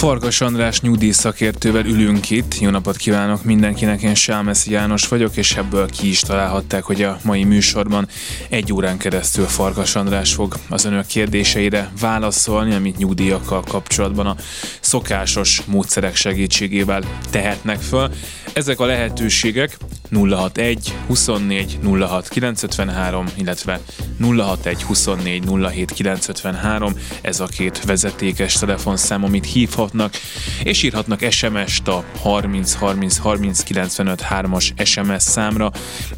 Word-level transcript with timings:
Fargas 0.00 0.40
András 0.40 0.80
nyugdíjszakértővel 0.80 1.84
ülünk 1.84 2.30
itt. 2.30 2.58
Jó 2.58 2.70
napot 2.70 2.96
kívánok 2.96 3.44
mindenkinek, 3.44 4.02
én 4.02 4.14
Sámeszi 4.14 4.70
János 4.70 5.08
vagyok, 5.08 5.36
és 5.36 5.56
ebből 5.56 5.90
ki 5.90 6.08
is 6.08 6.20
találhatták, 6.20 6.82
hogy 6.82 7.02
a 7.02 7.18
mai 7.24 7.44
műsorban 7.44 8.08
egy 8.48 8.72
órán 8.72 8.98
keresztül 8.98 9.44
Fargas 9.44 9.94
András 9.94 10.34
fog 10.34 10.54
az 10.68 10.84
önök 10.84 11.06
kérdéseire 11.06 11.92
válaszolni, 12.00 12.74
amit 12.74 12.96
nyugdíjakkal 12.96 13.62
kapcsolatban 13.62 14.26
a 14.26 14.36
szokásos 14.80 15.62
módszerek 15.66 16.16
segítségével 16.16 17.02
tehetnek 17.30 17.80
föl. 17.80 18.10
Ezek 18.52 18.80
a 18.80 18.86
lehetőségek 18.86 19.76
061 20.10 20.94
24 21.06 21.78
06 21.82 22.28
953, 22.28 23.26
illetve 23.36 23.80
061 24.20 24.82
24 24.82 25.44
07 25.70 25.90
953, 25.90 26.94
ez 27.20 27.40
a 27.40 27.46
két 27.46 27.84
vezetékes 27.84 28.54
telefonszám, 28.54 29.24
amit 29.24 29.44
hívhatnak, 29.90 30.14
és 30.62 30.82
írhatnak 30.82 31.30
SMS-t 31.30 31.88
a 31.88 32.04
30 32.20 32.74
30 32.74 33.16
30 33.16 33.62
95 33.62 34.24
3-as 34.30 34.86
SMS 34.86 35.22
számra. 35.22 35.70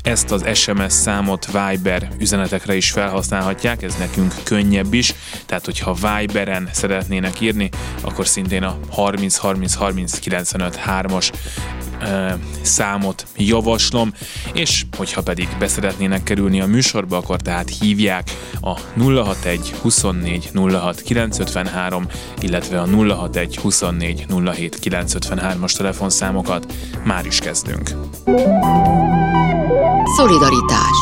Ezt 0.03 0.31
az 0.31 0.45
SMS 0.55 0.93
számot 0.93 1.47
Viber 1.47 2.09
üzenetekre 2.19 2.75
is 2.77 2.91
felhasználhatják, 2.91 3.83
ez 3.83 3.95
nekünk 3.98 4.35
könnyebb 4.43 4.95
is, 4.95 5.15
tehát 5.47 5.65
hogyha 5.65 5.95
Viberen 5.95 6.69
szeretnének 6.73 7.41
írni, 7.41 7.69
akkor 8.01 8.27
szintén 8.27 8.62
a 8.62 8.79
30 8.91 9.37
30 9.37 9.75
30 9.75 10.19
95 10.19 10.81
3-as 10.86 11.31
számot 12.62 13.27
javaslom, 13.36 14.12
és 14.55 14.84
hogyha 14.97 15.23
pedig 15.23 15.48
beszeretnének 15.59 16.23
kerülni 16.23 16.61
a 16.61 16.67
műsorba, 16.67 17.17
akkor 17.17 17.41
tehát 17.41 17.70
hívják 17.81 18.31
a 18.61 18.79
061 18.98 19.75
24 19.81 20.51
06 20.55 21.01
953, 21.01 22.07
illetve 22.41 22.81
a 22.81 22.86
061 22.86 23.57
24 23.62 24.27
07 24.55 24.78
953-as 24.82 25.77
telefonszámokat. 25.77 26.72
Már 27.05 27.27
is 27.27 27.38
kezdünk. 27.38 27.91
Szolidaritás 30.16 30.96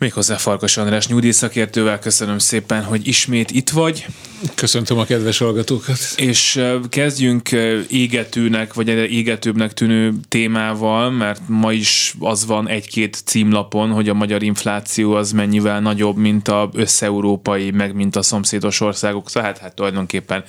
Méghozzá 0.00 0.36
Farkas 0.36 0.76
András 0.76 1.06
nyugdíjszakértővel 1.06 1.98
köszönöm 1.98 2.38
szépen, 2.38 2.84
hogy 2.84 3.06
ismét 3.06 3.50
itt 3.50 3.70
vagy. 3.70 4.06
Köszöntöm 4.54 4.98
a 4.98 5.04
kedves 5.04 5.38
hallgatókat. 5.38 5.98
És 6.16 6.62
kezdjünk 6.88 7.50
égetőnek, 7.88 8.74
vagy 8.74 8.88
égetőbbnek 8.88 9.72
tűnő 9.72 10.14
témával, 10.28 11.10
mert 11.10 11.40
ma 11.46 11.72
is 11.72 12.14
az 12.18 12.46
van 12.46 12.68
egy-két 12.68 13.22
címlapon, 13.24 13.90
hogy 13.90 14.08
a 14.08 14.14
magyar 14.14 14.42
infláció 14.42 15.12
az 15.12 15.32
mennyivel 15.32 15.80
nagyobb, 15.80 16.16
mint 16.16 16.48
a 16.48 16.70
összeurópai, 16.72 17.70
meg 17.70 17.94
mint 17.94 18.16
a 18.16 18.22
szomszédos 18.22 18.80
országok, 18.80 19.30
tehát 19.30 19.58
hát 19.58 19.74
tulajdonképpen 19.74 20.44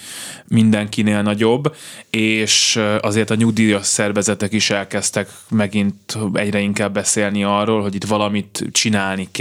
mindenkinél 0.47 1.21
nagyobb, 1.21 1.75
és 2.09 2.79
azért 3.01 3.29
a 3.29 3.35
nyugdíjas 3.35 3.85
szervezetek 3.85 4.53
is 4.53 4.69
elkezdtek 4.69 5.29
megint 5.49 6.17
egyre 6.33 6.59
inkább 6.59 6.93
beszélni 6.93 7.43
arról, 7.43 7.81
hogy 7.81 7.95
itt 7.95 8.05
valamit 8.05 8.63
csinálni 8.71 9.27
kell 9.31 9.39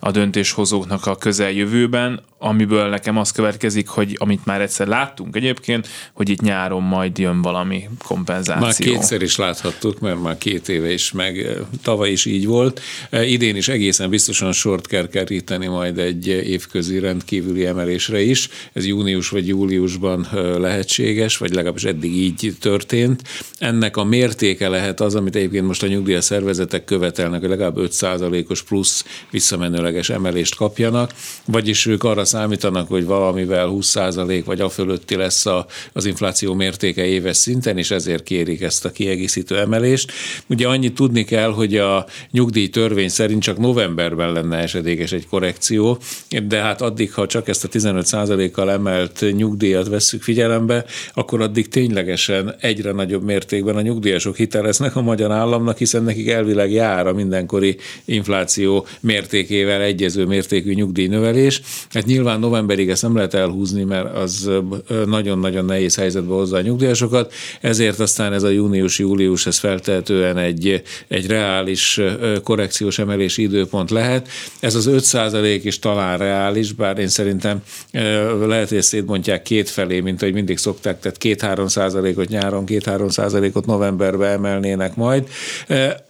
a 0.00 0.10
döntéshozóknak 0.10 1.06
a 1.06 1.16
közeljövőben, 1.16 2.20
amiből 2.38 2.88
nekem 2.88 3.16
az 3.16 3.30
következik, 3.30 3.88
hogy 3.88 4.16
amit 4.18 4.44
már 4.44 4.60
egyszer 4.60 4.86
láttunk 4.86 5.36
egyébként, 5.36 5.88
hogy 6.12 6.28
itt 6.28 6.40
nyáron 6.40 6.82
majd 6.82 7.18
jön 7.18 7.42
valami 7.42 7.88
kompenzáció. 8.04 8.64
Már 8.64 8.74
kétszer 8.74 9.22
is 9.22 9.36
láthattuk, 9.36 10.00
mert 10.00 10.22
már 10.22 10.38
két 10.38 10.68
éve 10.68 10.92
is, 10.92 11.12
meg 11.12 11.46
tavaly 11.82 12.10
is 12.10 12.24
így 12.24 12.46
volt. 12.46 12.80
Idén 13.10 13.56
is 13.56 13.68
egészen 13.68 14.10
biztosan 14.10 14.52
sort 14.52 14.86
kell 14.86 15.08
keríteni 15.08 15.66
majd 15.66 15.98
egy 15.98 16.26
évközi 16.26 16.98
rendkívüli 16.98 17.66
emelésre 17.66 18.20
is. 18.20 18.48
Ez 18.72 18.86
június 18.86 19.28
vagy 19.28 19.48
júliusban 19.48 20.26
lehetséges, 20.58 21.36
vagy 21.36 21.54
legalábbis 21.54 21.84
eddig 21.84 22.16
így 22.16 22.56
történt. 22.60 23.22
Ennek 23.58 23.96
a 23.96 24.04
mértéke 24.04 24.68
lehet 24.68 25.00
az, 25.00 25.14
amit 25.14 25.36
egyébként 25.36 25.66
most 25.66 25.82
a 25.82 25.86
nyugdíjas 25.86 26.24
szervezetek 26.24 26.84
követelnek, 26.84 27.40
hogy 27.40 27.48
legalább 27.48 27.76
5%-os 27.78 28.62
plusz 28.62 29.04
visszamenőleges 29.30 30.10
emelést 30.10 30.54
kapjanak, 30.56 31.12
vagyis 31.44 31.86
ők 31.86 32.04
arra 32.04 32.24
számítanak, 32.24 32.88
hogy 32.88 33.04
valamivel 33.04 33.68
20% 33.72 34.42
vagy 34.44 34.60
a 34.60 34.68
fölötti 34.68 35.16
lesz 35.16 35.46
a, 35.46 35.66
az 35.92 36.04
infláció 36.04 36.54
mértéke 36.54 37.04
éves 37.04 37.36
szinten, 37.36 37.78
és 37.78 37.90
ezért 37.90 38.22
kérik 38.22 38.60
ezt 38.60 38.84
a 38.84 38.90
kiegészítő 38.90 39.58
emelést. 39.58 40.12
Ugye 40.46 40.68
annyit 40.68 40.94
tudni 40.94 41.24
kell, 41.24 41.52
hogy 41.52 41.76
a 41.76 42.06
nyugdíj 42.30 42.68
törvény 42.68 43.08
szerint 43.08 43.42
csak 43.42 43.58
novemberben 43.58 44.32
lenne 44.32 44.56
esedékes 44.56 45.12
egy 45.12 45.26
korrekció, 45.26 45.98
de 46.48 46.60
hát 46.60 46.80
addig, 46.82 47.12
ha 47.12 47.26
csak 47.26 47.48
ezt 47.48 47.64
a 47.64 47.68
15%-kal 47.68 48.70
emelt 48.70 49.24
nyugdíjat 49.36 49.88
vesszük 49.88 50.22
figyelembe, 50.22 50.84
akkor 51.14 51.40
addig 51.40 51.68
ténylegesen 51.68 52.54
egyre 52.60 52.92
nagyobb 52.92 53.22
mértékben 53.22 53.76
a 53.76 53.80
nyugdíjasok 53.80 54.36
hiteleznek 54.36 54.96
a 54.96 55.02
magyar 55.02 55.32
államnak, 55.32 55.78
hiszen 55.78 56.02
nekik 56.02 56.28
elvileg 56.28 56.72
jár 56.72 57.06
a 57.06 57.12
mindenkori 57.12 57.76
infláció 58.04 58.86
mértékével 59.00 59.80
egyező 59.80 60.24
mértékű 60.24 60.72
nyugdíjnövelés. 60.72 61.60
Hát 61.90 62.06
nyilván 62.06 62.40
novemberig 62.40 62.88
ezt 62.88 63.02
nem 63.02 63.16
lehet 63.16 63.34
elhúzni, 63.34 63.84
mert 63.84 64.16
az 64.16 64.50
nagyon-nagyon 65.06 65.64
nehéz 65.64 65.96
helyzetbe 65.96 66.34
hozza 66.34 66.56
a 66.56 66.60
nyugdíjasokat, 66.60 67.32
ezért 67.60 68.00
aztán 68.00 68.32
ez 68.32 68.42
a 68.42 68.48
június-július, 68.48 69.46
ez 69.46 69.58
feltehetően 69.58 70.38
egy, 70.38 70.82
egy 71.08 71.26
reális 71.26 72.00
korrekciós 72.42 72.98
emelési 72.98 73.42
időpont 73.42 73.90
lehet. 73.90 74.28
Ez 74.60 74.74
az 74.74 74.86
5 74.86 75.64
is 75.64 75.78
talán 75.78 76.18
reális, 76.18 76.72
bár 76.72 76.98
én 76.98 77.08
szerintem 77.08 77.62
lehet, 78.46 78.68
hogy 78.68 78.78
ezt 78.78 78.88
szétbontják 78.88 79.42
két 79.42 79.70
felé, 79.70 80.00
mint 80.00 80.20
hogy 80.20 80.32
mindig 80.32 80.58
szokták, 80.58 81.00
tehát 81.00 81.18
két-három 81.18 81.68
százalékot 81.68 82.28
nyáron, 82.28 82.64
két-három 82.64 83.08
százalékot 83.08 83.66
novemberbe 83.66 84.26
emelnének 84.26 84.96
majd. 84.96 85.28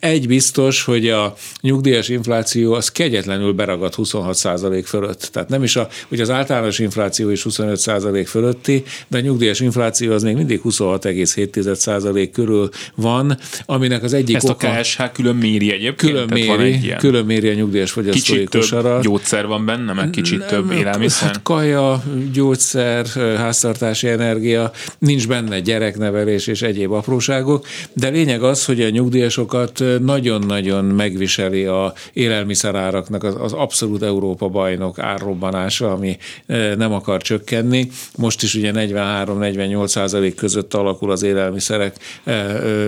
Egy 0.01 0.27
biztos, 0.27 0.85
hogy 0.85 1.09
a 1.09 1.35
nyugdíjas 1.61 2.09
infláció 2.09 2.75
az 2.77 2.89
kegyetlenül 2.89 3.53
beragad 3.53 3.95
26 3.95 4.35
százalék 4.35 4.87
fölött. 4.87 5.29
Tehát 5.33 5.49
nem 5.49 5.63
is 5.63 5.77
a 5.77 5.89
hogy 6.09 6.21
az 6.21 6.31
általános 6.31 6.79
infláció 6.79 7.31
is 7.31 7.47
25% 7.49 8.25
fölötti, 8.27 8.85
de 9.09 9.19
a 9.19 9.21
nyugdíjas 9.21 9.61
infláció 9.61 10.13
az 10.13 10.23
még 10.23 10.35
mindig 10.35 10.61
26,7% 10.65 12.29
körül 12.33 12.69
van, 12.95 13.39
aminek 13.67 14.03
az 14.03 14.13
egyik 14.13 14.37
Ezt 14.37 14.49
oka, 14.49 14.69
a 14.69 14.81
KSH 14.81 15.03
külön 15.13 15.37
méri 15.37 15.73
egyébként? 15.73 16.13
Külön 16.13 16.29
méri, 16.33 16.95
külön 16.99 17.25
méri 17.25 17.49
a 17.49 17.55
nyugdíjas 17.55 17.91
fogyasztói 17.91 18.37
kicsit 18.37 18.51
kosarat. 18.51 19.03
több 19.03 19.03
gyógyszer 19.03 19.47
van 19.47 19.65
benne, 19.65 19.93
meg 19.93 20.11
kicsit 20.11 20.39
nem, 20.39 20.49
több 20.49 20.71
élelmiszer? 20.71 21.29
Hát 21.29 21.43
kaja, 21.43 22.03
gyógyszer, 22.33 23.07
háztartási 23.37 24.09
energia, 24.09 24.71
nincs 24.99 25.29
benne 25.29 25.61
gyereknevelés 25.61 26.47
és 26.47 26.63
egyéb 26.63 26.93
apróságok, 26.93 27.67
de 27.93 28.09
lényeg 28.09 28.43
az, 28.43 28.65
hogy 28.65 28.81
a 28.81 28.89
nyugdíjasokat 28.89 29.83
nagyon-nagyon 30.01 30.85
megviseli 30.85 31.65
a 31.65 31.93
élelmiszeráraknak 32.67 33.25
az, 33.25 33.35
az 33.39 33.53
abszolút 33.53 34.03
Európa 34.03 34.49
bajnok 34.49 34.99
árrobbanása, 34.99 35.93
ami 35.93 36.17
nem 36.77 36.93
akar 36.93 37.23
csökkenni. 37.23 37.89
Most 38.17 38.43
is 38.43 38.55
ugye 38.55 38.71
43-48 38.75 39.87
százalék 39.87 40.35
között 40.35 40.75
alakul 40.75 41.11
az 41.11 41.23
élelmiszerek 41.23 41.97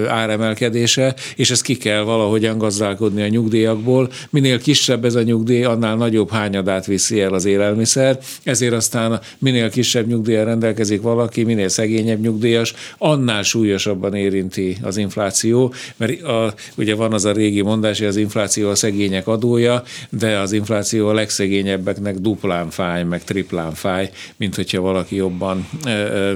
áremelkedése, 0.09 1.15
és 1.37 1.51
ezt 1.51 1.63
ki 1.63 1.77
kell 1.77 2.03
valahogyan 2.03 2.59
gazdálkodni 2.59 3.23
a 3.23 3.29
nyugdíjakból. 3.29 4.11
Minél 4.31 4.61
kisebb 4.61 5.05
ez 5.05 5.15
a 5.15 5.23
nyugdíj, 5.23 5.65
annál 5.65 5.97
nagyobb 5.97 6.31
hányadát 6.31 6.87
viszi 6.87 7.21
el 7.21 7.35
az 7.35 7.45
élelmiszer, 7.45 8.19
ezért 8.43 8.73
aztán 8.73 9.21
minél 9.39 9.71
kisebb 9.71 10.07
nyugdíjjal 10.07 10.45
rendelkezik 10.45 11.03
valaki, 11.03 11.43
minél 11.43 11.69
szegényebb 11.69 12.21
nyugdíjas, 12.21 12.75
annál 12.99 13.43
súlyosabban 13.43 14.15
érinti 14.15 14.77
az 14.83 14.97
infláció, 14.97 15.73
mert 15.97 16.23
a, 16.23 16.55
ugye 16.77 16.95
van 16.95 17.13
az 17.13 17.25
a 17.25 17.33
régi 17.33 17.63
mondás, 17.63 17.99
hogy 17.99 18.07
az 18.07 18.17
infláció 18.17 18.69
a 18.69 18.75
szegények 18.75 19.27
adója, 19.27 19.68
de 20.11 20.39
az 20.39 20.53
infláció 20.53 21.09
a 21.09 21.13
legszegényebbeknek 21.13 22.19
duplán 22.19 22.71
fáj, 22.71 23.05
meg 23.05 23.25
triplán 23.25 23.75
fáj, 23.75 24.11
mint 24.37 24.55
hogyha 24.55 24.81
valaki 24.81 25.17
jobban 25.17 25.69
ö, 25.85 25.91
ö, 25.91 26.35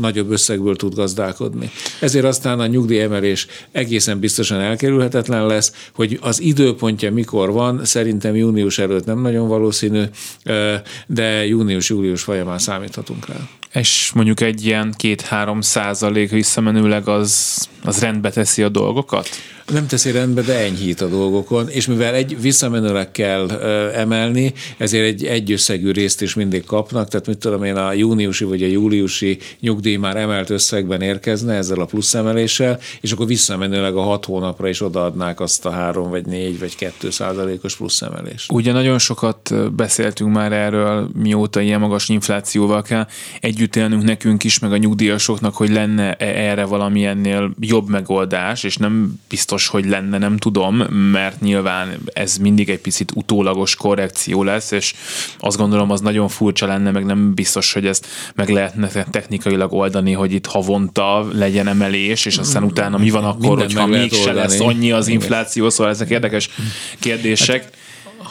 nagyobb 0.00 0.30
összegből 0.30 0.76
tud 0.76 0.94
gazdálkodni. 0.94 1.70
Ezért 2.00 2.24
aztán 2.24 2.60
a 2.60 2.66
nyugdíjemelés 2.66 3.46
egészen 3.72 4.18
biztosan 4.18 4.60
elkerülhetetlen 4.60 5.46
lesz, 5.46 5.72
hogy 5.94 6.18
az 6.20 6.40
időpontja 6.40 7.12
mikor 7.12 7.52
van, 7.52 7.84
szerintem 7.84 8.36
június 8.36 8.78
előtt 8.78 9.04
nem 9.04 9.20
nagyon 9.20 9.48
valószínű, 9.48 10.02
ö, 10.44 10.74
de 11.06 11.46
június-július 11.46 12.22
folyamán 12.22 12.58
számíthatunk 12.58 13.26
rá. 13.26 13.36
És 13.74 14.10
mondjuk 14.14 14.40
egy 14.40 14.64
ilyen 14.66 14.94
két-három 14.96 15.60
százalék 15.60 16.30
visszamenőleg 16.30 17.08
az, 17.08 17.54
az 17.84 18.00
rendbe 18.00 18.30
teszi 18.30 18.62
a 18.62 18.68
dolgokat? 18.68 19.28
Nem 19.72 19.86
teszi 19.86 20.10
rendbe, 20.10 20.42
de 20.42 20.58
enyhít 20.58 21.00
a 21.00 21.08
dolgokon, 21.08 21.68
és 21.68 21.86
mivel 21.86 22.14
egy 22.14 22.40
visszamenőleg 22.40 23.10
kell 23.10 23.50
emelni, 23.94 24.52
ezért 24.76 25.04
egy 25.04 25.24
egyösszegű 25.24 25.90
részt 25.90 26.22
is 26.22 26.34
mindig 26.34 26.64
kapnak, 26.64 27.08
tehát 27.08 27.26
mit 27.26 27.38
tudom 27.38 27.64
én, 27.64 27.76
a 27.76 27.92
júniusi 27.92 28.44
vagy 28.44 28.62
a 28.62 28.66
júliusi 28.66 29.38
nyugdíj 29.60 29.96
már 29.96 30.16
emelt 30.16 30.50
összegben 30.50 31.00
érkezne 31.00 31.54
ezzel 31.54 31.80
a 31.80 31.84
plusz 31.84 32.14
emeléssel, 32.14 32.80
és 33.00 33.12
akkor 33.12 33.26
visszamenőleg 33.26 33.96
a 33.96 34.02
hat 34.02 34.24
hónapra 34.24 34.68
is 34.68 34.80
odaadnák 34.80 35.40
azt 35.40 35.66
a 35.66 35.70
három 35.70 36.10
vagy 36.10 36.26
négy 36.26 36.58
vagy 36.58 36.76
kettő 36.76 37.10
százalékos 37.10 37.76
plusz 37.76 38.02
emelést. 38.02 38.52
Ugye 38.52 38.72
nagyon 38.72 38.98
sokat 38.98 39.54
beszéltünk 39.74 40.32
már 40.32 40.52
erről, 40.52 41.08
mióta 41.22 41.60
ilyen 41.60 41.80
magas 41.80 42.08
inflációval 42.08 42.82
kell 42.82 43.06
együtt 43.40 43.76
élnünk 43.76 44.02
nekünk 44.02 44.44
is, 44.44 44.58
meg 44.58 44.72
a 44.72 44.76
nyugdíjasoknak, 44.76 45.56
hogy 45.56 45.70
lenne 45.70 46.14
erre 46.14 46.64
valami 46.64 47.04
ennél 47.04 47.54
jobb 47.60 47.88
megoldás, 47.88 48.64
és 48.64 48.76
nem 48.76 49.20
biztos, 49.28 49.53
hogy 49.62 49.84
lenne, 49.84 50.18
nem 50.18 50.36
tudom, 50.36 50.76
mert 51.12 51.40
nyilván 51.40 51.98
ez 52.12 52.36
mindig 52.36 52.70
egy 52.70 52.78
picit 52.78 53.12
utólagos 53.14 53.76
korrekció 53.76 54.42
lesz, 54.42 54.70
és 54.70 54.94
azt 55.38 55.56
gondolom, 55.56 55.90
az 55.90 56.00
nagyon 56.00 56.28
furcsa 56.28 56.66
lenne, 56.66 56.90
meg 56.90 57.04
nem 57.04 57.34
biztos, 57.34 57.72
hogy 57.72 57.86
ezt 57.86 58.06
meg 58.34 58.48
lehetne 58.48 58.88
technikailag 58.88 59.72
oldani, 59.72 60.12
hogy 60.12 60.32
itt 60.32 60.46
havonta 60.46 61.26
legyen 61.32 61.68
emelés, 61.68 62.26
és 62.26 62.36
aztán 62.36 62.62
utána 62.62 62.98
mi 62.98 63.10
van 63.10 63.24
akkor, 63.24 63.40
Minden 63.40 63.66
hogyha 63.66 63.86
mégse 63.86 64.32
lesz 64.32 64.60
annyi 64.60 64.92
az 64.92 65.08
infláció, 65.08 65.70
szóval 65.70 65.92
ezek 65.92 66.10
érdekes 66.10 66.50
kérdések. 66.98 67.62
Hát, 67.62 67.72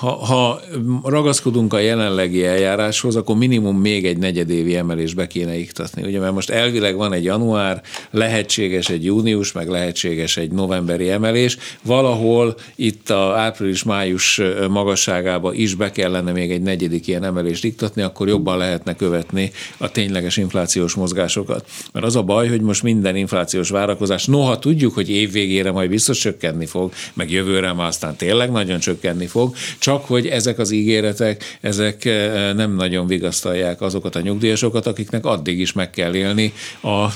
ha, 0.03 0.25
ha 0.25 0.59
ragaszkodunk 1.03 1.73
a 1.73 1.79
jelenlegi 1.79 2.45
eljáráshoz, 2.45 3.15
akkor 3.15 3.35
minimum 3.35 3.77
még 3.77 4.05
egy 4.05 4.17
negyedévi 4.17 4.75
emelés 4.75 5.13
be 5.13 5.27
kéne 5.27 5.57
iktatni. 5.57 6.03
Ugye, 6.03 6.19
mert 6.19 6.33
most 6.33 6.50
elvileg 6.50 6.95
van 6.95 7.13
egy 7.13 7.23
január, 7.23 7.81
lehetséges 8.11 8.89
egy 8.89 9.03
június, 9.03 9.51
meg 9.51 9.69
lehetséges 9.69 10.38
egy 10.38 10.51
novemberi 10.51 11.09
emelés. 11.09 11.57
Valahol 11.83 12.55
itt 12.75 13.09
a 13.09 13.38
április-május 13.38 14.41
magasságába 14.69 15.53
is 15.53 15.75
be 15.75 15.91
kellene 15.91 16.31
még 16.31 16.51
egy 16.51 16.61
negyedik 16.61 17.07
ilyen 17.07 17.23
emelést 17.23 17.63
iktatni, 17.63 18.01
akkor 18.01 18.27
jobban 18.27 18.57
lehetne 18.57 18.95
követni 18.95 19.51
a 19.77 19.91
tényleges 19.91 20.38
inflációs 20.38 20.94
mozgásokat. 20.94 21.65
Mert 21.91 22.06
az 22.06 22.15
a 22.15 22.21
baj, 22.23 22.47
hogy 22.47 22.61
most 22.61 22.83
minden 22.83 23.15
inflációs 23.15 23.69
várakozás, 23.69 24.25
noha 24.25 24.59
tudjuk, 24.59 24.94
hogy 24.94 25.09
évvégére 25.09 25.71
majd 25.71 25.89
biztos 25.89 26.19
csökkenni 26.19 26.65
fog, 26.65 26.91
meg 27.13 27.31
jövőre 27.31 27.73
már 27.73 27.88
aztán 27.88 28.15
tényleg 28.15 28.51
nagyon 28.51 28.79
csökkenni 28.79 29.25
fog, 29.25 29.56
csak 29.79 29.91
hogy 30.01 30.28
ezek 30.28 30.60
az 30.60 30.72
ígéretek, 30.72 31.57
ezek 31.62 32.06
eh, 32.06 32.54
nem 32.54 32.75
nagyon 32.75 33.07
vigasztalják 33.07 33.81
azokat 33.81 34.16
a 34.16 34.22
nyugdíjasokat, 34.22 34.88
akiknek 34.88 35.25
addig 35.25 35.60
is 35.60 35.74
meg 35.74 35.90
kell 35.90 36.16
élni 36.16 36.54
a, 36.81 37.07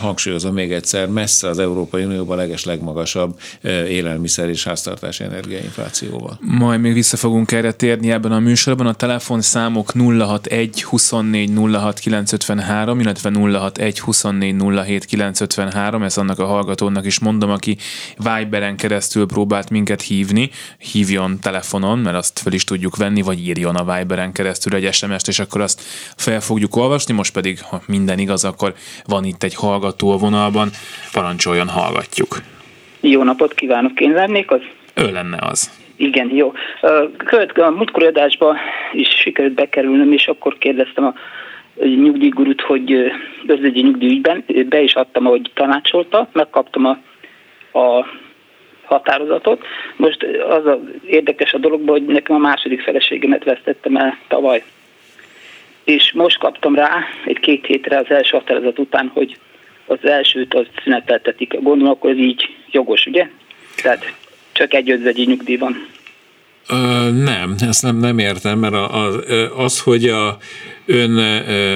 hangsúlyozom 0.00 0.54
még 0.54 0.72
egyszer, 0.72 1.08
messze 1.08 1.48
az 1.48 1.58
Európai 1.58 2.04
Unióban 2.04 2.36
leges 2.36 2.64
legmagasabb 2.64 3.38
eh, 3.60 3.90
élelmiszer 3.90 4.48
és 4.48 4.64
háztartási 4.64 5.24
energiainflációval. 5.24 6.38
Majd 6.40 6.80
még 6.80 6.92
vissza 6.92 7.16
fogunk 7.16 7.52
erre 7.52 7.72
térni 7.72 8.10
ebben 8.10 8.32
a 8.32 8.38
műsorban. 8.38 8.86
A 8.86 8.94
telefonszámok 8.94 9.90
061 9.90 10.82
24 10.82 11.50
06 11.72 11.98
953, 11.98 13.00
illetve 13.00 13.30
061 13.30 14.00
24 14.00 14.56
07 14.84 15.04
953, 15.04 16.02
ezt 16.02 16.18
annak 16.18 16.38
a 16.38 16.46
hallgatónak 16.46 17.06
is 17.06 17.18
mondom, 17.18 17.50
aki 17.50 17.76
Viberen 18.16 18.76
keresztül 18.76 19.26
próbált 19.26 19.70
minket 19.70 20.02
hívni, 20.02 20.50
hívjon 20.78 21.38
telefonon, 21.40 21.98
mert 22.10 22.22
azt 22.22 22.38
fel 22.38 22.52
is 22.52 22.64
tudjuk 22.64 22.96
venni, 22.96 23.22
vagy 23.22 23.46
írjon 23.46 23.76
a 23.76 23.94
Viberen 23.94 24.32
keresztül 24.32 24.74
egy 24.74 24.92
SMS-t, 24.92 25.28
és 25.28 25.38
akkor 25.38 25.60
azt 25.60 25.80
fel 26.16 26.40
fogjuk 26.40 26.76
olvasni. 26.76 27.14
Most 27.14 27.32
pedig, 27.32 27.62
ha 27.62 27.80
minden 27.86 28.18
igaz, 28.18 28.44
akkor 28.44 28.74
van 29.06 29.24
itt 29.24 29.42
egy 29.42 29.54
hallgató 29.54 30.12
a 30.12 30.16
vonalban. 30.16 30.68
Parancsoljon, 31.12 31.68
hallgatjuk. 31.68 32.36
Jó 33.00 33.22
napot 33.22 33.54
kívánok, 33.54 34.00
én 34.00 34.12
lennék 34.12 34.50
az? 34.50 34.60
Ő 34.94 35.12
lenne 35.12 35.38
az. 35.40 35.70
Igen, 35.96 36.34
jó. 36.34 36.52
Követ, 37.16 37.58
a 37.58 37.70
múltkori 37.70 38.06
adásba 38.06 38.56
is 38.92 39.08
sikerült 39.08 39.54
bekerülnöm, 39.54 40.12
és 40.12 40.26
akkor 40.26 40.58
kérdeztem 40.58 41.04
a 41.04 41.14
nyugdíjgurut, 41.84 42.60
hogy 42.60 43.12
özvegyi 43.46 43.80
nyugdíjügyben, 43.80 44.44
be 44.68 44.80
is 44.80 44.94
adtam, 44.94 45.26
ahogy 45.26 45.50
tanácsolta, 45.54 46.28
megkaptam 46.32 46.84
a, 46.84 46.98
a 47.78 48.06
határozatot. 48.90 49.64
Most 49.96 50.22
az 50.48 50.66
a 50.66 50.80
érdekes 51.06 51.52
a 51.52 51.58
dologban, 51.58 51.98
hogy 51.98 52.06
nekem 52.06 52.36
a 52.36 52.38
második 52.38 52.80
feleségemet 52.80 53.44
vesztettem 53.44 53.96
el 53.96 54.18
tavaly. 54.28 54.62
És 55.84 56.12
most 56.12 56.38
kaptam 56.38 56.74
rá 56.74 57.04
egy-két 57.24 57.66
hétre 57.66 57.98
az 57.98 58.10
első 58.10 58.36
határozat 58.36 58.78
után, 58.78 59.10
hogy 59.14 59.36
az 59.86 60.04
elsőt 60.04 60.54
az 60.54 60.66
szüneteltetik. 60.82 61.60
Gondolom, 61.60 61.92
akkor 61.92 62.10
ez 62.10 62.16
így 62.16 62.56
jogos, 62.70 63.06
ugye? 63.06 63.28
Tehát 63.82 64.14
csak 64.52 64.74
egy 64.74 64.90
özvegyi 64.90 65.24
nyugdíj 65.24 65.56
van. 65.56 65.86
Nem, 67.24 67.54
ezt 67.58 67.82
nem, 67.82 67.96
nem 67.96 68.18
értem, 68.18 68.58
mert 68.58 68.74
az, 68.74 69.18
az, 69.56 69.80
hogy 69.80 70.04
a 70.04 70.36
ön 70.86 71.16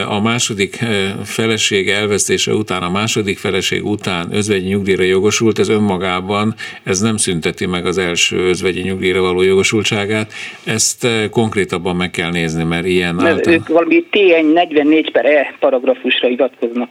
a 0.08 0.20
második 0.20 0.78
feleség 1.24 1.88
elvesztése 1.88 2.52
után, 2.52 2.82
a 2.82 2.90
második 2.90 3.38
feleség 3.38 3.84
után 3.84 4.28
özvegyi 4.32 4.68
nyugdíjra 4.68 5.02
jogosult, 5.02 5.58
ez 5.58 5.68
önmagában 5.68 6.54
ez 6.82 7.00
nem 7.00 7.16
szünteti 7.16 7.66
meg 7.66 7.86
az 7.86 7.98
első 7.98 8.36
özvegyi 8.36 8.80
nyugdíjra 8.80 9.20
való 9.20 9.42
jogosultságát. 9.42 10.32
Ezt 10.64 11.06
konkrétabban 11.30 11.96
meg 11.96 12.10
kell 12.10 12.30
nézni, 12.30 12.64
mert 12.64 12.86
ilyen 12.86 13.14
mert 13.14 13.28
által... 13.28 13.52
Ők 13.52 13.68
valami 13.68 14.04
TN 14.10 14.46
44 14.52 15.10
per 15.10 15.24
E 15.24 15.56
paragrafusra 15.60 16.28
hivatkoznak. 16.28 16.88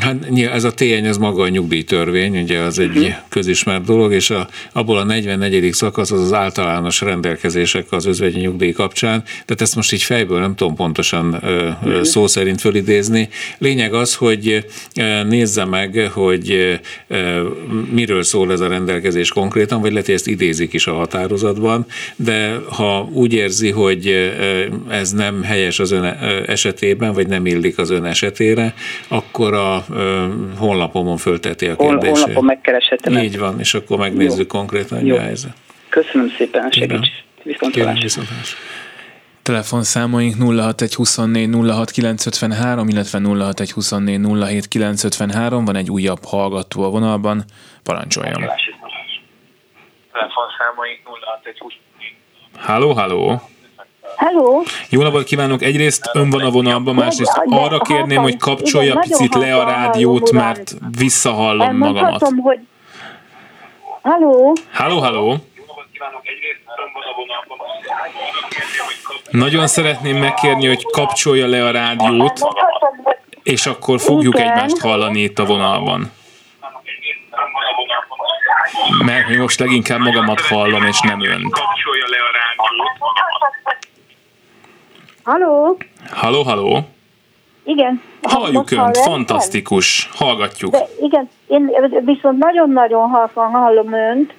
Hát 0.00 0.16
ez 0.52 0.64
a 0.64 0.72
tény, 0.72 1.06
ez 1.06 1.16
maga 1.16 1.42
a 1.42 1.48
nyugdíjtörvény, 1.48 2.42
ugye 2.42 2.58
az 2.58 2.78
egy 2.78 2.96
uh-huh. 2.96 3.14
közismert 3.28 3.84
dolog, 3.84 4.12
és 4.12 4.30
a, 4.30 4.48
abból 4.72 4.98
a 4.98 5.04
44. 5.04 5.72
szakasz 5.72 6.10
az 6.10 6.20
az 6.20 6.32
általános 6.32 7.00
rendelkezések 7.00 7.86
az 7.90 8.06
özvegyi 8.06 8.40
nyugdíj 8.40 8.72
kapcsán, 8.72 9.22
tehát 9.22 9.60
ezt 9.60 9.76
most 9.76 9.92
így 9.92 10.02
fejből 10.02 10.40
nem 10.40 10.54
tudom 10.54 10.74
pontosan 10.74 11.26
uh-huh. 11.34 12.02
szó 12.02 12.26
szerint 12.26 12.60
fölidézni. 12.60 13.28
Lényeg 13.58 13.94
az, 13.94 14.14
hogy 14.14 14.66
nézze 15.28 15.64
meg, 15.64 16.10
hogy 16.12 16.78
miről 17.90 18.22
szól 18.22 18.52
ez 18.52 18.60
a 18.60 18.68
rendelkezés 18.68 19.30
konkrétan, 19.30 19.80
vagy 19.80 19.90
lehet, 19.90 20.06
hogy 20.06 20.14
ezt 20.14 20.28
idézik 20.28 20.72
is 20.72 20.86
a 20.86 20.92
határozatban, 20.92 21.86
de 22.16 22.60
ha 22.68 23.08
úgy 23.12 23.32
érzi, 23.32 23.70
hogy 23.70 24.32
ez 24.88 25.10
nem 25.10 25.42
helyes 25.42 25.78
az 25.78 25.90
ön 25.90 26.04
esetében, 26.46 27.12
vagy 27.12 27.26
nem 27.26 27.46
illik 27.46 27.78
az 27.78 27.90
ön 27.90 28.04
esetére, 28.04 28.74
akkor 29.08 29.54
a 29.54 29.81
honlapomon 30.58 31.16
fölteti 31.16 31.66
a 31.66 31.76
kérdését. 31.76 32.16
Honlapon 32.16 32.44
megkereshetem. 32.44 33.16
Így 33.16 33.38
van, 33.38 33.58
és 33.58 33.74
akkor 33.74 33.98
megnézzük 33.98 34.52
Jó. 34.52 34.58
konkrétan, 34.58 34.98
hogy 34.98 35.10
a 35.10 35.20
helyzet. 35.20 35.52
Köszönöm 35.88 36.28
szépen 36.36 36.64
a 36.64 36.72
segítséget. 36.72 37.22
Viszontlátásra. 37.42 38.22
Telefonszámaink 39.42 40.34
061 40.34 40.94
24 40.94 41.48
06 41.70 41.90
953, 41.90 42.88
illetve 42.88 43.18
061 43.18 43.72
24 43.72 44.20
07 44.48 44.68
953. 44.68 45.64
Van 45.64 45.76
egy 45.76 45.90
újabb 45.90 46.24
hallgató 46.24 46.82
a 46.82 46.88
vonalban. 46.88 47.44
Parancsoljon. 47.82 48.42
Telefonszámaink 50.12 51.00
061 51.04 51.58
24. 51.58 51.80
Halló, 52.58 52.92
halló. 52.92 53.40
Hello. 54.16 54.62
Jó 54.88 55.02
napot 55.02 55.24
kívánok! 55.24 55.62
Egyrészt 55.62 56.10
ön 56.12 56.30
van 56.30 56.40
a 56.40 56.50
vonalban, 56.50 56.94
másrészt 56.94 57.42
arra 57.46 57.78
kérném, 57.78 58.22
hogy 58.22 58.36
kapcsolja 58.36 58.98
picit 58.98 59.34
le 59.34 59.56
a 59.56 59.64
rádiót, 59.64 60.32
mert 60.32 60.74
visszahallom 60.98 61.76
magamat. 61.76 62.28
hogy... 62.42 62.58
Halló? 64.02 64.52
Halló, 64.72 64.98
halló! 64.98 65.36
Nagyon 69.30 69.66
szeretném 69.66 70.16
megkérni, 70.16 70.66
hogy 70.66 70.86
kapcsolja 70.90 71.46
le 71.46 71.66
a 71.66 71.70
rádiót, 71.70 72.40
és 73.42 73.66
akkor 73.66 74.00
fogjuk 74.00 74.34
Igen. 74.34 74.48
egymást 74.48 74.78
hallani 74.80 75.20
itt 75.20 75.38
a 75.38 75.44
vonalban. 75.44 76.12
Mert 79.04 79.36
most 79.36 79.58
leginkább 79.58 79.98
magamat 79.98 80.40
hallom, 80.40 80.82
és 80.82 81.00
nem 81.00 81.20
önt. 81.20 81.52
Kapcsolja 81.52 82.04
le 82.08 82.16
a 82.16 82.32
rádiót. 82.32 82.41
Halló? 85.22 85.76
Halló, 86.10 86.42
halló? 86.42 86.78
Igen. 87.64 88.02
Halljuk 88.22 88.70
Önt, 88.70 88.96
fantasztikus. 88.96 90.08
Hallgatjuk. 90.12 90.72
De 90.72 90.86
igen, 91.00 91.28
én 91.46 91.70
viszont 92.04 92.38
nagyon-nagyon 92.38 93.08
halkan 93.08 93.50
hallom 93.50 93.92
Önt. 93.92 94.32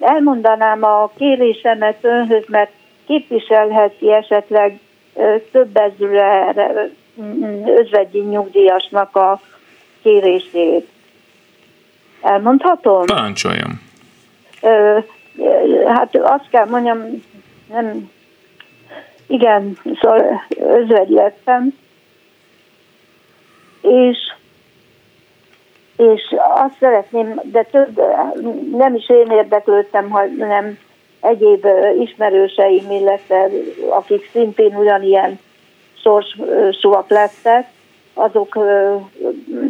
Elmondanám 0.00 0.82
a 0.82 1.10
kérésemet 1.18 1.98
Önhöz, 2.00 2.44
mert 2.48 2.70
képviselheti 3.06 4.12
esetleg 4.12 4.80
több 5.52 5.76
ezre 5.76 6.54
özvegyi 7.64 8.20
nyugdíjasnak 8.20 9.16
a 9.16 9.40
kérését. 10.02 10.88
Elmondhatom? 12.22 13.06
Parancsoljam. 13.06 13.80
Hát 15.86 16.16
azt 16.16 16.48
kell 16.50 16.66
mondjam, 16.66 16.98
nem 17.68 18.10
igen, 19.26 19.78
szóval 20.00 20.42
özvegy 20.58 21.08
lettem, 21.08 21.74
és 23.80 24.18
és 25.96 26.34
azt 26.54 26.76
szeretném, 26.80 27.40
de 27.44 27.62
több, 27.62 28.00
nem 28.72 28.94
is 28.94 29.08
én 29.08 29.30
érdeklődtem, 29.30 30.10
hanem 30.10 30.78
egyéb 31.20 31.66
ismerőseim, 32.00 32.90
illetve 32.90 33.48
akik 33.90 34.28
szintén 34.32 34.76
ugyanilyen 34.76 35.38
sorsúak 35.94 37.08
lettek, 37.08 37.68
azok 38.14 38.58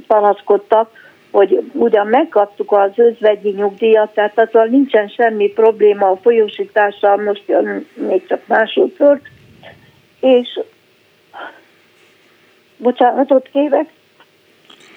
panaszkodtak, 0.07 0.91
hogy 1.31 1.71
ugyan 1.73 2.07
megkaptuk 2.07 2.73
az 2.73 2.91
özvegyi 2.95 3.51
nyugdíjat, 3.51 4.15
tehát 4.15 4.39
azzal 4.39 4.65
nincsen 4.65 5.09
semmi 5.09 5.49
probléma 5.49 6.11
a 6.11 6.17
folyósítással, 6.17 7.17
most 7.17 7.43
jön 7.47 7.87
még 7.95 8.27
csak 8.27 8.47
másodszor, 8.47 9.21
és 10.27 10.61
bocsánatot 12.77 13.49
kérek, 13.53 13.89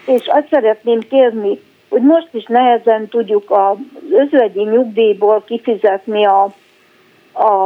és 0.05 0.27
azt 0.27 0.47
szeretném 0.49 0.99
kérni, 0.99 1.59
hogy 1.89 2.01
most 2.01 2.27
is 2.31 2.45
nehezen 2.45 3.07
tudjuk 3.07 3.51
az 3.51 3.77
özvegyi 4.11 4.63
nyugdíjból 4.63 5.43
kifizetni 5.45 6.25
a, 6.25 6.53
a, 7.31 7.65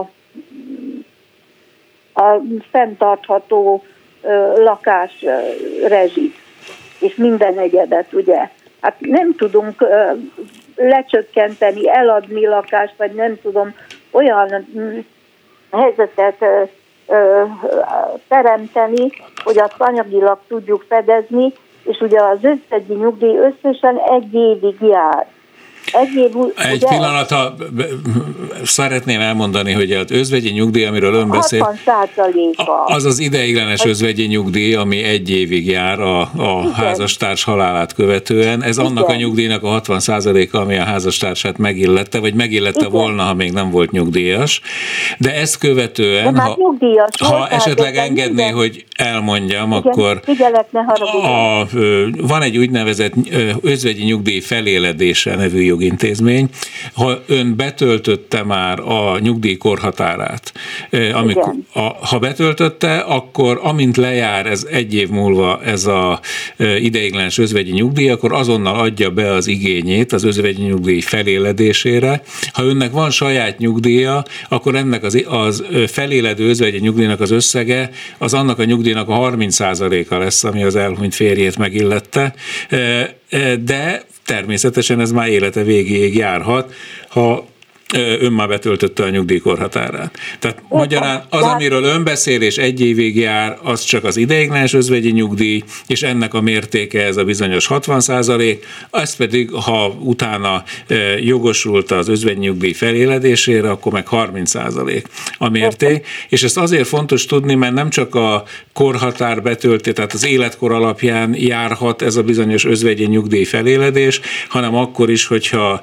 a 2.13 2.41
fenntartható 2.71 3.83
lakás 4.55 5.25
rezsit, 5.87 6.35
és 6.99 7.15
minden 7.15 7.59
egyebet, 7.59 8.13
ugye. 8.13 8.49
Hát 8.81 8.95
nem 8.99 9.35
tudunk 9.35 9.85
lecsökkenteni, 10.75 11.89
eladni 11.89 12.45
lakást, 12.45 12.93
vagy 12.97 13.11
nem 13.11 13.39
tudom, 13.41 13.75
olyan 14.11 14.67
helyzetet 15.71 16.43
teremteni, 18.27 19.11
hogy 19.43 19.59
azt 19.59 19.75
anyagilag 19.77 20.39
tudjuk 20.47 20.85
fedezni, 20.87 21.53
és 21.83 21.99
ugye 21.99 22.21
az 22.21 22.37
összegi 22.41 22.93
nyugdíj 22.93 23.37
összesen 23.37 23.97
egy 23.97 24.33
évig 24.33 24.81
jár. 24.81 25.27
Egy, 25.93 26.15
év, 26.15 26.31
egy 26.55 26.75
ugye, 26.75 26.87
pillanat, 26.87 27.31
ha 27.31 27.55
szeretném 28.63 29.19
elmondani, 29.19 29.71
hogy 29.71 29.91
az 29.91 30.11
özvegyi 30.11 30.49
nyugdíj, 30.49 30.85
amiről 30.85 31.13
ön 31.13 31.29
beszél, 31.29 31.79
az 32.85 33.05
az 33.05 33.19
ideiglenes 33.19 33.85
özvegyi 33.85 34.25
nyugdíj, 34.25 34.75
ami 34.75 35.03
egy 35.03 35.29
évig 35.29 35.67
jár 35.67 35.99
a, 35.99 36.19
a 36.21 36.71
házastárs 36.73 37.43
halálát 37.43 37.93
követően. 37.93 38.63
Ez 38.63 38.77
Igen. 38.77 38.89
annak 38.89 39.09
a 39.09 39.15
nyugdíjnak 39.15 39.63
a 39.63 39.67
60 39.67 39.99
a 40.07 40.57
ami 40.57 40.77
a 40.77 40.83
házastársát 40.83 41.57
megillette, 41.57 42.19
vagy 42.19 42.33
megillette 42.33 42.79
Igen. 42.79 42.91
volna, 42.91 43.23
ha 43.23 43.33
még 43.33 43.51
nem 43.51 43.69
volt 43.69 43.91
nyugdíjas. 43.91 44.61
De 45.17 45.35
ezt 45.35 45.57
követően, 45.57 46.37
ha, 46.37 46.57
ha 47.19 47.47
esetleg 47.47 47.95
engedné, 47.95 48.49
hogy 48.49 48.85
elmondjam, 48.97 49.71
Igen. 49.71 49.81
akkor 49.81 50.21
a, 51.23 51.67
van 52.17 52.41
egy 52.41 52.57
úgynevezett 52.57 53.13
özvegyi 53.61 54.03
nyugdíj 54.03 54.39
feléledése 54.39 55.35
nevű 55.35 55.61
jogintézmény, 55.83 56.49
ha 56.93 57.23
ön 57.27 57.55
betöltötte 57.55 58.43
már 58.43 58.79
a 58.79 59.19
nyugdíjkorhatárát, 59.19 60.53
amikor, 61.13 61.53
a, 61.73 61.79
ha 61.79 62.19
betöltötte, 62.19 62.97
akkor 62.97 63.59
amint 63.63 63.97
lejár 63.97 64.45
ez 64.45 64.67
egy 64.71 64.93
év 64.93 65.09
múlva 65.09 65.61
ez 65.63 65.85
a 65.85 66.19
ideiglenes 66.79 67.37
özvegyi 67.37 67.71
nyugdíj, 67.71 68.09
akkor 68.09 68.33
azonnal 68.33 68.79
adja 68.79 69.09
be 69.09 69.31
az 69.31 69.47
igényét 69.47 70.13
az 70.13 70.23
özvegyi 70.23 70.61
nyugdíj 70.61 70.99
feléledésére. 70.99 72.21
Ha 72.53 72.63
önnek 72.63 72.91
van 72.91 73.09
saját 73.09 73.57
nyugdíja, 73.57 74.23
akkor 74.49 74.75
ennek 74.75 75.03
az, 75.03 75.23
az 75.27 75.63
feléledő 75.87 76.49
özvegyi 76.49 76.79
nyugdíjnak 76.79 77.19
az 77.19 77.31
összege 77.31 77.89
az 78.17 78.33
annak 78.33 78.59
a 78.59 78.63
nyugdíjnak 78.63 79.09
a 79.09 79.31
30%-a 79.31 80.15
lesz, 80.15 80.43
ami 80.43 80.63
az 80.63 80.75
elhunyt 80.75 81.15
férjét 81.15 81.57
megillette, 81.57 82.33
de 83.59 84.05
természetesen 84.25 84.99
ez 84.99 85.11
már 85.11 85.27
élete 85.27 85.63
végéig 85.63 86.15
járhat, 86.15 86.73
ha 87.07 87.47
ön 87.93 88.31
már 88.31 88.47
betöltötte 88.47 89.03
a 89.03 89.09
nyugdíjkorhatárát. 89.09 90.17
Tehát 90.39 90.57
Opa, 90.67 90.77
magyarán 90.77 91.23
az, 91.29 91.41
amiről 91.41 91.83
ön 91.83 92.03
beszél, 92.03 92.41
és 92.41 92.57
egy 92.57 92.81
évig 92.81 93.15
jár, 93.15 93.57
az 93.63 93.83
csak 93.83 94.03
az 94.03 94.17
ideiglenes 94.17 94.73
özvegyi 94.73 95.11
nyugdíj, 95.11 95.63
és 95.87 96.03
ennek 96.03 96.33
a 96.33 96.41
mértéke 96.41 97.05
ez 97.05 97.17
a 97.17 97.23
bizonyos 97.23 97.65
60 97.65 97.99
százalék, 97.99 98.65
ez 98.91 99.15
pedig, 99.15 99.51
ha 99.51 99.87
utána 99.99 100.63
jogosult 101.19 101.91
az 101.91 102.07
özvegyi 102.07 102.39
nyugdíj 102.39 102.73
feléledésére, 102.73 103.69
akkor 103.69 103.91
meg 103.91 104.07
30 104.07 104.49
százalék 104.49 105.07
a 105.37 105.49
mérték, 105.49 106.07
és 106.29 106.43
ezt 106.43 106.57
azért 106.57 106.87
fontos 106.87 107.25
tudni, 107.25 107.55
mert 107.55 107.73
nem 107.73 107.89
csak 107.89 108.15
a 108.15 108.43
korhatár 108.73 109.41
betölté, 109.41 109.91
tehát 109.91 110.13
az 110.13 110.25
életkor 110.25 110.71
alapján 110.71 111.35
járhat 111.37 112.01
ez 112.01 112.15
a 112.15 112.23
bizonyos 112.23 112.65
özvegyi 112.65 113.05
nyugdíj 113.05 113.43
feléledés, 113.43 114.19
hanem 114.49 114.75
akkor 114.75 115.09
is, 115.09 115.25
hogyha 115.25 115.81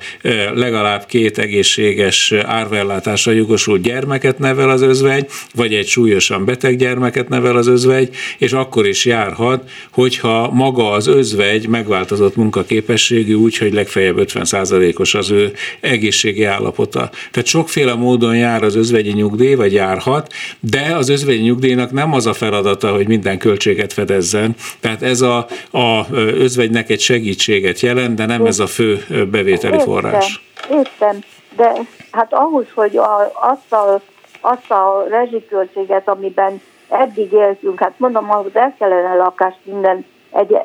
legalább 0.55 1.07
két 1.07 1.39
egészség 1.39 2.00
egészséges 2.01 2.45
árvellátásra 2.47 3.33
jogosult 3.33 3.83
gyermeket 3.83 4.39
nevel 4.39 4.71
az 4.71 4.83
özvegy, 4.83 5.27
vagy 5.55 5.75
egy 5.75 5.87
súlyosan 5.87 6.45
beteg 6.45 6.77
gyermeket 6.77 7.29
nevel 7.29 7.57
az 7.57 7.67
özvegy, 7.67 8.15
és 8.39 8.53
akkor 8.53 8.87
is 8.87 9.05
járhat, 9.05 9.71
hogyha 9.93 10.51
maga 10.51 10.91
az 10.91 11.07
özvegy 11.07 11.69
megváltozott 11.69 12.37
munkaképességű 12.37 13.35
úgy, 13.35 13.57
hogy 13.57 13.73
legfeljebb 13.73 14.17
50%-os 14.19 15.15
az 15.15 15.31
ő 15.31 15.53
egészségi 15.81 16.45
állapota. 16.45 17.11
Tehát 17.31 17.49
sokféle 17.49 17.95
módon 17.95 18.37
jár 18.37 18.63
az 18.63 18.77
özvegyi 18.77 19.13
nyugdíj, 19.13 19.55
vagy 19.55 19.73
járhat, 19.73 20.33
de 20.61 20.95
az 20.95 21.09
özvegyi 21.09 21.43
nyugdíjnak 21.43 21.91
nem 21.91 22.13
az 22.13 22.27
a 22.27 22.33
feladata, 22.33 22.93
hogy 22.93 23.09
minden 23.09 23.39
költséget 23.39 23.93
fedezzen. 23.93 24.55
Tehát 24.81 25.03
ez 25.03 25.21
a, 25.21 25.47
a 25.71 26.15
özvegynek 26.15 26.91
egy 26.91 27.01
segítséget 27.01 27.81
jelent, 27.81 28.15
de 28.15 28.27
nem 28.27 28.47
ez 28.47 28.59
a 28.59 28.67
fő 28.67 29.05
bevételi 29.31 29.79
forrás. 29.79 30.41
Értem 30.71 31.19
de 31.57 31.73
hát 32.11 32.33
ahhoz, 32.33 32.67
hogy 32.75 32.97
a, 32.97 33.31
azt, 33.35 33.73
a, 33.73 34.01
azt 34.41 34.71
a 34.71 35.05
rezsiköltséget, 35.09 36.09
amiben 36.09 36.61
eddig 36.89 37.33
éltünk, 37.33 37.81
hát 37.81 37.99
mondom, 37.99 38.31
ahhoz 38.31 38.57
el 38.57 38.75
kellene 38.79 39.15
lakást 39.15 39.59
minden, 39.63 40.05
egy 40.33 40.57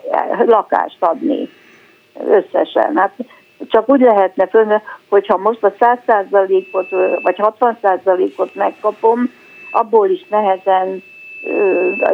lakást 0.45 1.03
adni 1.03 1.49
összesen. 2.27 2.95
Hát 2.95 3.13
csak 3.67 3.89
úgy 3.89 4.01
lehetne 4.01 4.47
fönn, 4.47 4.73
hogyha 5.09 5.37
most 5.37 5.63
a 5.63 5.71
100%-ot 5.71 6.89
vagy 7.21 7.35
60%-ot 7.37 8.55
megkapom, 8.55 9.31
abból 9.71 10.09
is 10.09 10.25
nehezen, 10.29 11.03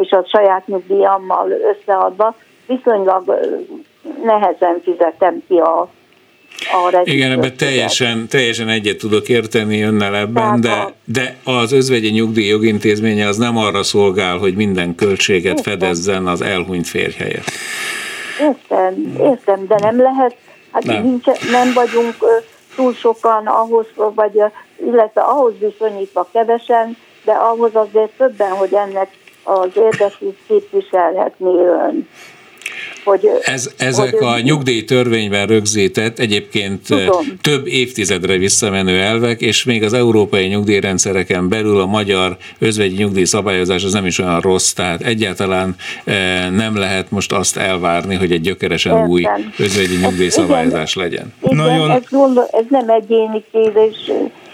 és 0.00 0.10
a 0.10 0.24
saját 0.26 0.66
nyugdíjammal 0.66 1.50
összeadva, 1.50 2.34
viszonylag 2.66 3.40
nehezen 4.22 4.80
fizetem 4.82 5.42
ki 5.48 5.58
a 5.58 5.88
igen, 7.04 7.30
ebben 7.30 7.56
teljesen, 7.56 8.28
teljesen 8.28 8.68
egyet 8.68 8.98
tudok 8.98 9.28
érteni 9.28 9.82
önnel 9.82 10.16
ebben, 10.16 10.60
de, 10.60 10.92
de 11.04 11.36
az 11.44 11.72
özvegyi 11.72 12.10
nyugdíj 12.10 12.48
jogintézménye 12.48 13.26
az 13.26 13.36
nem 13.36 13.56
arra 13.56 13.82
szolgál, 13.82 14.38
hogy 14.38 14.54
minden 14.54 14.94
költséget 14.94 15.58
értem. 15.58 15.72
fedezzen 15.72 16.26
az 16.26 16.42
elhunyt 16.42 16.88
férj 16.88 17.14
helyett. 17.16 17.50
Értem, 18.40 19.16
értem, 19.20 19.66
de 19.66 19.76
nem 19.80 20.00
lehet, 20.00 20.36
hát 20.72 20.84
nem, 20.84 21.02
nincs, 21.02 21.26
nem 21.50 21.72
vagyunk 21.72 22.14
túl 22.74 22.94
sokan 22.94 23.46
ahhoz, 23.46 23.86
vagy 23.94 24.42
illetve 24.86 25.20
ahhoz 25.20 25.52
viszonyítva 25.58 26.28
kevesen, 26.32 26.96
de 27.24 27.32
ahhoz 27.32 27.70
azért 27.74 28.10
többen, 28.16 28.50
hogy 28.50 28.74
ennek 28.74 29.08
az 29.42 29.70
érdekét 29.74 30.38
képviselhetné 30.46 31.50
ön 31.50 32.08
hogy... 33.04 33.28
Ez, 33.42 33.70
ezek 33.76 34.14
hogy 34.14 34.26
a 34.26 34.40
nyugdíjtörvényben 34.40 35.46
rögzített, 35.46 36.18
egyébként 36.18 36.86
tudom. 36.86 37.26
több 37.40 37.66
évtizedre 37.66 38.36
visszamenő 38.36 39.00
elvek, 39.00 39.40
és 39.40 39.64
még 39.64 39.82
az 39.82 39.92
európai 39.92 40.46
nyugdíjrendszereken 40.46 41.48
belül 41.48 41.80
a 41.80 41.86
magyar 41.86 42.36
özvegyi 42.58 42.96
nyugdíj 42.96 43.24
szabályozás 43.24 43.84
az 43.84 43.92
nem 43.92 44.06
is 44.06 44.18
olyan 44.18 44.40
rossz, 44.40 44.72
tehát 44.72 45.02
egyáltalán 45.02 45.76
nem 46.50 46.76
lehet 46.76 47.10
most 47.10 47.32
azt 47.32 47.56
elvárni, 47.56 48.14
hogy 48.14 48.32
egy 48.32 48.40
gyökeresen 48.40 48.92
Értem. 48.92 49.10
új 49.10 49.26
özvegyi 49.58 49.96
nyugdíj 49.96 50.28
szabályozás 50.28 50.94
legyen. 50.94 51.32
Igen, 51.42 51.56
Nagyon... 51.56 51.90
ez, 51.90 52.02
gondol, 52.10 52.48
ez 52.50 52.64
nem 52.68 52.88
egyéni 52.88 53.44
kérdés. 53.52 53.96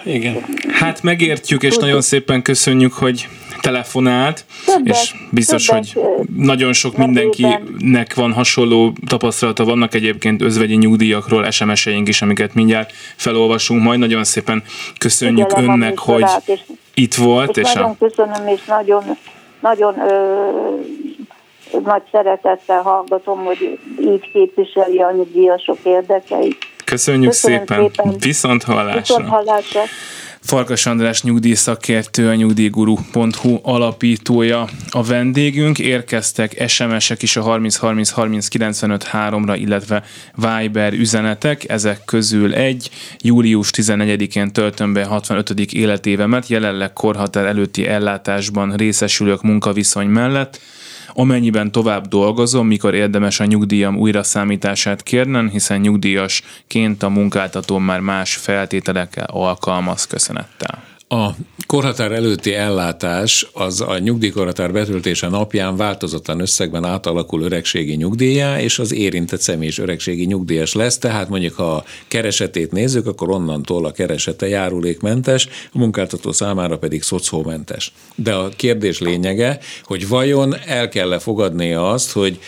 Igen. 0.05 0.45
Hát 0.71 1.02
megértjük, 1.02 1.62
és 1.62 1.76
nagyon 1.76 2.00
szépen 2.00 2.43
köszönjük, 2.43 2.93
hogy 2.93 3.28
telefonált, 3.61 4.45
többet, 4.65 4.95
és 4.95 5.15
biztos, 5.31 5.65
többet, 5.65 5.93
hogy 5.93 6.27
nagyon 6.37 6.73
sok 6.73 6.97
mindenkinek 6.97 8.15
van 8.15 8.33
hasonló 8.33 8.93
tapasztalata, 9.07 9.65
vannak 9.65 9.95
egyébként 9.95 10.43
özvegyi 10.43 10.77
nyugdíjakról 10.77 11.50
SMS-eink 11.50 12.09
is, 12.09 12.23
amiket 12.23 12.55
mindjárt 12.55 12.93
felolvasunk, 13.17 13.83
majd 13.83 13.99
nagyon 13.99 14.25
szépen 14.25 14.62
köszönjük 14.99 15.49
Figyelem 15.49 15.71
önnek, 15.71 15.99
hogy 15.99 16.25
és, 16.45 16.61
itt 16.95 17.15
volt. 17.15 17.57
És, 17.57 17.67
és 17.67 17.73
nagyon 17.73 17.91
a... 17.91 18.07
köszönöm, 18.07 18.47
és 18.47 18.65
nagyon, 18.65 19.03
nagyon 19.61 19.99
ö, 19.99 20.49
nagy 21.85 22.03
szeretettel 22.12 22.83
hallgatom, 22.83 23.45
hogy 23.45 23.79
így 24.00 24.31
képviseli 24.33 24.99
a 24.99 25.12
nyugdíjasok 25.12 25.79
érdekeit. 25.83 26.57
Köszönjük 26.85 27.31
Köszönöm 27.31 27.59
szépen. 27.59 27.91
szépen. 27.95 28.19
Viszont 28.19 28.62
hallásra. 28.62 28.99
Viszont 28.99 29.29
hallásra. 29.29 29.81
Farkas 30.40 30.87
András 30.87 31.23
nyugdíjszakértő, 31.23 32.28
a 32.28 32.35
nyugdíjguru.hu 32.35 33.59
alapítója 33.62 34.68
a 34.90 35.02
vendégünk. 35.02 35.78
Érkeztek 35.78 36.68
SMS-ek 36.68 37.23
is 37.23 37.37
a 37.37 37.42
30 37.42 37.76
30 37.76 38.11
30 38.11 38.49
95 38.49 39.09
3-ra, 39.12 39.57
illetve 39.61 40.04
Viber 40.35 40.92
üzenetek. 40.92 41.68
Ezek 41.68 42.04
közül 42.04 42.54
egy 42.54 42.90
július 43.21 43.71
14-én 43.76 44.52
töltöm 44.52 44.92
be 44.92 45.04
65. 45.04 45.50
életévemet, 45.73 46.49
jelenleg 46.49 46.92
korhatár 46.92 47.47
előtti 47.47 47.87
ellátásban 47.87 48.73
részesülök 48.73 49.42
munkaviszony 49.42 50.07
mellett 50.07 50.61
amennyiben 51.12 51.73
tovább 51.73 52.07
dolgozom, 52.07 52.67
mikor 52.67 52.95
érdemes 52.95 53.41
a 53.41 53.45
nyugdíjam 53.45 53.97
újra 53.97 54.23
számítását 54.23 55.03
kérnem, 55.03 55.49
hiszen 55.49 55.81
nyugdíjasként 55.81 57.03
a 57.03 57.09
munkáltató 57.09 57.79
már 57.79 58.00
más 58.00 58.37
feltételekkel 58.37 59.27
alkalmaz 59.33 60.07
köszönettel. 60.07 60.83
A 61.09 61.29
korhatár 61.67 62.12
előtti 62.12 62.55
ellátás 62.55 63.49
az 63.53 63.81
a 63.81 63.99
nyugdíjkorhatár 63.99 64.73
betöltése 64.73 65.29
napján 65.29 65.77
változatlan 65.77 66.41
összegben 66.41 66.85
átalakul 66.85 67.43
öregségi 67.43 67.95
nyugdíjá, 67.95 68.61
és 68.61 68.79
az 68.79 68.93
érintett 68.93 69.41
személy 69.41 69.69
is 69.69 69.79
öregségi 69.79 70.25
nyugdíjas 70.25 70.75
lesz, 70.75 70.99
tehát 70.99 71.29
mondjuk 71.29 71.55
ha 71.55 71.75
a 71.75 71.85
keresetét 72.09 72.73
nézzük, 72.73 73.07
akkor 73.07 73.31
onnantól 73.31 73.85
a 73.87 73.93
keresete 73.93 74.49
járulékmentes, 74.49 75.49
a 75.73 75.79
munkáltató 75.79 76.33
számára 76.33 76.79
pedig 76.79 77.03
szocómentes. 77.03 77.93
De 78.15 78.35
a 78.35 78.49
kérdés 78.49 78.99
lényege, 78.99 79.59
hogy 79.85 80.09
vajon 80.09 80.57
el 80.67 80.88
kell-e 80.88 81.19
fogadnia 81.19 81.91
azt, 81.91 82.12
hogy 82.12 82.38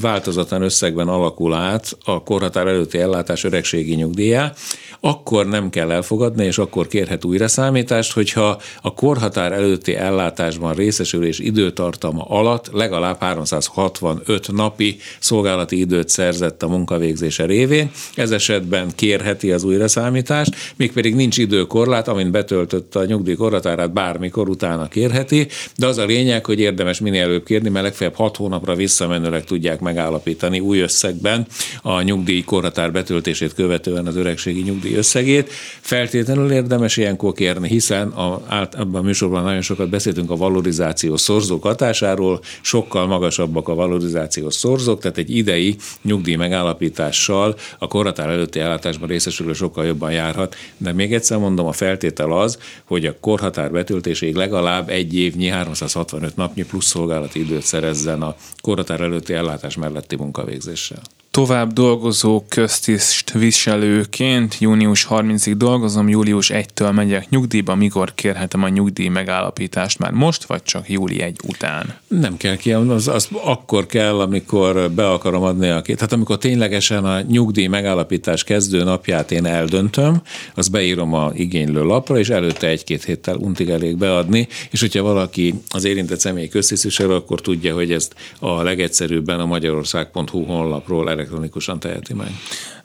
változatlan 0.00 0.62
összegben 0.62 1.08
alakul 1.08 1.54
át 1.54 1.96
a 2.04 2.22
korhatár 2.22 2.66
előtti 2.66 2.98
ellátás 2.98 3.44
öregségi 3.44 3.94
nyugdíjá, 3.94 4.52
akkor 5.00 5.46
nem 5.46 5.70
kell 5.70 5.90
elfogadni, 5.90 6.44
és 6.44 6.58
akkor 6.58 6.86
kérhet 6.86 7.24
újra 7.24 7.48
számítást, 7.48 8.12
hogyha 8.12 8.60
a 8.82 8.94
korhatár 8.94 9.52
előtti 9.52 9.94
ellátásban 9.94 10.74
részesülés 10.74 11.38
időtartama 11.38 12.22
alatt 12.22 12.70
legalább 12.72 13.20
365 13.20 14.52
napi 14.52 14.96
szolgálati 15.18 15.78
időt 15.78 16.08
szerzett 16.08 16.62
a 16.62 16.68
munkavégzése 16.68 17.44
révén. 17.44 17.90
Ez 18.14 18.30
esetben 18.30 18.88
kérheti 18.94 19.52
az 19.52 19.64
újraszámítást, 19.64 20.54
mégpedig 20.76 21.14
nincs 21.14 21.38
időkorlát, 21.38 22.08
amint 22.08 22.30
betöltött 22.30 22.94
a 22.94 23.04
nyugdíj 23.04 23.34
korhatárát, 23.34 23.92
bármikor 23.92 24.48
utána 24.48 24.88
kérheti, 24.88 25.46
de 25.76 25.86
az 25.86 25.98
a 25.98 26.04
lényeg, 26.04 26.46
hogy 26.46 26.60
érdemes 26.60 27.00
minél 27.00 27.22
előbb 27.22 27.44
kérni, 27.44 27.68
mert 27.68 27.84
legfeljebb 27.84 28.16
6 28.16 28.36
hónapra 28.36 28.74
visszamenőleg 28.74 29.44
tudják 29.44 29.80
megállapítani 29.80 30.60
új 30.60 30.78
összegben 30.78 31.46
a 31.82 32.02
nyugdíj 32.02 32.42
korhatár 32.42 32.92
betöltését 32.92 33.54
követően 33.54 34.06
az 34.06 34.16
öregségi 34.16 34.62
nyugdíj 34.62 34.89
összegét. 34.94 35.50
Feltétlenül 35.80 36.52
érdemes 36.52 36.96
ilyenkor 36.96 37.32
kérni, 37.32 37.68
hiszen 37.68 38.08
a, 38.08 38.42
ebben 38.72 38.94
a 38.94 39.02
műsorban 39.02 39.42
nagyon 39.42 39.62
sokat 39.62 39.88
beszéltünk 39.88 40.30
a 40.30 40.36
valorizációs 40.36 41.20
szorzók 41.20 41.62
hatásáról, 41.62 42.40
sokkal 42.60 43.06
magasabbak 43.06 43.68
a 43.68 43.74
valorizációs 43.74 44.54
szorzók, 44.54 45.00
tehát 45.00 45.18
egy 45.18 45.36
idei 45.36 45.76
nyugdíj 46.02 46.34
megállapítással 46.34 47.56
a 47.78 47.86
korhatár 47.86 48.28
előtti 48.28 48.58
ellátásban 48.58 49.08
részesülő 49.08 49.52
sokkal 49.52 49.84
jobban 49.86 50.12
járhat, 50.12 50.56
de 50.76 50.92
még 50.92 51.14
egyszer 51.14 51.38
mondom, 51.38 51.66
a 51.66 51.72
feltétel 51.72 52.32
az, 52.32 52.58
hogy 52.84 53.06
a 53.06 53.18
korhatár 53.20 53.70
betöltéséig 53.70 54.34
legalább 54.34 54.88
egy 54.88 55.14
évnyi 55.14 55.46
365 55.46 56.36
napnyi 56.36 56.64
plusz 56.64 56.86
szolgálati 56.86 57.40
időt 57.40 57.62
szerezzen 57.62 58.22
a 58.22 58.36
korhatár 58.60 59.00
előtti 59.00 59.32
ellátás 59.32 59.76
melletti 59.76 60.16
munkavégzéssel. 60.16 61.00
Tovább 61.30 61.72
dolgozó 61.72 62.44
köztiszt 62.48 63.32
viselőként 63.32 64.56
június 64.58 65.06
30-ig 65.10 65.54
dolgozom, 65.56 66.08
július 66.08 66.50
1-től 66.54 66.94
megyek 66.94 67.28
nyugdíjba, 67.28 67.74
mikor 67.74 68.14
kérhetem 68.14 68.62
a 68.62 68.68
nyugdíj 68.68 69.08
megállapítást 69.08 69.98
már 69.98 70.10
most, 70.10 70.44
vagy 70.44 70.62
csak 70.62 70.88
júli 70.88 71.20
1 71.20 71.36
után? 71.46 71.94
Nem 72.08 72.36
kell 72.36 72.56
ki, 72.56 72.72
az, 72.72 73.08
az 73.08 73.28
akkor 73.44 73.86
kell, 73.86 74.20
amikor 74.20 74.90
be 74.90 75.10
akarom 75.10 75.42
adni 75.42 75.68
a 75.68 75.82
két. 75.82 76.00
Hát 76.00 76.12
amikor 76.12 76.38
ténylegesen 76.38 77.04
a 77.04 77.20
nyugdíj 77.20 77.66
megállapítás 77.66 78.44
kezdő 78.44 78.82
napját 78.82 79.30
én 79.30 79.46
eldöntöm, 79.46 80.22
az 80.54 80.68
beírom 80.68 81.14
a 81.14 81.30
igénylő 81.34 81.82
lapra, 81.82 82.18
és 82.18 82.28
előtte 82.28 82.66
egy-két 82.66 83.04
héttel 83.04 83.36
untig 83.36 83.68
elég 83.68 83.96
beadni, 83.96 84.48
és 84.70 84.80
hogyha 84.80 85.02
valaki 85.02 85.54
az 85.68 85.84
érintett 85.84 86.20
személy 86.20 86.48
köztisztviselő, 86.48 87.14
akkor 87.14 87.40
tudja, 87.40 87.74
hogy 87.74 87.92
ezt 87.92 88.14
a 88.38 88.62
legegyszerűbben 88.62 89.40
a 89.40 89.46
magyarország.hu 89.46 90.44
honlapról 90.44 91.08
elektronikusan 91.20 91.80
teheti 91.80 92.14
meg. 92.14 92.28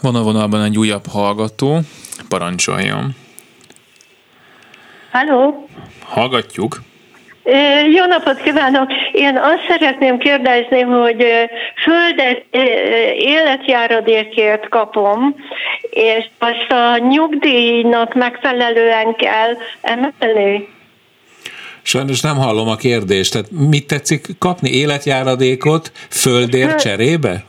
Van 0.02 0.16
a 0.16 0.22
vonalban 0.22 0.64
egy 0.64 0.78
újabb 0.78 1.08
hallgató, 1.08 1.80
parancsoljon. 2.30 3.16
Halló? 5.12 5.70
Hallgatjuk. 6.04 6.82
Jó 7.96 8.06
napot 8.06 8.42
kívánok! 8.42 8.90
Én 9.12 9.38
azt 9.38 9.66
szeretném 9.68 10.18
kérdezni, 10.18 10.82
hogy 10.82 11.26
földet 11.84 12.46
életjáradékért 13.18 14.70
kapom, 14.70 15.36
és 15.90 16.26
azt 16.38 16.72
a 16.72 16.98
nyugdíjnak 16.98 18.14
megfelelően 18.14 19.16
kell 19.16 19.58
emelni. 19.82 20.68
Sajnos 21.82 22.22
nem 22.22 22.36
hallom 22.36 22.68
a 22.68 22.76
kérdést. 22.76 23.32
Tehát 23.32 23.52
mit 23.52 23.88
tetszik 23.88 24.28
kapni? 24.40 24.70
Életjáradékot 24.70 25.92
földért 26.10 26.80
cserébe? 26.80 27.44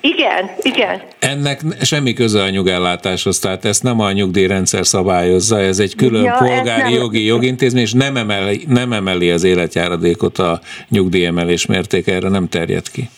Igen, 0.00 0.50
igen. 0.62 1.02
Ennek 1.18 1.60
semmi 1.82 2.12
köze 2.12 2.42
a 2.42 2.48
nyugellátáshoz, 2.48 3.38
tehát 3.38 3.64
ezt 3.64 3.82
nem 3.82 4.00
a 4.00 4.12
nyugdíjrendszer 4.12 4.86
szabályozza, 4.86 5.60
ez 5.60 5.78
egy 5.78 5.94
külön 5.96 6.22
ja, 6.22 6.36
polgári 6.38 6.94
jogi 6.94 7.24
jogintézmény, 7.24 7.82
és 7.82 7.92
nem 7.92 8.16
emeli, 8.16 8.64
nem 8.68 8.92
emeli 8.92 9.30
az 9.30 9.44
életjáradékot 9.44 10.38
a 10.38 10.60
nyugdíjemelés 10.88 11.66
mértéke, 11.66 12.14
erre 12.14 12.28
nem 12.28 12.48
terjed 12.48 12.90
ki. 12.90 13.08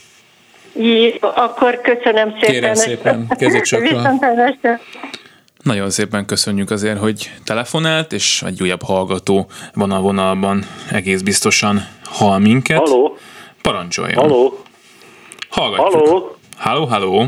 Jó, 0.72 1.28
akkor 1.34 1.80
köszönöm 1.80 2.30
szépen. 2.40 2.50
Kérem 2.50 2.74
szépen, 2.74 3.26
kezét 3.38 4.80
Nagyon 5.62 5.90
szépen 5.90 6.24
köszönjük 6.24 6.70
azért, 6.70 6.98
hogy 6.98 7.30
telefonált, 7.44 8.12
és 8.12 8.42
egy 8.46 8.62
újabb 8.62 8.82
hallgató 8.82 9.46
van 9.74 9.90
a 9.90 10.00
vonalban, 10.00 10.64
egész 10.90 11.20
biztosan 11.20 11.86
hall 12.04 12.38
minket. 12.38 12.78
Haló? 12.78 13.16
Parancsoljon. 13.62 14.22
Haló? 14.22 14.58
Hallgatjuk. 15.48 16.06
Haló? 16.06 16.36
Halló, 16.62 16.84
halló. 16.84 17.24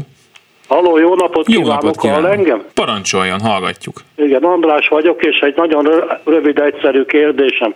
Halló, 0.69 0.99
jó 0.99 1.15
napot 1.15 1.49
jó 1.49 1.61
kívánok, 1.61 1.83
napot 1.83 2.01
kívánok. 2.01 2.31
engem? 2.31 2.65
Parancsoljon, 2.75 3.41
hallgatjuk. 3.41 3.97
Igen, 4.17 4.43
András 4.43 4.89
vagyok, 4.89 5.25
és 5.25 5.39
egy 5.39 5.57
nagyon 5.57 5.89
rövid, 6.25 6.59
egyszerű 6.59 7.05
kérdésem. 7.05 7.75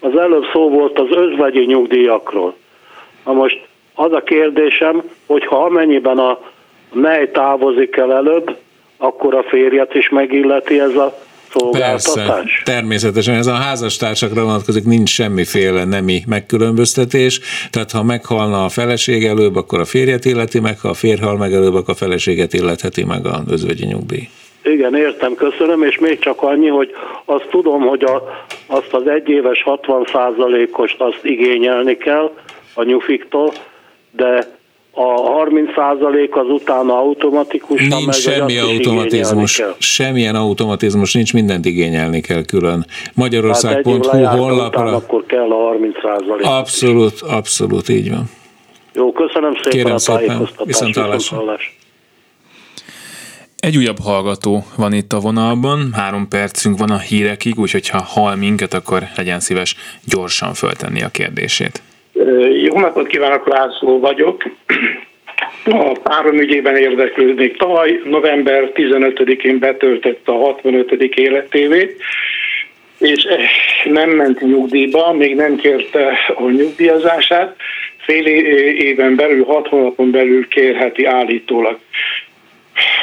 Az 0.00 0.16
előbb 0.16 0.44
szó 0.52 0.68
volt 0.68 0.98
az 0.98 1.06
özvegyi 1.10 1.64
nyugdíjakról. 1.64 2.54
Na 3.24 3.32
most 3.32 3.66
az 3.94 4.12
a 4.12 4.22
kérdésem, 4.22 5.02
hogy 5.26 5.46
ha 5.46 5.64
amennyiben 5.64 6.18
a 6.18 6.38
mely 6.92 7.30
távozik 7.30 7.96
el 7.96 8.12
előbb, 8.12 8.56
akkor 8.96 9.34
a 9.34 9.42
férjet 9.42 9.94
is 9.94 10.08
megilleti 10.08 10.80
ez 10.80 10.94
a 10.94 11.18
szolgáltatás? 11.52 12.26
Persze, 12.26 12.62
természetesen 12.64 13.34
ez 13.34 13.46
a 13.46 13.52
házastársakra 13.52 14.44
vonatkozik, 14.44 14.84
nincs 14.84 15.10
semmiféle 15.10 15.84
nemi 15.84 16.22
megkülönböztetés, 16.26 17.40
tehát 17.70 17.90
ha 17.90 18.02
meghalna 18.02 18.64
a 18.64 18.68
feleség 18.68 19.24
előbb, 19.24 19.56
akkor 19.56 19.80
a 19.80 19.84
férjet 19.84 20.24
illeti 20.24 20.60
meg, 20.60 20.78
ha 20.80 20.88
a 20.88 20.94
férj 20.94 21.20
hal 21.20 21.36
meg 21.36 21.52
előbb, 21.52 21.74
akkor 21.74 21.94
a 21.94 21.94
feleséget 21.94 22.52
illetheti 22.52 23.04
meg 23.04 23.26
a 23.26 23.42
özvegyi 23.48 23.86
nyugdíj. 23.86 24.28
Igen, 24.62 24.94
értem, 24.94 25.34
köszönöm, 25.34 25.82
és 25.82 25.98
még 25.98 26.18
csak 26.18 26.42
annyi, 26.42 26.68
hogy 26.68 26.90
azt 27.24 27.46
tudom, 27.50 27.80
hogy 27.80 28.04
a, 28.04 28.46
azt 28.66 28.92
az 28.92 29.06
egyéves 29.06 29.62
60 29.62 30.06
ost 30.72 31.00
azt 31.00 31.20
igényelni 31.22 31.96
kell 31.96 32.30
a 32.74 32.82
nyufiktól, 32.82 33.52
de 34.10 34.58
a 34.92 35.02
30% 35.02 36.30
az 36.30 36.46
utána 36.48 36.98
automatikus. 36.98 37.88
Nincs 37.88 38.14
semmi 38.14 38.58
automatizmus, 38.58 39.62
semmilyen 39.78 40.34
automatizmus 40.34 41.14
nincs, 41.14 41.32
mindent 41.32 41.64
igényelni 41.64 42.20
kell 42.20 42.44
külön. 42.44 42.86
Magyarország.hu 43.14 44.18
hát 44.18 44.38
honlapra. 44.38 44.94
akkor 44.96 45.24
kell 45.26 45.50
a 45.50 45.74
30%. 45.74 46.42
Abszolút, 46.42 47.20
abszolút 47.20 47.88
így 47.88 48.10
van. 48.10 48.24
Jó, 48.94 49.12
köszönöm 49.12 49.54
szépen 49.54 49.70
Kérem 49.70 49.92
a 49.92 49.98
szépen, 49.98 50.48
viszont 50.64 50.98
Egy 53.56 53.76
újabb 53.76 53.98
hallgató 54.02 54.64
van 54.76 54.92
itt 54.92 55.12
a 55.12 55.20
vonalban, 55.20 55.92
három 55.92 56.28
percünk 56.28 56.78
van 56.78 56.90
a 56.90 56.98
hírekig, 56.98 57.58
úgyhogy 57.58 57.88
ha 57.88 58.02
hall 58.02 58.34
minket, 58.36 58.74
akkor 58.74 59.02
legyen 59.16 59.40
szíves 59.40 59.76
gyorsan 60.04 60.54
föltenni 60.54 61.02
a 61.02 61.08
kérdését. 61.08 61.82
Jó 62.62 62.78
napot 62.78 63.06
kívánok, 63.06 63.48
László 63.48 64.00
vagyok. 64.00 64.42
A 65.64 65.98
párom 66.02 66.38
ügyében 66.38 66.76
érdeklődnék. 66.76 67.56
Tavaly 67.56 68.00
november 68.04 68.70
15-én 68.74 69.58
betöltette 69.58 70.32
a 70.32 70.36
65. 70.36 70.92
életévét, 71.02 72.02
és 72.98 73.24
eh, 73.24 73.38
nem 73.84 74.10
ment 74.10 74.40
nyugdíjba, 74.40 75.12
még 75.12 75.34
nem 75.34 75.56
kérte 75.56 76.18
a 76.34 76.50
nyugdíjazását, 76.50 77.56
fél 77.98 78.26
éven 78.26 79.14
belül, 79.16 79.44
hat 79.44 79.68
hónapon 79.68 80.10
belül 80.10 80.48
kérheti 80.48 81.04
állítólag. 81.04 81.78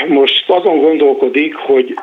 most 0.08 0.50
azon 0.50 0.80
gondolkodik, 0.80 1.56
hogy 1.56 1.94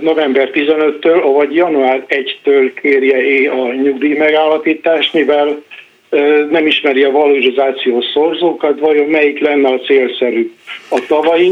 november 0.00 0.50
15-től, 0.52 1.32
vagy 1.36 1.54
január 1.54 2.04
1-től 2.08 2.70
kérje 2.80 3.50
a 3.50 3.74
nyugdíj 3.74 4.14
megállapítást, 4.14 5.12
mivel 5.12 5.62
nem 6.50 6.66
ismeri 6.66 7.02
a 7.02 7.10
valorizációs 7.10 8.04
szorzókat, 8.12 8.80
vajon 8.80 9.06
melyik 9.06 9.40
lenne 9.40 9.68
a 9.68 9.78
célszerű 9.78 10.52
a 10.90 11.02
tavalyi 11.08 11.50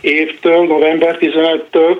évtől, 0.00 0.66
november 0.66 1.18
15-től, 1.20 1.96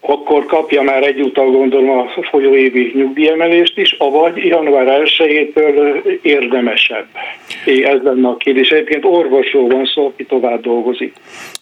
akkor 0.00 0.46
kapja 0.46 0.82
már 0.82 1.02
egyúttal 1.02 1.50
gondolom 1.50 1.98
a 1.98 2.22
folyóévi 2.30 2.92
nyugdíjemelést 2.94 3.78
is, 3.78 3.92
avagy 3.98 4.36
január 4.36 5.02
1-től 5.04 6.02
érdemesebb. 6.22 7.06
Ez 7.64 8.02
lenne 8.02 8.28
a 8.28 8.36
kérdés. 8.36 8.70
Egyébként 8.70 9.04
orvosról 9.04 9.68
van 9.68 9.84
szó, 9.84 10.06
aki 10.06 10.24
tovább 10.24 10.60
dolgozik. 10.60 11.12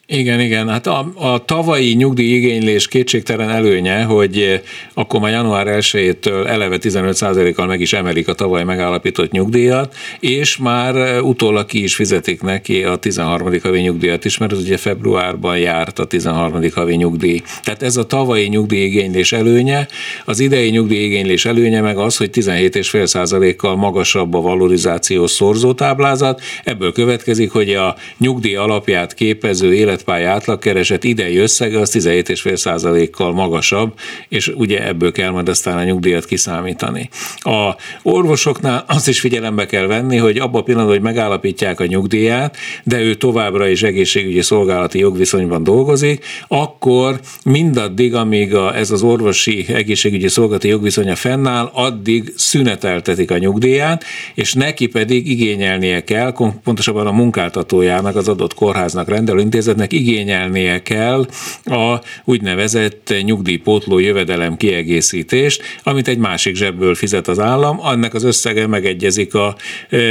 Igen, 0.08 0.40
igen. 0.40 0.68
Hát 0.68 0.86
a, 0.86 1.12
a 1.14 1.44
tavalyi 1.44 1.94
nyugdíjigénylés 1.94 2.88
kétségtelen 2.88 3.50
előnye, 3.50 4.02
hogy 4.02 4.38
eh, 4.38 4.60
akkor 4.94 5.20
már 5.20 5.32
január 5.32 5.66
1-től 5.68 6.46
eleve 6.46 6.78
15%-kal 6.80 7.66
meg 7.66 7.80
is 7.80 7.92
emelik 7.92 8.28
a 8.28 8.34
tavaly 8.34 8.64
megállapított 8.64 9.30
nyugdíjat, 9.30 9.94
és 10.20 10.56
már 10.56 10.96
eh, 10.96 11.24
utólag 11.24 11.66
ki 11.66 11.82
is 11.82 11.94
fizetik 11.94 12.42
neki 12.42 12.82
a 12.82 12.96
13. 12.96 13.60
havi 13.62 13.80
nyugdíjat 13.80 14.24
is, 14.24 14.38
mert 14.38 14.52
az 14.52 14.58
ugye 14.58 14.76
februárban 14.76 15.58
járt 15.58 15.98
a 15.98 16.04
13. 16.04 16.62
havi 16.74 16.94
nyugdíj. 16.94 17.42
Tehát 17.62 17.82
ez 17.82 17.96
a 17.96 18.06
tavalyi 18.06 18.46
nyugdíjigénylés 18.46 19.32
előnye, 19.32 19.86
az 20.24 20.40
idei 20.40 20.70
nyugdíjigénylés 20.70 21.44
előnye 21.44 21.80
meg 21.80 21.96
az, 21.98 22.16
hogy 22.16 22.30
17,5%-kal 22.32 23.76
magasabb 23.76 24.34
a 24.34 24.40
valorizációs 24.40 25.30
szorzótáblázat, 25.30 26.40
ebből 26.64 26.92
következik, 26.92 27.50
hogy 27.50 27.74
a 27.74 27.96
nyugdíj 28.18 28.56
alapját 28.56 29.14
képező 29.14 29.74
élet 29.74 29.94
életpálya 29.96 30.30
átlagkereset 30.30 31.04
idei 31.04 31.36
összege 31.36 31.80
az 31.80 31.90
17,5%-kal 31.92 33.32
magasabb, 33.32 33.92
és 34.28 34.48
ugye 34.48 34.86
ebből 34.86 35.12
kell 35.12 35.30
majd 35.30 35.48
aztán 35.48 35.76
a 35.76 35.84
nyugdíjat 35.84 36.24
kiszámítani. 36.24 37.08
A 37.38 37.74
orvosoknál 38.02 38.84
azt 38.88 39.08
is 39.08 39.20
figyelembe 39.20 39.66
kell 39.66 39.86
venni, 39.86 40.16
hogy 40.16 40.38
abban 40.38 40.60
a 40.60 40.64
pillanatban, 40.64 40.96
hogy 40.96 41.04
megállapítják 41.04 41.80
a 41.80 41.86
nyugdíját, 41.86 42.56
de 42.84 43.00
ő 43.00 43.14
továbbra 43.14 43.68
is 43.68 43.82
egészségügyi 43.82 44.42
szolgálati 44.42 44.98
jogviszonyban 44.98 45.62
dolgozik, 45.62 46.24
akkor 46.48 47.20
mindaddig, 47.44 48.14
amíg 48.14 48.54
a, 48.54 48.76
ez 48.76 48.90
az 48.90 49.02
orvosi 49.02 49.64
egészségügyi 49.68 50.28
szolgálati 50.28 50.68
jogviszonya 50.68 51.14
fennáll, 51.14 51.70
addig 51.72 52.32
szüneteltetik 52.36 53.30
a 53.30 53.38
nyugdíját, 53.38 54.04
és 54.34 54.52
neki 54.52 54.86
pedig 54.86 55.30
igényelnie 55.30 56.04
kell, 56.04 56.32
pontosabban 56.64 57.06
a 57.06 57.12
munkáltatójának, 57.12 58.16
az 58.16 58.28
adott 58.28 58.54
kórháznak, 58.54 59.08
rendelőintézetnek 59.08 59.85
cégeknek 59.86 59.92
igényelnie 59.92 60.82
kell 60.82 61.26
a 61.64 62.00
úgynevezett 62.24 63.14
nyugdíjpótló 63.22 63.98
jövedelem 63.98 64.56
kiegészítést, 64.56 65.62
amit 65.82 66.08
egy 66.08 66.18
másik 66.18 66.54
zsebből 66.54 66.94
fizet 66.94 67.28
az 67.28 67.38
állam, 67.38 67.80
annak 67.80 68.14
az 68.14 68.24
összege 68.24 68.66
megegyezik 68.66 69.34
a 69.34 69.56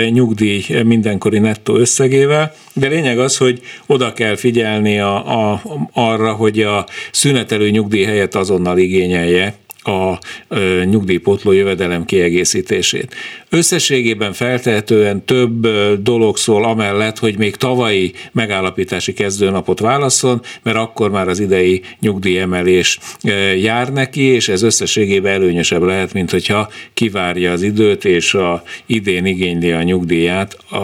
nyugdíj 0.09 0.65
mindenkori 0.83 1.39
nettó 1.39 1.75
összegével, 1.75 2.53
de 2.73 2.88
lényeg 2.88 3.19
az, 3.19 3.38
hogy 3.38 3.61
oda 3.85 4.13
kell 4.13 4.35
figyelni 4.35 4.99
a, 4.99 5.51
a, 5.51 5.61
arra, 5.93 6.33
hogy 6.33 6.61
a 6.61 6.85
szünetelő 7.11 7.69
nyugdíj 7.69 8.03
helyett 8.03 8.35
azonnal 8.35 8.77
igényelje 8.77 9.55
a 9.86 10.19
nyugdíjpotló 10.84 11.52
jövedelem 11.52 12.06
kiegészítését. 12.06 13.15
Összességében 13.50 14.34
feltehetően 14.34 15.26
több 15.26 15.67
dolog 16.02 16.38
szól 16.38 16.63
amellett, 16.63 17.19
hogy 17.19 17.38
még 17.38 17.56
tavalyi 17.56 18.13
megállapítási 18.32 19.13
kezdőnapot 19.13 19.80
válaszol, 19.80 20.41
mert 20.63 20.78
akkor 20.78 21.10
már 21.10 21.28
az 21.28 21.39
idei 21.39 21.82
nyugdíjemelés 22.00 23.00
jár 23.62 23.93
neki, 23.93 24.21
és 24.21 24.48
ez 24.48 24.62
összességében 24.62 25.34
előnyösebb 25.34 25.82
lehet, 25.82 26.13
mint 26.13 26.32
hogyha 26.32 26.69
kivárja 26.93 27.52
az 27.52 27.62
időt, 27.62 28.06
és 28.06 28.34
a 28.34 28.63
idén 28.86 29.26
igényli 29.26 29.71
a 29.71 29.84
nyugdíját 29.84 30.58
a, 30.69 30.78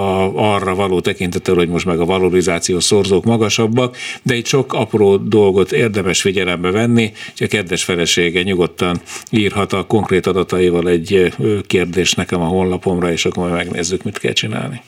arra 0.54 0.76
való 0.76 1.00
tekintettel, 1.00 1.56
hogy 1.56 1.70
most 1.70 1.86
meg 1.86 2.00
a 2.00 2.06
valorizációs 2.06 2.84
szorzók 2.84 3.24
magasabbak, 3.24 3.98
de 4.24 4.36
itt 4.36 4.46
sok 4.46 4.74
apró 4.74 5.18
dolgot 5.18 5.72
érdemes 5.72 6.22
figyelembe 6.22 6.72
venni, 6.72 7.12
és 7.34 7.42
a 7.42 7.48
kedves 7.48 7.84
felesége 7.84 8.42
nyugodtan 8.42 8.91
írhat 9.30 9.74
a 9.74 9.86
konkrét 9.86 10.26
adataival 10.26 10.88
egy 10.88 11.34
kérdést 11.68 12.16
nekem 12.16 12.42
a 12.42 12.48
honlapomra, 12.48 13.12
és 13.12 13.26
akkor 13.26 13.44
majd 13.44 13.66
megnézzük, 13.66 14.04
mit 14.04 14.18
kell 14.18 14.34
csinálni. 14.34 14.82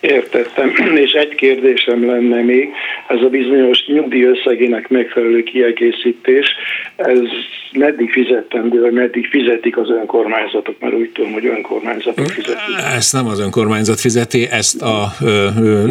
Értettem, 0.00 0.72
és 1.04 1.12
egy 1.12 1.34
kérdésem 1.34 2.06
lenne 2.06 2.42
még, 2.42 2.68
ez 3.08 3.22
a 3.22 3.28
bizonyos 3.28 3.86
nyugdíj 3.86 4.24
összegének 4.24 4.88
megfelelő 4.88 5.42
kiegészítés, 5.42 6.54
ez 6.96 7.18
meddig 7.72 8.10
fizettendő, 8.10 8.80
vagy 8.80 8.92
meddig 8.92 9.26
fizetik 9.26 9.76
az 9.76 9.90
önkormányzatok, 9.90 10.74
mert 10.80 10.94
úgy 10.94 11.10
tudom, 11.10 11.32
hogy 11.32 11.46
önkormányzatok 11.46 12.26
fizetik. 12.26 12.56
Ezt 12.96 13.12
nem 13.12 13.26
az 13.26 13.40
önkormányzat 13.40 14.00
fizeti, 14.00 14.46
ezt 14.50 14.82
a 14.82 15.12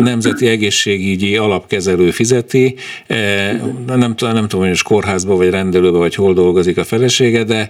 Nemzeti 0.03 0.47
Egészségügyi 0.47 1.37
Alapkezelő 1.37 2.11
fizeti. 2.11 2.75
Nem, 3.87 4.15
tudom, 4.15 4.33
nem 4.33 4.47
tudom, 4.47 4.59
hogy 4.59 4.69
most 4.69 4.83
kórházba, 4.83 5.35
vagy 5.35 5.49
rendelőbe, 5.49 5.97
vagy 5.97 6.15
hol 6.15 6.33
dolgozik 6.33 6.77
a 6.77 6.83
felesége, 6.83 7.43
de 7.43 7.69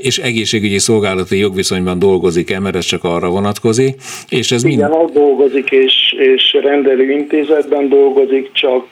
és 0.00 0.18
egészségügyi 0.18 0.78
szolgálati 0.78 1.38
jogviszonyban 1.38 1.98
dolgozik-e, 1.98 2.60
mert 2.60 2.76
ez 2.76 2.84
csak 2.84 3.04
arra 3.04 3.28
vonatkozik. 3.28 3.94
És 4.28 4.50
ez 4.50 4.64
Igen, 4.64 4.90
mind... 4.90 5.10
dolgozik, 5.12 5.69
és, 5.70 6.14
és 6.18 6.52
rendelő 6.52 7.10
intézetben 7.10 7.88
dolgozik, 7.88 8.52
csak 8.52 8.86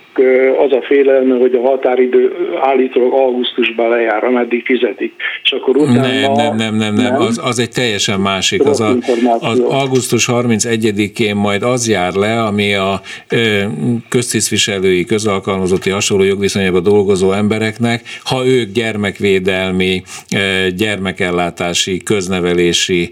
az 0.65 0.73
a 0.73 0.83
félelme, 0.87 1.37
hogy 1.37 1.55
a 1.55 1.69
határidő 1.69 2.33
állítólag 2.61 3.13
augusztusban 3.13 3.89
lejár, 3.89 4.25
ameddig 4.25 4.65
fizetik. 4.65 5.13
És 5.43 5.53
akkor 5.53 5.77
utána... 5.77 6.01
Nem, 6.01 6.33
nem, 6.33 6.57
nem, 6.57 6.75
nem, 6.75 6.95
nem. 6.95 7.15
Az, 7.15 7.41
az 7.45 7.59
egy 7.59 7.71
teljesen 7.71 8.21
másik. 8.21 8.65
Az, 8.65 8.81
a, 8.81 8.97
az 9.41 9.59
augusztus 9.59 10.29
31-én 10.33 11.37
majd 11.37 11.63
az 11.63 11.89
jár 11.89 12.13
le, 12.13 12.43
ami 12.43 12.75
a 12.75 13.01
köztisztviselői, 14.09 15.05
közalkalmazotti 15.05 15.91
hasonló 15.91 16.25
jogviszonyában 16.25 16.83
dolgozó 16.83 17.33
embereknek, 17.33 18.03
ha 18.25 18.47
ők 18.47 18.73
gyermekvédelmi, 18.73 20.03
gyermekellátási, 20.77 22.03
köznevelési 22.03 23.11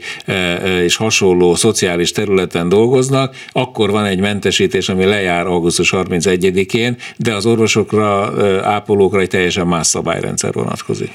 és 0.84 0.96
hasonló 0.96 1.54
szociális 1.54 2.12
területen 2.12 2.68
dolgoznak, 2.68 3.34
akkor 3.52 3.90
van 3.90 4.04
egy 4.04 4.20
mentesítés, 4.20 4.88
ami 4.88 5.04
lejár 5.04 5.46
augusztus 5.46 5.92
31-én, 5.96 6.95
de 7.16 7.34
az 7.34 7.46
orvosokra, 7.46 8.32
ápolókra 8.62 9.20
egy 9.20 9.28
teljesen 9.28 9.66
más 9.66 9.86
szabályrendszer 9.86 10.52
vonatkozik. 10.52 11.10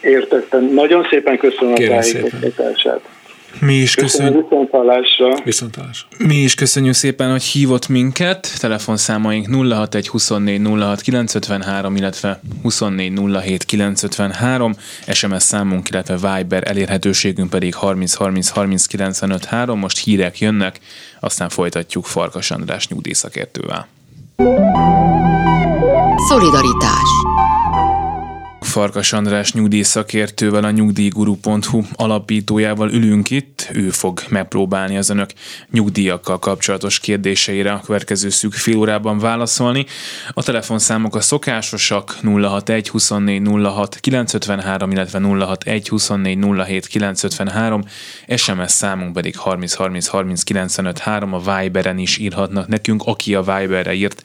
Értettem. 0.00 0.74
Nagyon 0.74 1.06
szépen 1.10 1.38
köszönöm 1.38 1.74
Kérem 1.74 1.98
a 1.98 2.00
tájékoztatását. 2.00 3.00
Mi 3.60 3.74
is 3.74 3.94
köszönjük. 3.94 4.48
Viszontlátásra. 4.48 5.34
Viszontlátásra. 5.44 6.08
Mi 6.18 6.34
is 6.34 6.54
köszönjük 6.54 6.94
szépen, 6.94 7.30
hogy 7.30 7.42
hívott 7.42 7.88
minket. 7.88 8.58
Telefonszámaink 8.60 9.46
061 9.46 10.08
24 10.08 10.60
06 10.66 11.00
953, 11.00 11.96
illetve 11.96 12.40
24 12.62 13.12
07 13.42 13.64
953. 13.64 14.74
SMS 15.12 15.42
számunk, 15.42 15.88
illetve 15.88 16.14
Viber 16.14 16.62
elérhetőségünk 16.68 17.50
pedig 17.50 17.74
30 17.74 18.14
30 18.14 18.48
30 18.48 18.86
95 18.86 19.44
3. 19.44 19.78
Most 19.78 20.04
hírek 20.04 20.38
jönnek, 20.38 20.80
aztán 21.20 21.48
folytatjuk 21.48 22.04
Farkas 22.04 22.50
András 22.50 22.88
nyugdíjszakértővel. 22.88 23.86
Szolidaritás 26.28 27.10
Farkas 28.76 29.12
András 29.12 29.52
nyugdíjszakértővel, 29.52 30.64
a 30.64 30.70
nyugdíjguru.hu 30.70 31.82
alapítójával 31.94 32.90
ülünk 32.90 33.30
itt. 33.30 33.68
Ő 33.72 33.90
fog 33.90 34.20
megpróbálni 34.28 34.96
az 34.96 35.10
önök 35.10 35.30
nyugdíjakkal 35.70 36.38
kapcsolatos 36.38 37.00
kérdéseire 37.00 37.72
a 37.72 37.80
következő 37.80 38.28
szűk 38.28 38.52
fél 38.52 38.76
órában 38.76 39.18
válaszolni. 39.18 39.86
A 40.30 40.42
telefonszámok 40.42 41.14
a 41.14 41.20
szokásosak 41.20 42.16
061 42.22 42.88
24 42.88 43.42
06 43.64 44.00
953, 44.00 44.90
illetve 44.90 45.20
061 45.20 45.88
24 45.88 46.38
07 46.64 46.86
953, 46.86 47.84
SMS 48.36 48.70
számunk 48.70 49.12
pedig 49.12 49.36
30 49.36 49.74
30 49.74 50.06
30 50.06 50.42
95 50.42 50.98
3, 50.98 51.32
a 51.32 51.38
Viberen 51.38 51.98
is 51.98 52.16
írhatnak 52.16 52.68
nekünk, 52.68 53.02
aki 53.04 53.34
a 53.34 53.42
Viberre 53.42 53.94
írt, 53.94 54.22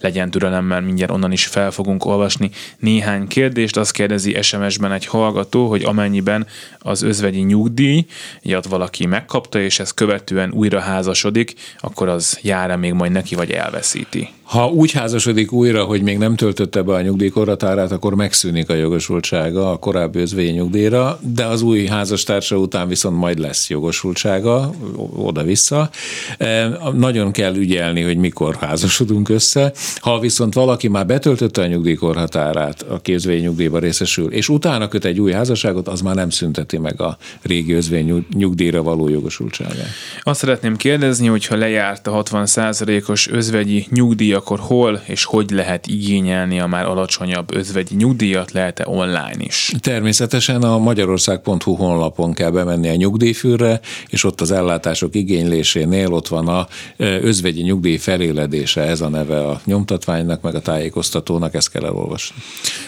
legyen 0.00 0.30
türelemmel, 0.30 0.80
mindjárt 0.80 1.12
onnan 1.12 1.32
is 1.32 1.46
fel 1.46 1.70
fogunk 1.70 2.04
olvasni 2.04 2.50
néhány 2.78 3.26
kérdést, 3.26 3.76
Azt 3.86 3.94
kérdezi 3.94 4.42
SMS-ben 4.42 4.92
egy 4.92 5.06
hallgató, 5.06 5.68
hogy 5.68 5.84
amennyiben 5.84 6.46
az 6.78 7.02
özvegyi 7.02 7.40
nyugdíjat 7.40 8.66
valaki 8.68 9.06
megkapta, 9.06 9.60
és 9.60 9.78
ezt 9.78 9.94
követően 9.94 10.52
újra 10.52 10.80
házasodik, 10.80 11.54
akkor 11.78 12.08
az 12.08 12.38
jár 12.42 12.76
még 12.76 12.92
majd 12.92 13.12
neki, 13.12 13.34
vagy 13.34 13.50
elveszíti? 13.50 14.28
Ha 14.46 14.68
úgy 14.68 14.92
házasodik 14.92 15.52
újra, 15.52 15.84
hogy 15.84 16.02
még 16.02 16.18
nem 16.18 16.36
töltötte 16.36 16.82
be 16.82 16.94
a 16.94 17.00
nyugdíjkorhatárát, 17.00 17.92
akkor 17.92 18.14
megszűnik 18.14 18.70
a 18.70 18.74
jogosultsága 18.74 19.70
a 19.70 19.76
korábbi 19.76 20.18
özvegyi 20.18 20.50
nyugdíjra, 20.50 21.18
de 21.22 21.44
az 21.44 21.62
új 21.62 21.86
házastársa 21.86 22.56
után 22.56 22.88
viszont 22.88 23.16
majd 23.16 23.38
lesz 23.38 23.70
jogosultsága 23.70 24.70
oda-vissza. 25.16 25.90
E, 26.38 26.68
nagyon 26.92 27.32
kell 27.32 27.54
ügyelni, 27.54 28.02
hogy 28.02 28.16
mikor 28.16 28.54
házasodunk 28.54 29.28
össze. 29.28 29.72
Ha 29.96 30.18
viszont 30.18 30.54
valaki 30.54 30.88
már 30.88 31.06
betöltötte 31.06 31.62
a 31.62 31.66
nyugdíjkorhatárát, 31.66 32.82
a 32.88 33.00
képzvény 33.00 33.42
nyugdíjba 33.76 33.78
részesül, 33.78 34.32
és 34.32 34.48
utána 34.48 34.88
köt 34.88 35.04
egy 35.04 35.20
új 35.20 35.32
házasságot, 35.32 35.88
az 35.88 36.00
már 36.00 36.14
nem 36.14 36.30
szünteti 36.30 36.78
meg 36.78 37.00
a 37.00 37.16
régi 37.42 37.72
özvény 37.72 38.26
nyugdíjra 38.34 38.82
való 38.82 39.08
jogosultságát. 39.08 39.88
Azt 40.22 40.40
szeretném 40.40 40.76
kérdezni, 40.76 41.26
hogy 41.26 41.46
ha 41.46 41.56
lejárt 41.56 42.06
a 42.06 42.22
60%-os 42.22 43.28
özvegyi 43.28 43.86
nyugdíj 43.90 44.32
akkor 44.32 44.58
hol 44.58 45.00
és 45.06 45.24
hogy 45.24 45.50
lehet 45.50 45.86
igényelni 45.86 46.60
a 46.60 46.66
már 46.66 46.86
alacsonyabb 46.86 47.54
özvegyi 47.54 47.94
nyugdíjat, 47.94 48.52
lehet-e 48.52 48.84
online 48.86 49.36
is? 49.38 49.72
Természetesen 49.80 50.62
a 50.62 50.78
magyarország.hu 50.78 51.74
honlapon 51.74 52.32
kell 52.32 52.50
bemenni 52.50 52.88
a 52.88 52.94
nyugdíjfűrre, 52.94 53.80
és 54.08 54.24
ott 54.24 54.40
az 54.40 54.50
ellátások 54.50 55.14
igénylésénél 55.14 56.12
ott 56.12 56.28
van 56.28 56.48
a 56.48 56.66
özvegyi 56.96 57.62
nyugdíj 57.62 57.96
feléledése, 57.96 58.80
ez 58.80 59.00
a 59.00 59.08
neve 59.08 59.38
a 59.38 59.60
nyomtatványnak, 59.64 60.42
meg 60.42 60.54
a 60.54 60.60
tájékoztatónak, 60.60 61.54
ezt 61.54 61.70
kell 61.70 61.84
elolvasni. 61.84 62.36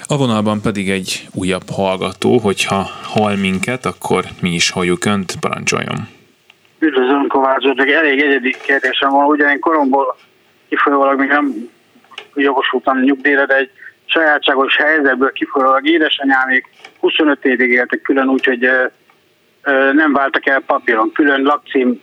A 0.06 0.16
vonalban 0.16 0.60
pedig 0.68 0.90
egy 0.90 1.28
újabb 1.34 1.68
hallgató, 1.72 2.38
hogyha 2.38 2.90
hall 3.02 3.36
minket, 3.36 3.84
akkor 3.84 4.24
mi 4.42 4.50
is 4.50 4.70
halljuk 4.70 5.04
Önt, 5.04 5.36
parancsoljon. 5.40 6.08
Üdvözlöm 6.78 7.26
Kovács, 7.26 7.64
elég 7.64 8.20
egyedi 8.20 8.56
kérdésem 8.62 9.10
van, 9.10 9.24
ugye 9.24 9.50
én 9.50 9.60
koromból 9.60 10.16
kifolyólag 10.68 11.18
még 11.18 11.28
nem 11.28 11.54
jogosultam 12.34 13.00
nyugdíjra, 13.00 13.46
de 13.46 13.56
egy 13.56 13.70
sajátságos 14.04 14.76
helyzetből 14.76 15.32
kifolyólag 15.32 15.86
édesanyámék 15.86 16.68
25 17.00 17.44
évig 17.44 17.70
éltek 17.70 18.00
külön, 18.00 18.28
úgyhogy 18.28 18.68
nem 19.92 20.12
váltak 20.12 20.46
el 20.46 20.60
papíron, 20.66 21.12
külön 21.12 21.42
lakcím 21.42 22.00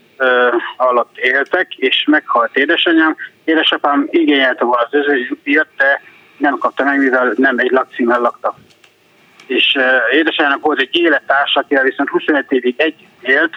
alatt 0.77 1.17
éltek, 1.17 1.73
és 1.73 2.05
meghalt 2.07 2.57
édesanyám. 2.57 3.15
Édesapám 3.43 4.07
igényelte 4.09 4.63
volna 4.63 4.81
az 4.81 4.93
özvegyi 4.93 5.61
de 5.77 6.01
nem 6.37 6.57
kapta 6.57 6.83
meg, 6.83 6.99
mivel 6.99 7.33
nem 7.35 7.57
egy 7.57 7.71
lakcímmel 7.71 8.19
laktak. 8.19 8.55
És 9.47 9.77
édesanyának 10.11 10.61
volt 10.61 10.79
egy 10.79 10.89
élettársa, 10.91 11.59
akivel 11.59 11.83
viszont 11.83 12.09
25 12.09 12.51
évig 12.51 12.75
együtt 12.77 13.21
élt, 13.21 13.53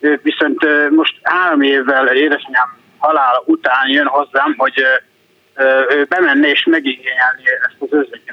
ő 0.00 0.20
viszont 0.22 0.90
most 0.90 1.14
három 1.22 1.60
évvel 1.60 2.06
édesanyám 2.06 2.78
halála 2.98 3.42
után 3.46 3.88
jön 3.88 4.06
hozzám, 4.06 4.54
hogy 4.56 4.84
ő 5.88 6.04
bemenne 6.08 6.48
és 6.48 6.64
megigényelni 6.64 7.42
ezt 7.62 7.76
az 7.78 7.88
özvegyi 7.90 8.30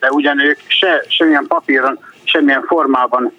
De 0.00 0.10
ugyan 0.10 0.40
ők 0.40 0.58
se, 0.66 1.04
semmilyen 1.08 1.46
papíron, 1.46 1.98
semmilyen 2.24 2.62
formában 2.62 3.32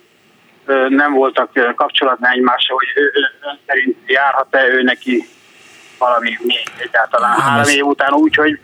nem 0.88 1.14
voltak 1.14 1.76
kapcsolatban 1.76 2.32
egymással, 2.32 2.78
hogy 2.78 2.88
ő, 2.96 3.02
ő 3.02 3.22
szerint 3.66 3.98
járhat-e 4.06 4.68
ő 4.68 4.82
neki 4.82 5.28
valami 5.98 6.38
még 6.42 6.68
egyáltalán 6.78 7.40
három 7.40 7.70
év 7.70 7.86
után 7.86 8.14
úgy, 8.14 8.36
hogy 8.36 8.60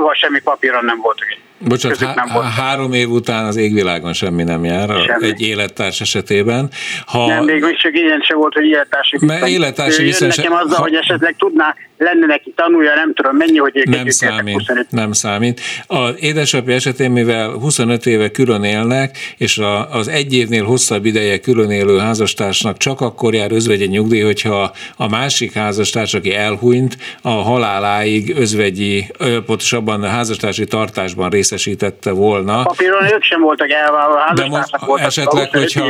mm, 0.00 0.14
semmi 0.14 0.40
papíron 0.40 0.84
nem 0.84 0.98
volt 1.00 1.18
Bocsánat, 1.58 1.98
há- 1.98 2.14
nem 2.14 2.28
volt. 2.32 2.46
három 2.46 2.92
év 2.92 3.10
után 3.10 3.44
az 3.44 3.56
égvilágon 3.56 4.12
semmi 4.12 4.42
nem 4.42 4.64
jár 4.64 4.88
semmi. 4.88 5.26
egy 5.26 5.42
élettárs 5.42 6.00
esetében. 6.00 6.70
Ha... 7.06 7.26
Nem, 7.26 7.44
még 7.44 7.76
csak 7.76 7.94
ilyen 7.94 8.20
se 8.20 8.34
volt, 8.34 8.54
hogy 8.54 8.64
élettársi 8.64 9.18
Mert 9.20 9.46
élettársi 9.46 10.02
viszony... 10.02 10.30
nekem 10.36 10.52
azzal, 10.52 10.76
ha... 10.76 10.82
hogy 10.82 10.94
esetleg 10.94 11.34
tudná, 11.38 11.74
lenne 11.98 12.26
neki 12.26 12.52
tanulja, 12.56 12.94
nem 12.94 13.14
tudom 13.14 13.36
mennyi, 13.36 13.58
hogy 13.58 13.82
nem 13.90 14.08
számít, 14.08 14.86
nem 14.90 15.12
számít. 15.12 15.60
Az 15.86 16.14
édesapja 16.20 16.74
esetén, 16.74 17.10
mivel 17.10 17.50
25 17.50 18.06
éve 18.06 18.30
külön 18.30 18.64
élnek, 18.64 19.18
és 19.36 19.58
a, 19.58 19.90
az 19.90 20.08
egy 20.08 20.34
évnél 20.34 20.64
hosszabb 20.64 21.04
ideje 21.04 21.38
külön 21.38 21.70
élő 21.70 21.98
házastársnak 21.98 22.76
csak 22.76 23.00
akkor 23.00 23.34
jár 23.34 23.52
özvegyi 23.52 23.86
nyugdíj, 23.86 24.20
hogyha 24.20 24.72
a 24.96 25.08
másik 25.08 25.52
házastárs, 25.52 26.14
aki 26.14 26.34
elhunyt, 26.34 26.96
a 27.22 27.30
haláláig 27.30 28.36
özvegyi, 28.36 29.06
pontosabban 29.46 30.02
a 30.02 30.08
házastársi 30.08 30.64
tartásban 30.64 31.30
részesítette 31.30 32.10
volna. 32.10 32.62
Papíron 32.62 33.04
ők 33.12 33.22
sem 33.22 33.40
voltak 33.40 33.70
elválva, 33.70 34.32
de 34.34 34.46
most 34.46 34.84
voltak 34.86 35.06
esetleg, 35.06 35.50
hogyha 35.50 35.86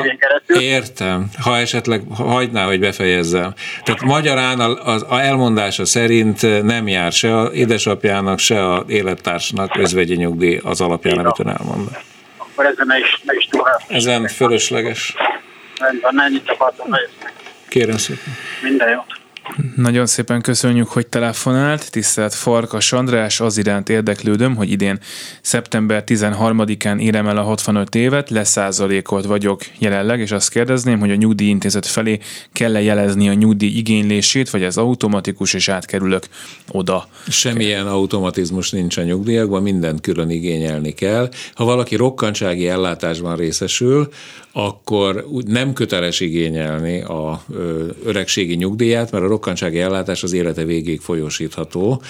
értem, 0.61 1.29
ha 1.43 1.57
esetleg 1.57 2.03
hagyná, 2.15 2.67
hogy 2.67 2.81
befejezzem. 2.81 3.55
Tehát 3.85 4.03
magyarán 4.03 4.61
a, 4.61 4.95
a, 4.95 4.99
a 5.09 5.21
elmondása 5.21 5.85
szerint 5.97 6.63
nem 6.63 6.89
jár 6.89 7.13
se 7.13 7.39
a 7.39 7.51
édesapjának, 7.53 8.39
se 8.39 8.65
a 8.73 8.85
élettársnak 8.89 9.77
özvegyi 9.77 10.15
nyugdíj 10.15 10.61
az 10.63 10.81
alapján, 10.81 11.19
amit 11.19 11.39
ön 11.39 11.49
elmond. 11.49 11.89
Akkor 12.37 12.67
ezen 12.67 12.97
is, 13.01 13.21
ne 13.25 13.35
is 13.35 13.47
túl. 13.51 13.63
Ezen 13.89 14.29
fölösleges. 14.29 15.15
Rendben, 15.79 16.21
ennyit 16.21 16.51
akartam 16.51 16.89
Kérem 17.69 17.97
szépen. 17.97 18.37
Minden 18.63 18.89
jót. 18.91 19.16
Nagyon 19.77 20.07
szépen 20.07 20.41
köszönjük, 20.41 20.89
hogy 20.89 21.07
telefonált. 21.07 21.91
Tisztelt 21.91 22.35
Farkas 22.35 22.93
András, 22.93 23.41
az 23.41 23.59
iránt 23.59 23.89
érdeklődöm, 23.89 24.57
hogy 24.57 24.71
idén 24.71 24.99
szeptember 25.41 26.05
13-án 26.07 27.01
érem 27.01 27.27
el 27.29 27.37
a 27.37 27.43
65 27.43 27.95
évet, 27.95 28.31
leszázalékolt 28.31 29.25
vagyok 29.25 29.61
jelenleg, 29.79 30.21
és 30.21 30.31
azt 30.31 30.51
kérdezném, 30.51 30.99
hogy 30.99 31.11
a 31.11 31.15
nyugdíjintézet 31.15 31.87
felé 31.87 32.19
kell-e 32.53 32.83
jelezni 32.83 33.29
a 33.29 33.33
nyugdíj 33.33 33.77
igénylését, 33.77 34.51
vagy 34.51 34.63
ez 34.63 34.77
automatikus, 34.77 35.55
és 35.55 35.69
átkerülök 35.69 36.25
oda. 36.71 37.09
Semmilyen 37.29 37.87
automatizmus 37.87 38.71
nincs 38.71 38.97
a 38.97 39.03
nyugdíjakban, 39.03 39.63
mindent 39.63 40.01
külön 40.01 40.31
igényelni 40.31 40.93
kell. 40.93 41.29
Ha 41.55 41.65
valaki 41.65 41.97
rokkantsági 41.97 42.69
ellátásban 42.69 43.37
részesül, 43.37 44.09
akkor 44.53 45.27
nem 45.47 45.73
köteles 45.73 46.21
igényelni 46.21 47.03
a 47.03 47.43
öregségi 48.05 48.55
nyugdíját, 48.55 49.11
mert 49.11 49.25
a 49.25 49.29
rokkantsági 49.37 49.79
ellátás 49.79 50.23
az 50.23 50.33
élete 50.33 50.65
végéig 50.65 51.01
folyósítható, 51.01 52.03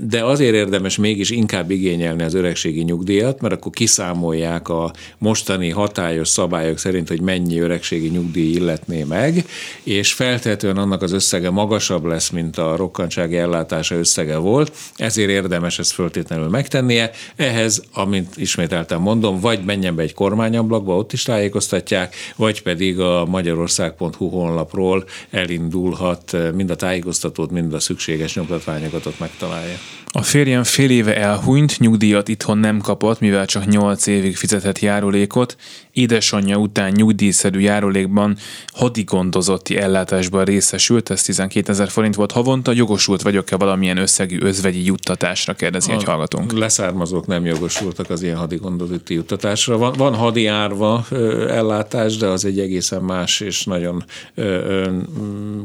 de 0.00 0.24
azért 0.24 0.54
érdemes 0.54 0.96
mégis 0.96 1.30
inkább 1.30 1.70
igényelni 1.70 2.22
az 2.22 2.34
öregségi 2.34 2.82
nyugdíjat, 2.82 3.40
mert 3.40 3.54
akkor 3.54 3.72
kiszámolják 3.72 4.68
a 4.68 4.92
mostani 5.18 5.70
hatályos 5.70 6.28
szabályok 6.28 6.78
szerint, 6.78 7.08
hogy 7.08 7.20
mennyi 7.20 7.58
öregségi 7.58 8.08
nyugdíj 8.08 8.52
illetné 8.52 9.02
meg, 9.02 9.44
és 9.82 10.12
feltétlenül 10.12 10.82
annak 10.82 11.02
az 11.02 11.12
összege 11.12 11.50
magasabb 11.50 12.04
lesz, 12.04 12.30
mint 12.30 12.58
a 12.58 12.76
rokkantsági 12.76 13.36
ellátása 13.36 13.94
összege 13.94 14.36
volt, 14.36 14.72
ezért 14.96 15.30
érdemes 15.30 15.78
ezt 15.78 15.92
föltétlenül 15.92 16.48
megtennie. 16.48 17.10
Ehhez, 17.36 17.82
amint 17.92 18.36
ismételtem 18.36 19.00
mondom, 19.00 19.40
vagy 19.40 19.64
menjen 19.64 19.94
be 19.94 20.02
egy 20.02 20.14
kormányablakba, 20.14 20.96
ott 20.96 21.12
is 21.12 21.22
tájékoztatják, 21.22 22.14
vagy 22.36 22.62
pedig 22.62 23.00
a 23.00 23.24
magyarország.hu 23.28 24.28
honlapról 24.28 25.04
elindulhat 25.30 26.36
mind 26.54 26.70
a 26.70 26.76
tájékoztatót, 26.76 27.50
mind 27.50 27.74
a 27.74 27.80
szükséges 27.80 28.34
nyomtatványokat 28.34 29.06
ott 29.06 29.18
megtalálja. 29.18 29.74
A 30.12 30.22
férjem 30.22 30.62
fél 30.64 30.90
éve 30.90 31.16
elhunyt, 31.16 31.78
nyugdíjat 31.78 32.28
itthon 32.28 32.58
nem 32.58 32.80
kapott, 32.80 33.20
mivel 33.20 33.46
csak 33.46 33.66
8 33.66 34.06
évig 34.06 34.36
fizetett 34.36 34.78
járulékot, 34.78 35.56
édesanyja 36.00 36.56
után 36.56 36.92
nyugdíjszerű 36.92 37.60
járulékban 37.60 38.36
hadigondozotti 38.72 39.76
ellátásban 39.76 40.44
részesült, 40.44 41.10
ez 41.10 41.22
12 41.22 41.72
ezer 41.72 41.88
forint 41.88 42.14
volt 42.14 42.32
havonta, 42.32 42.72
jogosult 42.72 43.22
vagyok-e 43.22 43.56
valamilyen 43.56 43.96
összegű 43.96 44.38
özvegyi 44.40 44.84
juttatásra, 44.84 45.54
kérdezi 45.54 45.90
a 45.90 45.94
egy 45.94 46.04
hallgatónk. 46.04 46.52
Leszármazók 46.52 47.26
nem 47.26 47.44
jogosultak 47.44 48.10
az 48.10 48.22
ilyen 48.22 48.36
hadigondozotti 48.36 49.14
juttatásra. 49.14 49.78
Van, 49.78 49.92
van 49.96 50.14
hadi 50.14 50.46
árva 50.46 51.04
ö, 51.10 51.48
ellátás, 51.48 52.16
de 52.16 52.26
az 52.26 52.44
egy 52.44 52.58
egészen 52.58 53.02
más 53.02 53.40
és 53.40 53.64
nagyon 53.64 54.04
ö, 54.34 54.42
ö, 54.42 54.90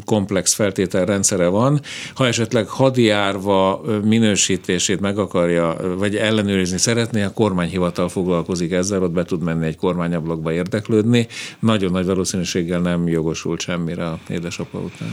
komplex 0.05 0.53
feltételrendszere 0.53 1.47
van. 1.47 1.81
Ha 2.15 2.27
esetleg 2.27 2.67
hadi 2.67 3.09
árva 3.09 3.81
minősítését 4.03 4.99
meg 4.99 5.17
akarja, 5.17 5.75
vagy 5.97 6.15
ellenőrizni 6.15 6.77
szeretné, 6.77 7.23
a 7.23 7.33
kormányhivatal 7.33 8.09
foglalkozik 8.09 8.71
ezzel, 8.71 9.03
ott 9.03 9.11
be 9.11 9.23
tud 9.23 9.43
menni 9.43 9.65
egy 9.65 9.77
kormányablakba 10.25 10.51
érdeklődni. 10.51 11.27
Nagyon 11.59 11.91
nagy 11.91 12.05
valószínűséggel 12.05 12.79
nem 12.79 13.07
jogosult 13.07 13.59
semmire 13.59 14.05
a 14.05 14.19
édesapa 14.29 14.77
után. 14.79 15.11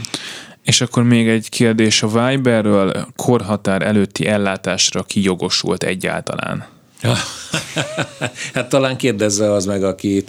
És 0.63 0.81
akkor 0.81 1.03
még 1.03 1.27
egy 1.27 1.49
kérdés 1.49 2.03
a 2.03 2.07
Viberről, 2.07 3.07
korhatár 3.15 3.81
előtti 3.81 4.25
ellátásra 4.25 5.03
ki 5.03 5.23
jogosult 5.23 5.83
egyáltalán? 5.83 6.65
hát 8.53 8.69
talán 8.69 8.97
kérdezze 8.97 9.51
az 9.51 9.65
meg, 9.65 9.83
aki 9.83 10.23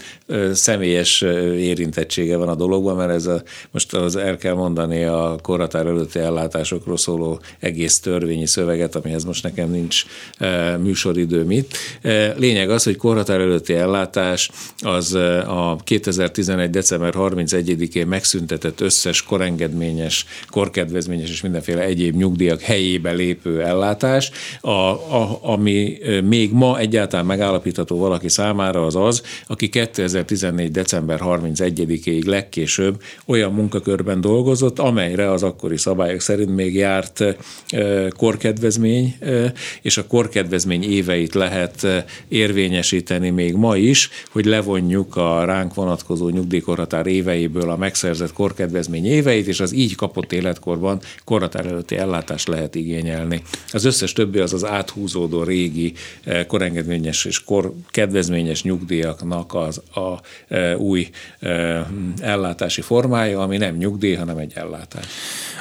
személyes 0.53 1.21
érintettsége 1.57 2.37
van 2.37 2.49
a 2.49 2.55
dologban, 2.55 2.97
mert 2.97 3.11
ez 3.11 3.27
a, 3.27 3.43
most 3.71 3.95
az 3.95 4.17
el 4.17 4.37
kell 4.37 4.55
mondani 4.55 5.05
a 5.05 5.39
korhatár 5.43 5.87
előtti 5.87 6.19
ellátásokról 6.19 6.97
szóló 6.97 7.41
egész 7.59 8.01
törvényi 8.01 8.47
szöveget, 8.47 8.95
amihez 8.95 9.25
most 9.25 9.43
nekem 9.43 9.71
nincs 9.71 10.05
műsoridő 10.81 11.45
mit. 11.45 11.77
Lényeg 12.37 12.71
az, 12.71 12.85
hogy 12.85 12.97
korhatár 12.97 13.41
előtti 13.41 13.75
ellátás 13.75 14.51
az 14.79 15.15
a 15.47 15.79
2011. 15.85 16.71
december 16.71 17.15
31-én 17.17 18.07
megszüntetett 18.07 18.81
összes 18.81 19.23
korengedményes, 19.23 20.27
korkedvezményes 20.51 21.31
és 21.31 21.43
mindenféle 21.43 21.83
egyéb 21.83 22.17
nyugdíjak 22.17 22.61
helyébe 22.61 23.13
lépő 23.13 23.63
ellátás, 23.63 24.31
a, 24.61 24.71
a, 24.71 25.39
ami 25.43 25.99
még 26.23 26.53
ma 26.53 26.64
egyáltalán 26.73 27.27
megállapítható 27.27 27.99
valaki 27.99 28.29
számára 28.29 28.87
az 28.87 28.97
az, 28.97 29.23
aki 29.47 29.69
2014. 29.69 30.71
december 30.71 31.21
31-ig 31.23 32.27
legkésőbb 32.27 33.03
olyan 33.27 33.53
munkakörben 33.53 34.21
dolgozott, 34.21 34.79
amelyre 34.79 35.31
az 35.31 35.43
akkori 35.43 35.77
szabályok 35.77 36.21
szerint 36.21 36.55
még 36.55 36.75
járt 36.75 37.25
korkedvezmény, 38.17 39.17
és 39.83 39.97
a 39.97 40.07
korkedvezmény 40.07 40.83
éveit 40.83 41.35
lehet 41.35 41.87
érvényesíteni 42.29 43.31
még 43.31 43.55
ma 43.55 43.77
is, 43.77 44.11
hogy 44.31 44.45
levonjuk 44.45 45.17
a 45.17 45.45
ránk 45.45 45.75
vonatkozó 45.75 46.29
nyugdíjkorhatár 46.29 47.07
éveiből 47.07 47.71
a 47.71 47.77
megszerzett 47.77 48.33
korkedvezmény 48.33 49.07
éveit, 49.07 49.47
és 49.47 49.61
az 49.61 49.75
így 49.75 49.95
kapott 49.95 50.33
életkorban 50.33 51.01
korhatár 51.25 51.67
előtti 51.67 51.97
ellátást 51.97 52.49
lehet 52.49 52.75
igényelni. 52.75 53.43
Az 53.73 53.85
összes 53.85 54.13
többi 54.13 54.39
az 54.39 54.53
az 54.53 54.65
áthúzódó 54.65 55.43
régi 55.43 55.93
korengedményes 56.55 57.25
és 57.25 57.45
kor 57.45 57.65
kedvezményes 57.91 58.63
nyugdíjaknak 58.63 59.55
az 59.55 59.83
a 59.95 60.09
e, 60.55 60.77
új 60.77 61.09
e, 61.41 61.87
ellátási 62.23 62.81
formája, 62.81 63.41
ami 63.41 63.57
nem 63.57 63.75
nyugdíj, 63.75 64.15
hanem 64.15 64.37
egy 64.37 64.53
ellátás. 64.55 65.05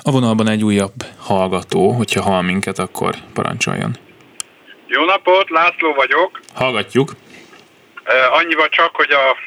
A 0.01 0.12
vonalban 0.12 0.47
egy 0.47 0.63
újabb 0.63 0.97
hallgató, 1.17 1.91
hogyha 1.91 2.21
hall 2.21 2.41
minket, 2.41 2.79
akkor 2.79 3.15
parancsoljon. 3.34 3.91
Jó 4.88 5.03
napot, 5.03 5.49
László 5.49 5.93
vagyok. 5.93 6.39
Hallgatjuk. 6.53 7.12
E, 8.03 8.13
annyival 8.32 8.69
csak, 8.69 8.95
hogy 8.95 9.12
a 9.12 9.38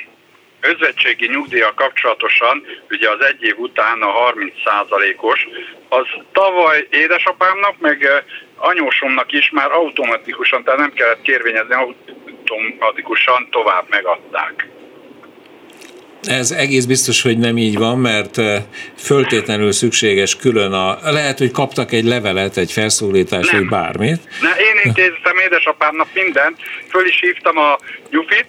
özvegységi 0.61 1.26
nyugdíja 1.26 1.72
kapcsolatosan, 1.74 2.62
ugye 2.90 3.11
az 3.11 3.24
egy 3.24 3.42
év 3.42 3.59
után 3.59 4.02
a 4.02 4.12
30%-os, 4.32 5.46
az 5.88 6.06
tavaly 6.32 6.87
édesapámnak, 6.90 7.74
meg 7.78 8.09
anyósomnak 8.56 9.32
is 9.32 9.50
már 9.50 9.70
automatikusan, 9.72 10.64
tehát 10.64 10.78
nem 10.78 10.92
kellett 10.92 11.22
kérvényezni, 11.22 11.74
automatikusan 11.74 13.48
tovább 13.50 13.84
megadták. 13.88 14.68
Ez 16.22 16.50
egész 16.50 16.84
biztos, 16.84 17.22
hogy 17.22 17.38
nem 17.38 17.56
így 17.56 17.78
van, 17.78 17.98
mert 17.98 18.40
föltétlenül 18.96 19.72
szükséges 19.72 20.36
külön 20.36 20.72
a... 20.72 20.98
Lehet, 21.02 21.38
hogy 21.38 21.50
kaptak 21.50 21.92
egy 21.92 22.04
levelet, 22.04 22.56
egy 22.56 22.72
felszólítást, 22.72 23.50
vagy 23.50 23.68
bármit. 23.68 24.20
Ne, 24.40 24.48
én 24.48 24.80
intéztem 24.84 25.36
édesapámnak 25.38 26.08
mindent, 26.14 26.56
föl 26.88 27.06
is 27.06 27.20
hívtam 27.20 27.58
a 27.58 27.78
nyufit, 28.10 28.46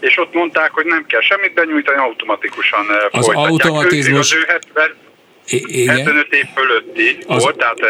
és 0.00 0.18
ott 0.18 0.34
mondták, 0.34 0.70
hogy 0.70 0.84
nem 0.84 1.04
kell 1.06 1.20
semmit 1.20 1.54
benyújtani, 1.54 1.98
automatikusan 1.98 2.86
az 3.10 3.24
folytatják. 3.24 3.50
automatizmus... 3.50 4.34
Ő, 4.34 4.38
az 4.38 4.44
ő 4.44 4.44
70, 4.48 4.96
75 5.86 6.32
év 6.32 6.46
fölötti 6.54 7.18
az... 7.26 7.42
volt, 7.42 7.56
tehát 7.56 7.80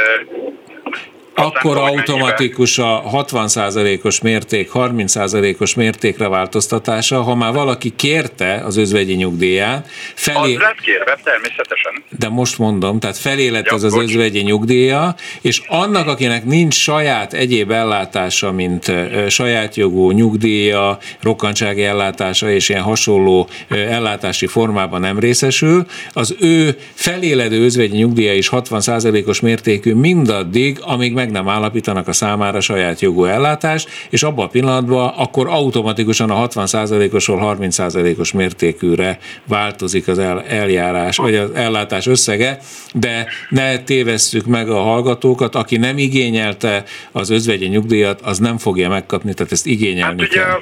akkor 1.35 1.77
automatikus 1.77 2.79
a 2.79 3.03
60%-os 3.13 4.21
mérték 4.21 4.71
30%-os 4.75 5.75
mértékre 5.75 6.29
változtatása, 6.29 7.23
ha 7.23 7.35
már 7.35 7.53
valaki 7.53 7.93
kérte 7.97 8.63
az 8.65 8.77
özvegyi 8.77 9.15
nyugdíját, 9.15 9.89
felé... 10.15 10.55
Az 10.55 10.61
lett 10.61 10.81
kérve, 10.81 11.19
természetesen. 11.25 11.93
De 12.19 12.29
most 12.29 12.59
mondom, 12.59 12.99
tehát 12.99 13.19
felé 13.19 13.49
lett 13.49 13.67
ja, 13.67 13.75
az 13.75 13.85
az 13.85 13.97
özvegyi 13.97 14.41
nyugdíja, 14.41 15.15
és 15.41 15.63
annak, 15.69 16.07
akinek 16.07 16.45
nincs 16.45 16.75
saját 16.75 17.33
egyéb 17.33 17.71
ellátása, 17.71 18.53
mint 18.53 18.93
saját 19.29 19.77
jogú 19.77 20.11
nyugdíja, 20.11 20.99
rokkantsági 21.21 21.85
ellátása 21.85 22.51
és 22.51 22.69
ilyen 22.69 22.83
hasonló 22.83 23.49
ellátási 23.69 24.47
formában 24.47 25.01
nem 25.01 25.19
részesül, 25.19 25.87
az 26.13 26.37
ő 26.41 26.77
feléledő 26.95 27.65
özvegyi 27.65 27.97
nyugdíja 27.97 28.35
is 28.35 28.49
60%-os 28.53 29.41
mértékű 29.41 29.95
mindaddig, 29.95 30.79
amíg 30.81 31.13
meg 31.13 31.30
nem 31.31 31.49
állapítanak 31.49 32.09
a 32.09 32.13
számára 32.13 32.61
saját 32.61 33.01
jogú 33.01 33.25
ellátást, 33.25 33.89
és 34.11 34.23
abban 34.23 34.45
a 34.45 34.49
pillanatban 34.49 35.13
akkor 35.17 35.47
automatikusan 35.49 36.31
a 36.31 36.49
60%-osról 36.49 37.57
30%-os 37.61 38.33
mértékűre 38.33 39.19
változik 39.49 40.09
az 40.09 40.19
el, 40.19 40.43
eljárás, 40.43 41.17
vagy 41.17 41.35
az 41.35 41.51
ellátás 41.55 42.07
összege, 42.07 42.59
de 42.95 43.27
ne 43.49 43.79
tévesszük 43.79 44.47
meg 44.47 44.69
a 44.69 44.81
hallgatókat, 44.81 45.55
aki 45.55 45.77
nem 45.77 45.99
igényelte 45.99 46.85
az 47.13 47.31
özvegyi 47.31 47.67
nyugdíjat, 47.67 48.21
az 48.21 48.39
nem 48.39 48.59
fogja 48.59 48.89
megkapni, 48.89 49.35
tehát 49.35 49.53
ezt 49.53 49.67
igényelni 49.67 50.21
hát, 50.21 50.31
kell. 50.31 50.61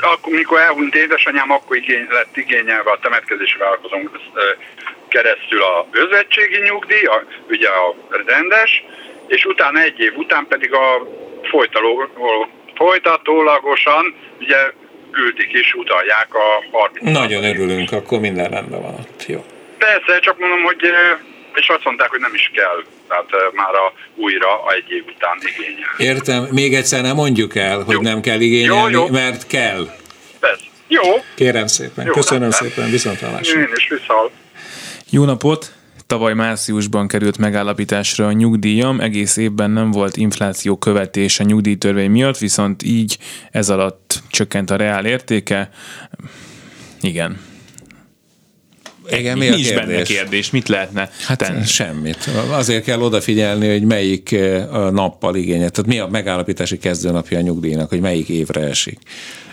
akkor, 0.00 0.32
mikor 0.32 0.60
elhunyt 0.60 0.94
édesanyám, 0.94 1.50
akkor 1.50 1.76
igény, 1.76 2.06
lett 2.10 2.36
igényelve 2.36 2.90
a 2.90 2.98
temetkezési 3.02 3.58
vállalkozónk 3.58 4.10
keresztül 5.08 5.62
a 5.62 5.86
özvegységi 5.90 6.60
nyugdíj, 6.62 7.04
a, 7.04 7.24
ugye 7.48 7.68
a 7.68 7.94
rendes, 8.26 8.84
és 9.26 9.44
utána 9.44 9.80
egy 9.80 10.00
év 10.00 10.16
után 10.16 10.46
pedig 10.48 10.72
a 10.72 11.06
folytaló, 11.42 12.08
folytatólagosan 12.74 14.14
ugye 14.40 14.72
küldik 15.10 15.52
is, 15.52 15.74
utalják 15.74 16.34
a 16.34 16.78
30 16.78 17.18
Nagyon 17.18 17.44
örülünk, 17.44 17.92
akkor 17.92 18.20
minden 18.20 18.50
rendben 18.50 18.82
van 18.82 18.94
ott, 18.94 19.26
jó. 19.26 19.44
Persze, 19.78 20.18
csak 20.20 20.38
mondom, 20.38 20.62
hogy 20.62 20.82
és 21.54 21.68
azt 21.68 21.84
mondták, 21.84 22.10
hogy 22.10 22.20
nem 22.20 22.34
is 22.34 22.50
kell, 22.54 22.84
tehát 23.08 23.52
már 23.52 23.74
a 23.74 23.92
újra 24.14 24.62
a 24.64 24.72
egy 24.72 24.90
év 24.90 25.04
után 25.14 25.38
igényel. 25.56 26.14
Értem, 26.14 26.48
még 26.50 26.74
egyszer 26.74 27.02
nem 27.02 27.14
mondjuk 27.14 27.56
el, 27.56 27.82
hogy 27.82 27.94
jó. 27.94 28.00
nem 28.00 28.20
kell 28.20 28.40
igényelni, 28.40 28.92
jó, 28.92 29.00
jó. 29.00 29.08
mert 29.08 29.46
kell. 29.46 29.86
Persze. 30.40 30.64
Jó. 30.88 31.02
Kérem 31.34 31.66
szépen, 31.66 32.06
jó, 32.06 32.12
köszönöm 32.12 32.48
nem, 32.48 32.50
szépen, 32.50 32.90
viszontlátásra. 32.90 33.60
Én 33.60 33.68
is 33.76 33.88
viszont. 33.88 34.30
Jó 35.10 35.24
napot! 35.24 35.75
Tavaly 36.06 36.34
márciusban 36.34 37.08
került 37.08 37.38
megállapításra 37.38 38.26
a 38.26 38.32
nyugdíjam, 38.32 39.00
egész 39.00 39.36
évben 39.36 39.70
nem 39.70 39.90
volt 39.90 40.16
infláció 40.16 40.76
követés 40.76 41.40
a 41.40 41.44
nyugdíjtörvény 41.44 42.10
miatt, 42.10 42.38
viszont 42.38 42.82
így 42.82 43.18
ez 43.50 43.68
alatt 43.68 44.22
csökkent 44.30 44.70
a 44.70 44.76
reál 44.76 45.06
értéke. 45.06 45.70
Igen. 47.00 47.40
Igen, 49.10 49.38
mi, 49.38 49.48
mi 49.48 49.56
is 49.56 49.72
benne 49.72 50.02
kérdés, 50.02 50.50
mit 50.50 50.68
lehetne 50.68 51.10
hát 51.26 51.38
tenni? 51.38 51.64
Semmit. 51.64 52.30
Azért 52.50 52.84
kell 52.84 53.00
odafigyelni, 53.00 53.68
hogy 53.68 53.82
melyik 53.82 54.32
eh, 54.32 54.66
nappal 54.90 55.36
igényet, 55.36 55.72
tehát 55.72 55.90
mi 55.90 55.98
a 55.98 56.06
megállapítási 56.06 56.78
kezdőnapja 56.78 57.38
a 57.38 57.40
nyugdíjnak, 57.40 57.88
hogy 57.88 58.00
melyik 58.00 58.28
évre 58.28 58.60
esik. 58.60 58.98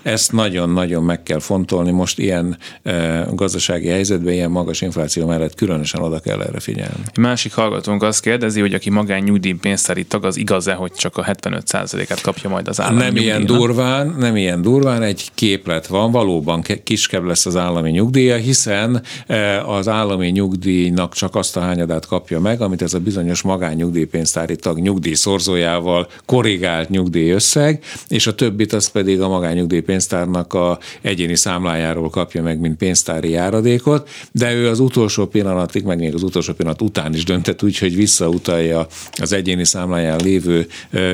Ezt 0.03 0.31
nagyon-nagyon 0.31 1.03
meg 1.03 1.23
kell 1.23 1.39
fontolni. 1.39 1.91
Most 1.91 2.19
ilyen 2.19 2.57
e, 2.83 3.27
gazdasági 3.31 3.87
helyzetben, 3.87 4.33
ilyen 4.33 4.51
magas 4.51 4.81
infláció 4.81 5.25
mellett 5.25 5.55
különösen 5.55 6.01
oda 6.01 6.19
kell 6.19 6.41
erre 6.41 6.59
figyelni. 6.59 7.03
A 7.13 7.19
másik 7.19 7.53
hallgatónk 7.53 8.03
azt 8.03 8.21
kérdezi, 8.21 8.59
hogy 8.59 8.73
aki 8.73 8.89
magán 8.89 9.23
nyugdíjpénztári 9.23 10.03
tag, 10.03 10.25
az 10.25 10.37
igaz-e, 10.37 10.73
hogy 10.73 10.91
csak 10.91 11.17
a 11.17 11.23
75%-át 11.23 12.21
kapja 12.21 12.49
majd 12.49 12.67
az 12.67 12.81
állami 12.81 13.03
Nem 13.03 13.15
ilyen 13.15 13.45
durván, 13.45 14.15
nem 14.17 14.35
ilyen 14.35 14.61
durván, 14.61 15.01
egy 15.01 15.31
képlet 15.33 15.87
van, 15.87 16.11
valóban 16.11 16.63
kiskebb 16.83 17.23
lesz 17.23 17.45
az 17.45 17.55
állami 17.55 17.91
nyugdíja, 17.91 18.35
hiszen 18.35 19.01
e, 19.27 19.65
az 19.65 19.87
állami 19.87 20.27
nyugdíjnak 20.27 21.13
csak 21.13 21.35
azt 21.35 21.57
a 21.57 21.59
hányadát 21.59 22.05
kapja 22.05 22.39
meg, 22.39 22.61
amit 22.61 22.81
ez 22.81 22.93
a 22.93 22.99
bizonyos 22.99 23.41
magánnyugdíjpénztári 23.41 24.55
tag 24.55 24.79
nyugdíjszorzójával 24.79 26.07
korrigált 26.25 26.89
nyugdíjösszeg, 26.89 27.83
és 28.07 28.27
a 28.27 28.35
többit 28.35 28.73
az 28.73 28.87
pedig 28.87 29.21
a 29.21 29.27
magánnyugdíjpénztári 29.27 29.91
pénztárnak 29.93 30.53
a 30.53 30.79
egyéni 31.01 31.35
számlájáról 31.35 32.09
kapja 32.09 32.41
meg, 32.43 32.59
mint 32.59 32.77
pénztári 32.77 33.29
járadékot, 33.29 34.09
de 34.31 34.53
ő 34.53 34.67
az 34.67 34.79
utolsó 34.79 35.25
pillanatig, 35.25 35.83
meg 35.83 35.97
még 35.97 36.13
az 36.13 36.23
utolsó 36.23 36.53
pillanat 36.53 36.81
után 36.81 37.13
is 37.13 37.23
döntett 37.23 37.63
úgy, 37.63 37.77
hogy 37.77 37.95
visszautalja 37.95 38.87
az 39.21 39.33
egyéni 39.33 39.65
számláján 39.65 40.19
lévő 40.23 40.67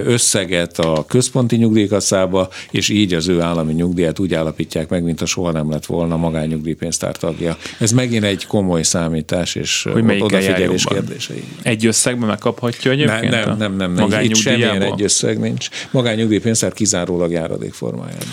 összeget 0.06 0.80
a 0.80 1.06
központi 1.08 1.56
nyugdíjkasszába, 1.56 2.50
és 2.72 2.89
így 2.89 3.13
az 3.13 3.28
ő 3.28 3.42
állami 3.42 3.74
nyugdíját 3.74 4.20
úgy 4.20 4.34
állapítják 4.34 4.89
meg, 4.89 5.04
mint 5.04 5.22
a 5.22 5.26
soha 5.26 5.52
nem 5.52 5.70
lett 5.70 5.86
volna 5.86 6.18
magányugdíjpénztár 6.18 7.15
tagja. 7.15 7.58
Ez 7.80 7.92
megint 7.92 8.24
egy 8.24 8.46
komoly 8.46 8.84
számítás 8.84 9.56
és 9.56 9.88
hogy 9.94 10.22
odafigyelés 10.22 10.84
kérdése. 10.84 11.34
Egy 11.62 11.86
összegben 11.86 12.28
megkaphatja 12.28 12.92
egyébként? 12.92 13.30
Nem, 13.30 13.58
nem, 13.58 13.76
nem, 13.76 13.94
nem, 13.94 14.08
nem. 14.08 14.24
itt 14.24 14.36
semmilyen 14.36 14.82
egy 14.82 15.02
összeg 15.02 15.39
nincs. 15.39 15.70
Magányugdíjpénztár 15.92 16.74
kizárólag 16.74 17.32
járadék 17.32 17.74
formájában. 17.74 18.28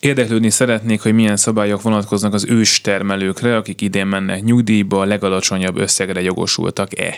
Érdeklődni 0.00 0.50
szeretnék, 0.50 1.00
hogy 1.00 1.14
milyen 1.14 1.36
szabályok 1.36 1.82
vonatkoznak 1.82 2.34
az 2.34 2.44
ős 2.44 2.80
termelőkre, 2.80 3.56
akik 3.56 3.80
idén 3.80 4.06
mennek 4.06 4.42
nyugdíjba, 4.42 5.00
a 5.00 5.04
legalacsonyabb 5.04 5.76
összegre 5.76 6.22
jogosultak-e? 6.22 7.14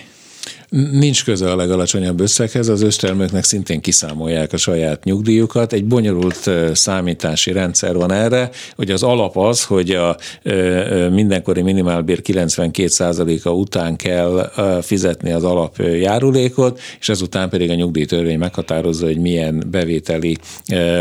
Nincs 0.93 1.25
köze 1.25 1.51
a 1.51 1.57
legalacsonyabb 1.57 2.21
összeghez, 2.21 2.69
az 2.69 2.83
őstermőknek 2.83 3.45
szintén 3.45 3.81
kiszámolják 3.81 4.53
a 4.53 4.57
saját 4.57 5.05
nyugdíjukat. 5.05 5.73
Egy 5.73 5.85
bonyolult 5.85 6.51
számítási 6.73 7.53
rendszer 7.53 7.95
van 7.95 8.13
erre, 8.13 8.51
hogy 8.77 8.91
az 8.91 9.03
alap 9.03 9.37
az, 9.37 9.65
hogy 9.65 9.91
a 9.91 10.17
mindenkori 11.11 11.63
minimálbér 11.63 12.21
92%-a 12.25 13.49
után 13.49 13.97
kell 13.97 14.53
fizetni 14.83 15.33
az 15.33 15.45
alapjárulékot, 15.45 16.81
és 17.01 17.09
ezután 17.09 17.49
pedig 17.49 17.71
a 17.71 17.75
nyugdíjtörvény 17.75 18.39
meghatározza, 18.39 19.07
hogy 19.07 19.19
milyen 19.19 19.65
bevételi 19.71 20.37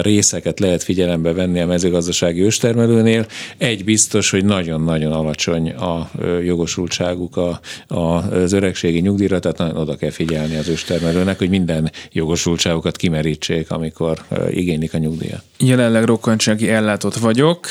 részeket 0.02 0.60
lehet 0.60 0.84
figyelembe 0.84 1.34
venni 1.34 1.60
a 1.60 1.66
mezőgazdasági 1.66 2.42
őstermelőnél. 2.42 3.26
Egy 3.58 3.84
biztos, 3.84 4.30
hogy 4.30 4.46
nagyon-nagyon 4.46 5.12
alacsony 5.12 5.70
a 5.70 6.12
jogosultságuk 6.44 7.40
az 7.88 8.54
öregségi 8.54 9.00
nyugdíjra, 9.00 9.40
tehát 9.40 9.60
nagyon 9.62 9.78
oda 9.78 9.96
kell 9.96 10.10
figyelni 10.10 10.56
az 10.56 10.68
őstermelőnek, 10.68 11.38
hogy 11.38 11.50
minden 11.50 11.92
jogosultságukat 12.12 12.98
kimerítsék, 12.98 13.72
amikor 13.72 14.18
igénylik 14.50 14.94
a 14.94 14.98
nyugdíjat. 14.98 15.44
Jelenleg 15.60 16.04
rokkantsági 16.04 16.70
ellátott 16.70 17.16
vagyok, 17.16 17.68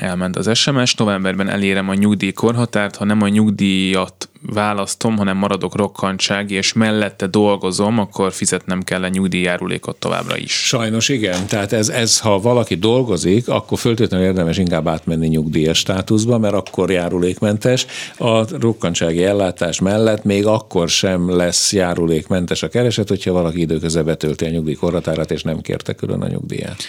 elment 0.00 0.36
az 0.36 0.58
SMS, 0.58 0.94
novemberben 0.94 1.48
elérem 1.48 1.88
a 1.88 1.94
nyugdíjkorhatárt, 1.94 2.96
ha 2.96 3.04
nem 3.04 3.22
a 3.22 3.28
nyugdíjat 3.28 4.28
választom, 4.40 5.16
hanem 5.16 5.36
maradok 5.36 5.76
rokkantsági, 5.76 6.54
és 6.54 6.72
mellette 6.72 7.26
dolgozom, 7.26 7.98
akkor 7.98 8.32
fizetnem 8.32 8.82
kell 8.82 9.02
a 9.02 9.08
nyugdíjjárulékot 9.08 9.96
továbbra 9.96 10.36
is. 10.36 10.52
Sajnos 10.52 11.08
igen, 11.08 11.46
tehát 11.46 11.72
ez, 11.72 11.88
ez 11.88 12.20
ha 12.20 12.40
valaki 12.40 12.74
dolgozik, 12.74 13.48
akkor 13.48 13.78
föltétlenül 13.78 14.26
érdemes 14.26 14.58
inkább 14.58 14.88
átmenni 14.88 15.26
nyugdíjas 15.26 15.78
státuszba, 15.78 16.38
mert 16.38 16.54
akkor 16.54 16.90
járulékmentes. 16.90 17.86
A 18.18 18.58
rokkantsági 18.58 19.24
ellátás 19.24 19.80
mellett 19.80 20.24
még 20.24 20.46
akkor 20.46 20.88
sem 20.88 21.36
lesz 21.36 21.72
járulékmentes 21.72 22.62
a 22.62 22.68
kereset, 22.68 23.08
hogyha 23.08 23.32
valaki 23.32 23.60
időközben 23.60 24.04
betölti 24.04 24.44
a 24.44 24.50
nyugdíjkorhatárát, 24.50 25.30
és 25.30 25.42
nem 25.42 25.60
kérte 25.60 25.92
külön 25.92 26.22
a 26.22 26.28
nyugdíját. 26.28 26.82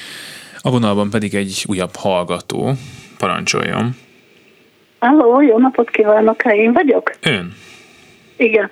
A 0.61 0.69
vonalban 0.69 1.09
pedig 1.09 1.35
egy 1.35 1.63
újabb 1.67 1.95
hallgató. 1.95 2.73
Parancsoljon! 3.17 3.95
Halló, 4.99 5.41
jó 5.41 5.57
napot 5.57 5.89
kívánok, 5.89 6.41
ha 6.41 6.53
én 6.53 6.73
vagyok? 6.73 7.11
Ön. 7.23 7.53
Igen. 8.37 8.69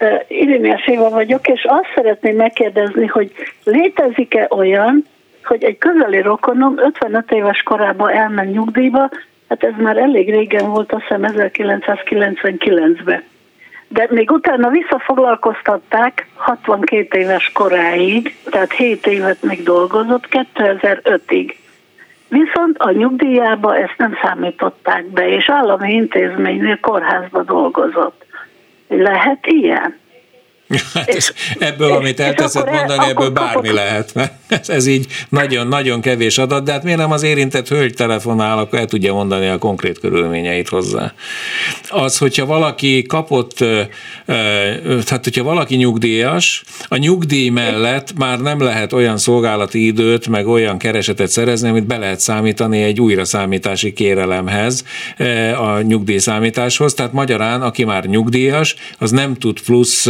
Uh, 0.00 0.20
Iréniás 0.28 0.86
Éva 0.86 1.08
vagyok, 1.08 1.48
és 1.48 1.64
azt 1.68 1.92
szeretném 1.94 2.36
megkérdezni, 2.36 3.06
hogy 3.06 3.32
létezik-e 3.64 4.46
olyan, 4.50 5.04
hogy 5.44 5.64
egy 5.64 5.78
közeli 5.78 6.20
rokonom 6.20 6.78
55 6.78 7.30
éves 7.30 7.62
korában 7.62 8.10
elment 8.10 8.52
nyugdíjba, 8.52 9.10
hát 9.48 9.64
ez 9.64 9.72
már 9.78 9.96
elég 9.96 10.30
régen 10.30 10.70
volt, 10.70 10.92
azt 10.92 11.02
hiszem 11.02 11.22
1999-ben. 11.26 13.22
De 13.88 14.06
még 14.10 14.30
utána 14.30 14.68
visszafoglalkoztatták 14.68 16.26
62 16.34 17.18
éves 17.18 17.50
koráig, 17.52 18.36
tehát 18.44 18.72
7 18.72 19.06
évet 19.06 19.42
még 19.42 19.62
dolgozott, 19.62 20.28
2005-ig. 20.54 21.54
Viszont 22.32 22.78
a 22.78 22.90
nyugdíjába 22.90 23.76
ezt 23.76 23.94
nem 23.96 24.18
számították 24.22 25.06
be, 25.06 25.28
és 25.28 25.48
állami 25.48 25.92
intézménynél 25.92 26.80
kórházba 26.80 27.42
dolgozott. 27.42 28.24
Lehet 28.88 29.46
ilyen? 29.46 29.98
Hát 30.94 31.08
és, 31.08 31.32
ebből, 31.58 31.92
amit 31.92 32.20
elteszed 32.20 32.70
mondani, 32.70 33.08
ebből 33.08 33.30
bármi 33.30 33.52
kapott... 33.52 33.70
lehet, 33.72 34.14
mert 34.14 34.32
ez, 34.48 34.68
ez 34.68 34.86
így 34.86 35.06
nagyon-nagyon 35.28 36.00
kevés 36.00 36.38
adat, 36.38 36.64
de 36.64 36.72
hát 36.72 36.82
miért 36.82 36.98
nem 36.98 37.12
az 37.12 37.22
érintett 37.22 37.68
hölgy 37.68 37.94
telefonál, 37.94 38.58
akkor 38.58 38.78
el 38.78 38.86
tudja 38.86 39.14
mondani 39.14 39.48
a 39.48 39.58
konkrét 39.58 39.98
körülményeit 39.98 40.68
hozzá. 40.68 41.12
Az, 41.88 42.18
hogyha 42.18 42.46
valaki 42.46 43.02
kapott, 43.02 43.56
tehát 45.04 45.20
hogyha 45.22 45.42
valaki 45.42 45.74
nyugdíjas, 45.74 46.64
a 46.88 46.96
nyugdíj 46.96 47.48
mellett 47.48 48.18
már 48.18 48.40
nem 48.40 48.60
lehet 48.60 48.92
olyan 48.92 49.18
szolgálati 49.18 49.86
időt, 49.86 50.28
meg 50.28 50.46
olyan 50.46 50.78
keresetet 50.78 51.28
szerezni, 51.28 51.68
amit 51.68 51.86
be 51.86 51.96
lehet 51.96 52.20
számítani 52.20 52.82
egy 52.82 53.00
újraszámítási 53.00 53.92
kérelemhez, 53.92 54.84
a 55.58 55.80
nyugdíjszámításhoz, 55.80 56.94
tehát 56.94 57.12
magyarán, 57.12 57.62
aki 57.62 57.84
már 57.84 58.04
nyugdíjas, 58.04 58.74
az 58.98 59.10
nem 59.10 59.34
tud 59.34 59.60
plusz 59.60 60.08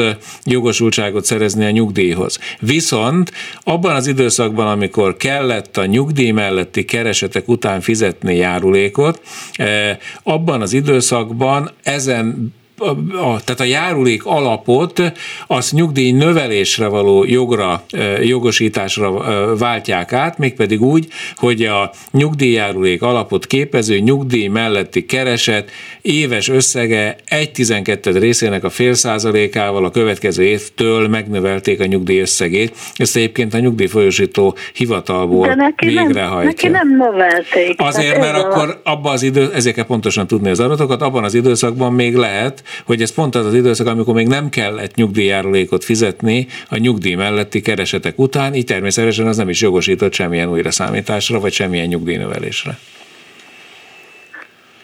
jogosultságot 0.52 1.24
szerezni 1.24 1.64
a 1.64 1.70
nyugdíjhoz. 1.70 2.38
Viszont 2.60 3.32
abban 3.60 3.94
az 3.94 4.06
időszakban, 4.06 4.66
amikor 4.66 5.16
kellett 5.16 5.76
a 5.76 5.86
nyugdíj 5.86 6.30
melletti 6.30 6.84
keresetek 6.84 7.48
után 7.48 7.80
fizetni 7.80 8.36
járulékot, 8.36 9.20
eh, 9.54 9.96
abban 10.22 10.60
az 10.60 10.72
időszakban 10.72 11.70
ezen 11.82 12.54
a, 12.82 13.40
tehát 13.44 13.60
a 13.60 13.64
járulék 13.64 14.24
alapot 14.24 15.02
az 15.46 15.70
nyugdíj 15.70 16.10
növelésre 16.10 16.86
való 16.86 17.24
jogra, 17.24 17.84
jogosításra 18.22 19.10
váltják 19.56 20.12
át, 20.12 20.38
mégpedig 20.38 20.82
úgy, 20.82 21.06
hogy 21.36 21.62
a 21.62 21.90
nyugdíjjárulék 22.10 23.02
alapot 23.02 23.46
képező 23.46 23.98
nyugdíj 23.98 24.46
melletti 24.46 25.06
kereset 25.06 25.70
éves 26.02 26.48
összege 26.48 27.16
1,12 27.30 28.16
részének 28.18 28.64
a 28.64 28.70
fél 28.70 28.94
százalékával 28.94 29.84
a 29.84 29.90
következő 29.90 30.42
évtől 30.42 31.08
megnövelték 31.08 31.80
a 31.80 31.84
nyugdíj 31.86 32.20
összegét. 32.20 32.74
Ezt 32.94 33.16
egyébként 33.16 33.54
a 33.54 33.58
nyugdíjfolyosító 33.58 34.56
hivatalból 34.74 35.46
De 35.46 35.54
neki 35.54 35.86
végrehajtja. 35.86 36.34
Nem, 36.34 36.44
neki 36.44 36.68
nem 36.68 36.96
növelték. 36.96 37.80
Azért, 37.80 38.18
mert 38.18 38.36
akkor 38.36 38.80
abban 38.84 39.12
az 39.12 39.22
idő, 39.22 39.50
ezeket 39.54 39.86
pontosan 39.86 40.26
tudni 40.26 40.50
az 40.50 40.60
adatokat, 40.60 41.02
abban 41.02 41.24
az 41.24 41.34
időszakban 41.34 41.92
még 41.92 42.14
lehet, 42.14 42.62
hogy 42.86 43.02
ez 43.02 43.14
pont 43.14 43.34
az 43.34 43.46
az 43.46 43.54
időszak, 43.54 43.86
amikor 43.86 44.14
még 44.14 44.26
nem 44.26 44.48
kellett 44.48 44.94
nyugdíjjárulékot 44.94 45.84
fizetni 45.84 46.46
a 46.68 46.76
nyugdíj 46.76 47.14
melletti 47.14 47.60
keresetek 47.60 48.18
után, 48.18 48.54
így 48.54 48.64
természetesen 48.64 49.26
az 49.26 49.36
nem 49.36 49.48
is 49.48 49.60
jogosított 49.60 50.12
semmilyen 50.12 50.48
újraszámításra, 50.48 51.40
vagy 51.40 51.52
semmilyen 51.52 51.86
nyugdíjnövelésre. 51.86 52.78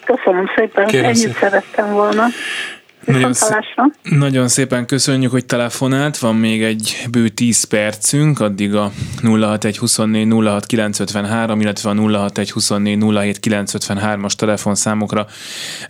Köszönöm 0.04 0.50
szépen, 0.56 0.86
Kérem 0.86 1.04
ennyit 1.04 1.16
szépen. 1.16 1.36
szerettem 1.40 1.92
volna. 1.92 2.24
Nagyon, 3.04 3.32
szé- 3.32 3.56
nagyon 4.02 4.48
szépen 4.48 4.86
köszönjük, 4.86 5.30
hogy 5.30 5.44
telefonált. 5.44 6.18
Van 6.18 6.36
még 6.36 6.62
egy 6.62 6.96
bő 7.10 7.28
10 7.28 7.64
percünk, 7.64 8.40
addig 8.40 8.74
a 8.74 8.92
06124 9.22 10.26
06953, 10.26 11.60
illetve 11.60 11.90
a 11.90 11.94
06124 11.94 12.98
07953-as 13.00 14.32
telefonszámokra 14.32 15.26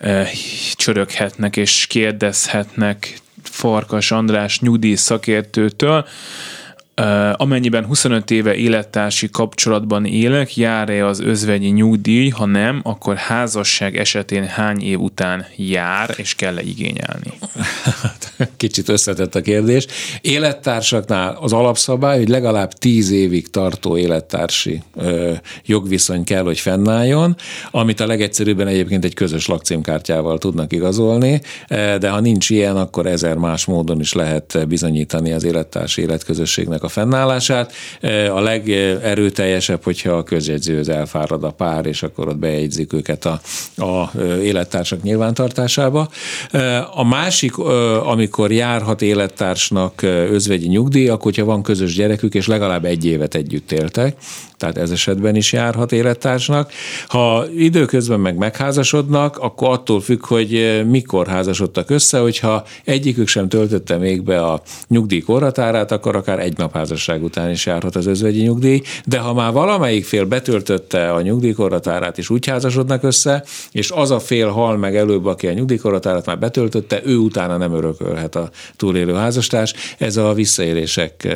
e, 0.00 0.26
csöröghetnek 0.74 1.56
és 1.56 1.86
kérdezhetnek 1.86 3.20
Farkas 3.42 4.10
András 4.10 4.60
nyugdíj 4.60 4.94
szakértőtől. 4.94 6.06
Amennyiben 7.32 7.84
25 7.84 8.30
éve 8.30 8.54
élettársi 8.54 9.30
kapcsolatban 9.30 10.04
élek, 10.04 10.56
jár-e 10.56 11.06
az 11.06 11.20
özvegyi 11.20 11.68
nyugdíj, 11.68 12.28
ha 12.28 12.44
nem, 12.44 12.80
akkor 12.82 13.16
házasság 13.16 13.96
esetén 13.96 14.46
hány 14.46 14.82
év 14.82 15.00
után 15.00 15.46
jár, 15.56 16.14
és 16.16 16.34
kell-e 16.34 16.62
igényelni? 16.62 17.32
Kicsit 18.56 18.88
összetett 18.88 19.34
a 19.34 19.40
kérdés. 19.40 19.86
Élettársaknál 20.20 21.38
az 21.40 21.52
alapszabály, 21.52 22.18
hogy 22.18 22.28
legalább 22.28 22.72
10 22.72 23.10
évig 23.10 23.50
tartó 23.50 23.96
élettársi 23.96 24.82
ö, 24.96 25.32
jogviszony 25.66 26.24
kell, 26.24 26.42
hogy 26.42 26.58
fennálljon, 26.58 27.36
amit 27.70 28.00
a 28.00 28.06
legegyszerűbben 28.06 28.66
egyébként 28.66 29.04
egy 29.04 29.14
közös 29.14 29.46
lakcímkártyával 29.46 30.38
tudnak 30.38 30.72
igazolni, 30.72 31.40
de 31.98 32.08
ha 32.08 32.20
nincs 32.20 32.50
ilyen, 32.50 32.76
akkor 32.76 33.06
ezer 33.06 33.36
más 33.36 33.64
módon 33.64 34.00
is 34.00 34.12
lehet 34.12 34.68
bizonyítani 34.68 35.32
az 35.32 35.44
élettársi 35.44 36.02
életközösségnek 36.02 36.82
a 36.82 36.87
a 36.88 36.90
fennállását. 36.90 37.72
E, 38.00 38.34
a 38.34 38.40
legerőteljesebb, 38.40 39.82
hogyha 39.84 40.12
a 40.12 40.22
közjegyzőhöz 40.22 40.88
elfárad 40.88 41.44
a 41.44 41.50
pár, 41.50 41.86
és 41.86 42.02
akkor 42.02 42.28
ott 42.28 42.36
bejegyzik 42.36 42.92
őket 42.92 43.24
a, 43.24 43.40
a 43.76 44.18
e, 44.18 44.42
élettársak 44.42 45.02
nyilvántartásába. 45.02 46.08
E, 46.50 46.88
a 46.94 47.04
másik, 47.04 47.58
amikor 48.02 48.52
járhat 48.52 49.02
élettársnak 49.02 50.02
özvegyi 50.02 50.68
nyugdíj, 50.68 51.08
akkor 51.08 51.22
hogyha 51.22 51.44
van 51.44 51.62
közös 51.62 51.94
gyerekük, 51.94 52.34
és 52.34 52.46
legalább 52.46 52.84
egy 52.84 53.04
évet 53.04 53.34
együtt 53.34 53.72
éltek, 53.72 54.16
tehát 54.58 54.78
ez 54.78 54.90
esetben 54.90 55.34
is 55.34 55.52
járhat 55.52 55.92
élettársnak. 55.92 56.72
Ha 57.06 57.44
időközben 57.56 58.20
meg 58.20 58.36
megházasodnak, 58.36 59.38
akkor 59.38 59.68
attól 59.68 60.00
függ, 60.00 60.26
hogy 60.26 60.82
mikor 60.88 61.26
házasodtak 61.26 61.90
össze, 61.90 62.18
hogyha 62.18 62.64
egyikük 62.84 63.28
sem 63.28 63.48
töltötte 63.48 63.96
még 63.96 64.22
be 64.22 64.44
a 64.44 64.62
nyugdíj 64.88 65.20
korhatárát, 65.20 65.92
akkor 65.92 66.16
akár 66.16 66.38
egy 66.38 66.56
nap 66.56 66.76
házasság 66.78 67.22
után 67.22 67.50
is 67.50 67.66
járhat 67.66 67.96
az 67.96 68.06
özvegyi 68.06 68.42
nyugdíj, 68.42 68.82
de 69.04 69.18
ha 69.18 69.34
már 69.34 69.52
valamelyik 69.52 70.04
fél 70.04 70.24
betöltötte 70.24 71.12
a 71.12 71.20
nyugdíjkorhatárát 71.20 72.18
és 72.18 72.30
úgy 72.30 72.46
házasodnak 72.46 73.02
össze, 73.02 73.44
és 73.72 73.90
az 73.90 74.10
a 74.10 74.18
fél 74.18 74.48
hal 74.48 74.76
meg 74.76 74.96
előbb, 74.96 75.26
aki 75.26 75.46
a 75.46 75.52
nyugdíjkorhatárát 75.52 76.26
már 76.26 76.38
betöltötte, 76.38 77.00
ő 77.04 77.16
utána 77.16 77.56
nem 77.56 77.72
örökölhet 77.72 78.34
a 78.36 78.50
túlélő 78.76 79.14
házastárs. 79.14 79.74
Ez 79.98 80.16
a 80.16 80.32
visszaélések 80.32 81.28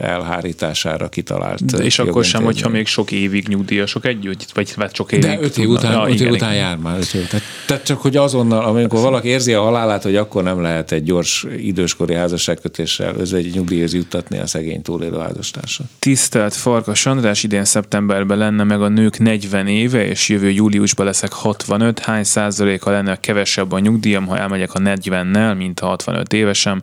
elhárítására 0.00 1.08
kitalált. 1.08 1.64
De 1.64 1.84
és 1.84 1.98
akkor 1.98 2.24
sem, 2.24 2.44
hogyha 2.44 2.68
még 2.68 2.86
sok 2.86 3.12
évig 3.12 3.48
nyugdíjasok 3.48 4.06
együtt, 4.06 4.50
vagy, 4.54 4.72
vagy 4.76 4.94
sok 4.94 5.12
évig. 5.12 5.24
De 5.24 5.38
öt 5.40 5.58
év 5.58 5.68
után, 5.68 5.92
ja, 5.92 6.02
öt 6.08 6.14
év 6.14 6.20
igen, 6.20 6.32
után 6.32 6.54
jár 6.54 6.76
már. 6.76 6.98
Öt 6.98 7.14
év. 7.14 7.26
Tehát, 7.26 7.44
tehát, 7.66 7.84
csak, 7.84 8.00
hogy 8.00 8.16
azonnal, 8.16 8.64
amikor 8.64 9.00
valaki 9.00 9.28
érzi 9.28 9.52
a 9.52 9.62
halálát, 9.62 10.02
hogy 10.02 10.16
akkor 10.16 10.42
nem 10.42 10.62
lehet 10.62 10.92
egy 10.92 11.02
gyors 11.02 11.46
időskori 11.58 12.14
házasságkötéssel 12.14 13.14
özvegyi 13.16 13.50
nyugdíjhoz 13.54 13.94
juttatni 13.94 14.38
a 14.38 14.46
szegény 14.46 14.82
túlélő 14.88 15.18
házastársat. 15.18 15.86
Tisztelt 15.98 16.54
Farkas 16.54 17.06
András, 17.06 17.42
idén 17.42 17.64
szeptemberben 17.64 18.38
lenne 18.38 18.64
meg 18.64 18.82
a 18.82 18.88
nők 18.88 19.18
40 19.18 19.66
éve, 19.66 20.06
és 20.06 20.28
jövő 20.28 20.50
júliusban 20.50 21.06
leszek 21.06 21.32
65. 21.32 21.98
Hány 21.98 22.24
százaléka 22.24 22.90
lenne 22.90 23.16
kevesebb 23.16 23.72
a 23.72 23.78
nyugdíjam, 23.78 24.26
ha 24.26 24.38
elmegyek 24.38 24.74
a 24.74 24.78
40-nel, 24.78 25.56
mint 25.56 25.80
a 25.80 25.86
65 25.86 26.32
évesem? 26.32 26.82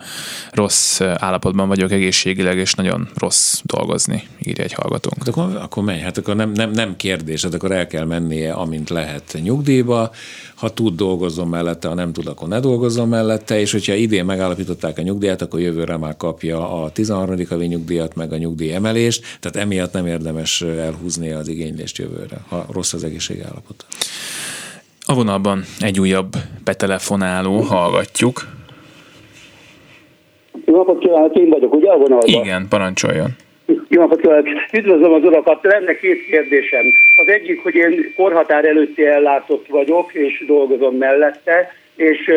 Rossz 0.52 1.02
állapotban 1.02 1.68
vagyok 1.68 1.92
egészségileg, 1.92 2.58
és 2.58 2.74
nagyon 2.74 3.10
rossz 3.16 3.60
dolgozni, 3.64 4.24
írja 4.44 4.64
egy 4.64 4.74
hallgatónk. 4.74 5.18
Hát 5.18 5.28
akkor, 5.28 5.56
akkor 5.62 5.84
menj, 5.84 6.00
hát 6.00 6.18
akkor 6.18 6.36
nem, 6.36 6.52
nem, 6.52 6.72
nem 6.72 6.96
kérdés, 6.96 7.44
hát 7.44 7.54
akkor 7.54 7.72
el 7.72 7.88
kell 7.88 8.06
mennie, 8.06 8.54
amint 8.54 8.90
lehet 8.90 9.38
nyugdíjba, 9.42 10.12
ha 10.56 10.70
tud, 10.70 10.96
dolgozzon 10.96 11.48
mellette, 11.48 11.88
ha 11.88 11.94
nem 11.94 12.14
tud, 12.14 12.28
akkor 12.28 12.48
ne 12.48 12.60
dolgozzon 12.60 13.08
mellette, 13.08 13.60
és 13.60 13.72
hogyha 13.72 13.94
idén 13.94 14.26
megállapították 14.26 14.98
a 14.98 15.02
nyugdíjat, 15.02 15.42
akkor 15.42 15.60
jövőre 15.60 15.98
már 15.98 16.18
kapja 16.18 16.84
a 16.84 16.90
13. 16.90 17.36
havi 17.50 17.66
nyugdíjat, 17.66 18.16
meg 18.16 18.32
a 18.32 18.38
nyugdíj 18.38 18.74
emelést, 18.74 19.24
tehát 19.40 19.68
emiatt 19.68 19.94
nem 19.94 20.08
érdemes 20.08 20.62
elhúzni 20.62 21.32
az 21.32 21.48
igénylést 21.48 21.98
jövőre, 21.98 22.38
ha 22.50 22.66
rossz 22.72 22.94
az 22.94 23.04
egészségállapot. 23.04 23.86
A 25.06 25.14
vonalban 25.14 25.64
egy 25.80 26.00
újabb 26.00 26.36
betelefonáló, 26.64 27.60
hallgatjuk. 27.60 28.48
Jó 30.66 30.76
napot 30.76 31.00
kívánok, 31.00 31.36
én 31.36 31.50
vagyok, 31.50 31.74
ugye 31.74 31.92
a 31.92 31.98
vonalban? 31.98 32.30
Igen, 32.30 32.68
parancsoljon. 32.68 33.36
Jó 33.66 34.02
napot 34.02 34.22
kívánok! 34.22 34.48
Üdvözlöm 34.74 35.14
az 35.14 35.24
urakat! 35.24 35.64
Lenne 35.64 35.96
két 35.96 36.26
kérdésem. 36.26 36.86
Az 37.18 37.28
egyik, 37.28 37.64
hogy 37.64 37.76
én 37.76 38.14
korhatár 38.16 38.66
előtti 38.66 39.06
ellátott 39.06 39.68
vagyok, 39.68 40.14
és 40.14 40.44
dolgozom 40.48 40.96
mellette, 40.96 41.74
és 41.96 42.32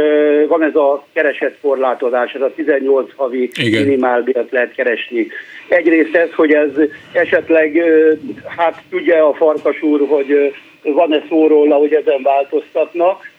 van 0.48 0.62
ez 0.62 0.74
a 0.74 1.06
keresetkorlátozás, 1.12 2.32
ez 2.32 2.40
a 2.40 2.52
18 2.54 3.10
havi 3.16 3.50
minimálbért 3.70 4.50
lehet 4.50 4.74
keresni. 4.74 5.26
Egyrészt 5.68 6.14
ez, 6.14 6.32
hogy 6.32 6.52
ez 6.52 6.70
esetleg, 7.12 7.82
hát 8.56 8.82
tudja 8.90 9.28
a 9.28 9.34
farkas 9.34 9.82
úr, 9.82 10.00
hogy 10.08 10.54
van-e 10.82 11.22
szó 11.28 11.46
róla, 11.46 11.74
hogy 11.74 11.92
ezen 11.92 12.22
változtatnak, 12.22 13.30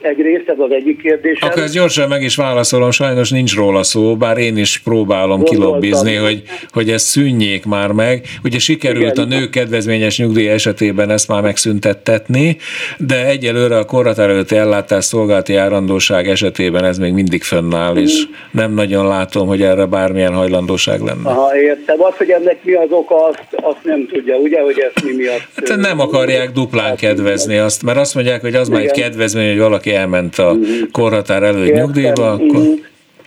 egyrészt, 0.00 0.48
ez 0.48 0.58
az 0.58 0.70
egyik 0.70 1.02
kérdés. 1.02 1.40
Akkor 1.40 1.62
ezt 1.62 1.74
gyorsan 1.74 2.08
meg 2.08 2.22
is 2.22 2.36
válaszolom, 2.36 2.90
sajnos 2.90 3.30
nincs 3.30 3.54
róla 3.54 3.82
szó, 3.82 4.16
bár 4.16 4.38
én 4.38 4.56
is 4.56 4.78
próbálom 4.78 5.42
kilobbizni, 5.42 6.14
hogy, 6.14 6.42
hogy 6.72 6.90
ez 6.90 7.02
szűnjék 7.02 7.64
már 7.64 7.92
meg. 7.92 8.24
Ugye 8.44 8.58
sikerült 8.58 9.16
Igen. 9.16 9.24
a 9.24 9.36
nők 9.38 9.50
kedvezményes 9.50 10.18
nyugdíj 10.18 10.48
esetében 10.48 11.10
ezt 11.10 11.28
már 11.28 11.42
megszüntettetni, 11.42 12.56
de 12.98 13.26
egyelőre 13.26 13.78
a 13.78 13.84
korhatár 13.84 14.28
előtti 14.28 14.56
ellátás 14.56 15.04
szolgálati 15.04 15.52
járandóság 15.52 16.28
esetében 16.28 16.84
ez 16.84 16.98
még 16.98 17.12
mindig 17.12 17.42
fönnáll, 17.42 17.92
mm. 17.92 18.02
és 18.02 18.22
nem 18.50 18.74
nagyon 18.74 19.06
látom, 19.06 19.46
hogy 19.46 19.62
erre 19.62 19.84
bármilyen 19.84 20.34
hajlandóság 20.34 21.00
lenne. 21.00 21.28
Aha, 21.28 21.56
értem. 21.60 22.02
Az, 22.02 22.16
hogy 22.16 22.30
ennek 22.30 22.56
mi 22.62 22.72
az 22.72 22.90
oka, 22.90 23.26
azt, 23.26 23.46
azt 23.52 23.84
nem 23.84 24.06
tudja, 24.12 24.36
ugye, 24.36 24.60
hogy 24.60 24.78
ez 24.78 25.02
mi 25.02 25.12
miatt. 25.12 25.48
Hát 25.54 25.78
nem 25.78 26.00
akarják 26.00 26.50
duplán 26.50 26.96
kedvezni 26.96 27.56
azt, 27.56 27.82
mert 27.82 27.98
azt 27.98 28.14
mondják, 28.14 28.40
hogy 28.40 28.54
az 28.54 28.68
már 28.68 28.80
egy 28.80 28.90
kedvezmény, 28.90 29.48
hogy 29.48 29.58
valaki 29.58 29.87
valaki 29.88 29.94
elment 29.94 30.36
a 30.36 30.56
korhatár 30.92 31.42
előtt 31.42 31.72
nyugdíjba, 31.72 32.30
akkor... 32.30 32.60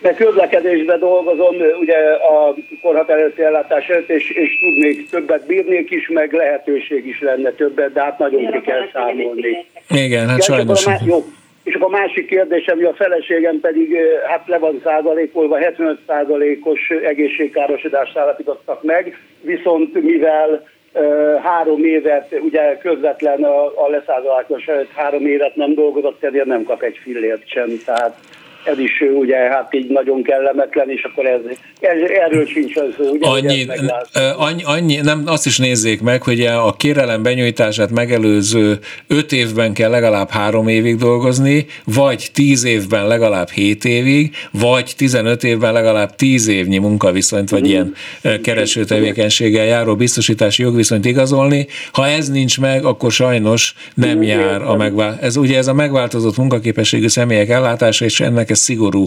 De 0.02 0.14
közlekedésben 0.14 1.00
dolgozom, 1.00 1.56
ugye 1.80 1.98
a 2.14 2.56
korhatár 2.82 3.18
előtti 3.18 3.42
ellátás 3.42 3.88
előtt, 3.88 4.10
és, 4.10 4.30
és 4.30 4.60
tudnék 4.60 5.10
többet 5.10 5.46
bírnék 5.46 5.92
is, 5.92 6.10
meg 6.10 6.34
lehetőség 6.34 7.08
is 7.08 7.22
lenne 7.22 7.50
többet, 7.50 7.94
de 7.94 8.02
hát 8.02 8.20
nagyon 8.20 8.52
ki 8.52 8.62
kell 8.62 8.90
számolni. 8.94 9.66
Igen, 9.90 10.28
hát 10.28 10.44
sajnos. 10.44 10.86
Má- 10.86 11.06
jó. 11.06 11.26
És 11.64 11.76
akkor 11.76 11.94
a 11.94 11.98
másik 11.98 12.28
kérdésem, 12.28 12.76
hogy 12.76 12.86
a 12.86 12.94
feleségem 12.94 13.60
pedig 13.60 13.96
hát 14.28 14.44
le 14.48 14.58
van 14.58 14.82
százalékolva, 14.84 15.58
75 15.58 16.00
százalékos 16.08 16.90
egészségkárosodást 16.90 18.18
állapítottak 18.18 18.84
meg, 18.84 19.18
viszont 19.42 20.04
mivel 20.04 20.68
három 21.44 21.84
évet, 21.84 22.36
ugye 22.42 22.78
közvetlen 22.78 23.44
a, 23.44 23.84
a 23.86 23.90
leszázalákos 23.90 24.66
előtt 24.66 24.92
három 24.92 25.26
évet 25.26 25.56
nem 25.56 25.74
dolgozott, 25.74 26.24
ezért 26.24 26.46
nem 26.46 26.64
kap 26.64 26.82
egy 26.82 26.98
fillért 27.02 27.48
sem. 27.48 27.70
Tehát 27.86 28.16
ez 28.64 28.80
is 28.80 29.04
ugye 29.14 29.38
hát 29.38 29.74
így 29.74 29.88
nagyon 29.88 30.24
kellemetlen, 30.24 30.90
és 30.90 31.04
akkor 31.04 31.26
ez, 31.26 31.40
ez 31.80 32.10
erről 32.10 32.46
sincs 32.46 32.76
az. 32.76 33.10
Ugye, 33.12 33.28
annyi, 33.28 33.66
annyi, 34.38 34.64
annyi, 34.64 34.96
nem, 34.96 35.24
azt 35.26 35.46
is 35.46 35.58
nézzék 35.58 36.02
meg, 36.02 36.24
hogy 36.24 36.42
a 36.42 36.74
kérelem 36.78 37.24
benyújtását 37.24 37.92
megelőző 37.92 38.80
öt 39.08 39.32
évben 39.32 39.74
kell 39.74 39.90
legalább 39.90 40.30
három 40.30 40.68
évig 40.68 40.96
dolgozni, 40.96 41.66
vagy 41.86 42.30
tíz 42.34 42.64
évben 42.64 43.08
legalább 43.08 43.50
hét 43.50 43.86
évig, 43.86 44.36
vagy 44.52 44.94
tizenöt 44.98 45.44
évben 45.44 45.74
legalább 45.74 46.16
tíz 46.16 46.48
évnyi 46.48 46.78
munkaviszonyt, 46.78 47.50
vagy 47.50 47.62
mm. 47.62 47.66
ilyen 47.66 47.94
kereső 48.42 48.84
tevékenységgel 48.84 49.66
járó 49.66 49.96
biztosítási 49.96 50.62
jogviszonyt 50.62 51.06
igazolni. 51.06 51.68
Ha 51.92 52.08
ez 52.08 52.30
nincs 52.30 52.60
meg, 52.60 52.86
akkor 52.86 53.12
sajnos 53.12 53.74
nem 53.94 54.18
mm, 54.18 54.22
jár 54.22 54.62
a 54.62 54.76
megvál. 54.76 55.18
Ez 55.22 55.36
ugye 55.36 55.58
ez 55.58 55.68
a 55.68 55.74
megváltozott 55.74 56.38
munkaképességű 56.38 57.08
személyek 57.08 57.50
ellátása, 57.50 58.06
és 58.06 58.20
ennek 58.20 58.50
ez 58.52 58.60
szigorú 58.60 59.04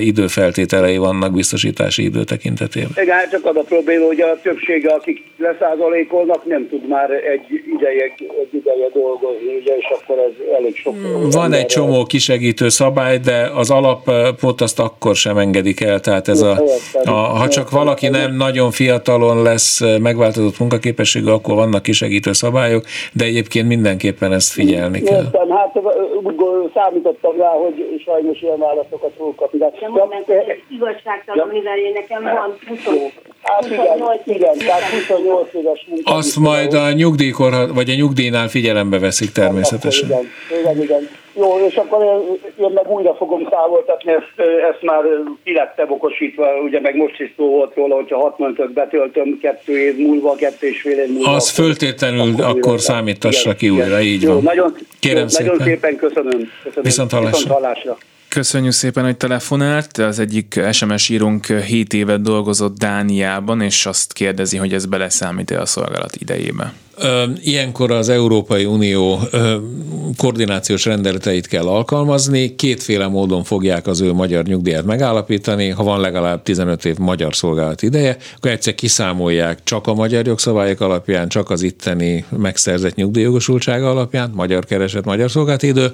időfeltételei 0.00 0.96
vannak 0.96 1.32
biztosítási 1.32 2.02
idő 2.02 2.24
tekintetében. 2.24 2.90
Igen, 2.96 3.16
hát 3.16 3.30
csak 3.30 3.46
az 3.46 3.56
a 3.56 3.62
probléma, 3.62 4.06
hogy 4.06 4.20
a 4.20 4.38
többsége, 4.42 4.92
akik 4.92 5.22
leszázalékolnak, 5.38 6.44
nem 6.44 6.68
tud 6.68 6.88
már 6.88 7.10
egy 7.10 7.62
ideje, 7.76 8.04
egy 8.42 8.48
ideje 8.52 8.88
dolgozni, 8.94 9.56
ugye, 9.60 9.76
és 9.76 9.86
akkor 10.00 10.18
ez 10.18 10.32
elég 10.58 10.76
sok. 10.76 10.94
Hmm, 10.94 11.30
van 11.30 11.52
egy 11.52 11.66
csomó 11.66 12.04
kisegítő 12.04 12.68
szabály, 12.68 13.18
de 13.18 13.50
az 13.54 13.70
alapot 13.70 14.60
azt 14.60 14.78
akkor 14.78 15.16
sem 15.16 15.36
engedik 15.38 15.80
el, 15.80 16.00
tehát 16.00 16.28
ez 16.28 16.40
a, 16.40 16.62
a 17.04 17.10
ha 17.10 17.48
csak 17.48 17.70
valaki 17.70 18.08
nem 18.08 18.36
nagyon 18.36 18.70
fiatalon 18.70 19.42
lesz 19.42 19.80
megváltozott 20.00 20.58
munkaképességű, 20.58 21.30
akkor 21.30 21.54
vannak 21.54 21.82
kisegítő 21.82 22.32
szabályok, 22.32 22.84
de 23.12 23.24
egyébként 23.24 23.68
mindenképpen 23.68 24.32
ezt 24.32 24.52
figyelni 24.52 25.02
kell. 25.02 25.22
Értem, 25.24 25.48
hát 25.50 25.72
úgy 26.22 26.70
számítottam 26.74 27.36
rá, 27.36 27.48
hogy 27.48 28.02
sajnos 28.04 28.40
ilyen 28.40 28.58
válasz 28.58 28.83
válaszokat 28.90 29.12
fogok 29.16 29.36
kapni. 29.36 29.58
De 29.58 29.88
mondd 29.88 30.08
meg, 30.08 30.24
hogy 30.24 30.62
igazságtalan, 30.68 31.48
mivel 31.48 31.78
én 31.78 31.92
nekem 31.92 32.22
van 32.22 32.58
20, 32.68 33.12
hát 33.42 33.66
igen, 33.66 34.20
igen, 34.24 34.58
tehát 34.58 34.82
28 34.82 35.54
éves 35.54 35.86
Azt 36.04 36.36
majd 36.36 36.72
a 36.72 36.92
nyugdíjkor, 36.92 37.74
vagy 37.74 37.90
a 37.90 37.94
nyugdíjnál 37.94 38.48
figyelembe 38.48 38.98
veszik 38.98 39.32
természetesen. 39.32 40.08
Igen, 40.08 40.26
igen, 40.60 40.82
igen. 40.82 41.08
Jó, 41.36 41.66
és 41.66 41.74
akkor 41.74 42.04
én 42.60 42.70
meg 42.74 42.90
újra 42.90 43.14
fogom 43.14 43.48
távoltatni, 43.48 44.12
ezt, 44.12 44.48
ezt 44.70 44.82
már 44.82 45.02
ki 45.44 45.52
lettem 45.52 45.90
okosítva, 45.90 46.60
ugye 46.64 46.80
meg 46.80 46.96
most 46.96 47.20
is 47.20 47.32
szó 47.36 47.48
volt 47.48 47.74
róla, 47.74 47.94
hogyha 47.94 48.18
65 48.18 48.72
betöltöm 48.72 49.38
kettő 49.38 49.78
év 49.78 49.96
múlva, 49.96 50.34
kettő 50.34 50.66
és 50.66 50.80
fél 50.80 50.98
év 50.98 51.12
múlva. 51.12 51.30
Az 51.30 51.50
föltétlenül 51.50 52.32
akkor, 52.32 52.44
akkor 52.44 52.80
számítassa 52.80 53.54
ki 53.54 53.68
újra, 53.68 54.00
így 54.00 54.22
jó, 54.22 54.32
van. 54.32 54.42
Nagyon, 54.42 54.74
Kérem 55.00 55.22
jó, 55.22 55.28
szépen. 55.28 55.46
nagyon 55.46 55.66
szépen 55.66 55.96
köszönöm. 55.96 56.50
köszönöm. 56.62 56.82
Viszont 56.82 57.10
hallásra. 57.10 57.38
Viszont 57.38 57.60
hallásra. 57.60 57.96
Köszönjük 58.34 58.72
szépen, 58.72 59.04
hogy 59.04 59.16
telefonált. 59.16 59.98
Az 59.98 60.18
egyik 60.18 60.60
SMS 60.72 61.08
írónk 61.08 61.46
7 61.46 61.92
évet 61.92 62.22
dolgozott 62.22 62.78
Dániában, 62.78 63.60
és 63.60 63.86
azt 63.86 64.12
kérdezi, 64.12 64.56
hogy 64.56 64.72
ez 64.72 64.86
beleszámít-e 64.86 65.60
a 65.60 65.66
szolgálat 65.66 66.16
idejébe. 66.16 66.72
Ilyenkor 67.42 67.90
az 67.90 68.08
Európai 68.08 68.64
Unió 68.64 69.20
koordinációs 70.16 70.84
rendeleteit 70.84 71.46
kell 71.46 71.66
alkalmazni, 71.66 72.54
kétféle 72.54 73.06
módon 73.06 73.44
fogják 73.44 73.86
az 73.86 74.00
ő 74.00 74.12
magyar 74.12 74.44
nyugdíjat 74.44 74.84
megállapítani, 74.84 75.68
ha 75.68 75.82
van 75.82 76.00
legalább 76.00 76.42
15 76.42 76.84
év 76.84 76.96
magyar 76.98 77.34
szolgálat 77.34 77.82
ideje, 77.82 78.16
akkor 78.36 78.50
egyszer 78.50 78.74
kiszámolják 78.74 79.58
csak 79.64 79.86
a 79.86 79.94
magyar 79.94 80.26
jogszabályok 80.26 80.80
alapján, 80.80 81.28
csak 81.28 81.50
az 81.50 81.62
itteni 81.62 82.24
megszerzett 82.38 82.94
nyugdíjjogosultsága 82.94 83.90
alapján, 83.90 84.30
magyar 84.34 84.64
keresett, 84.64 85.04
magyar 85.04 85.30
idő, 85.60 85.92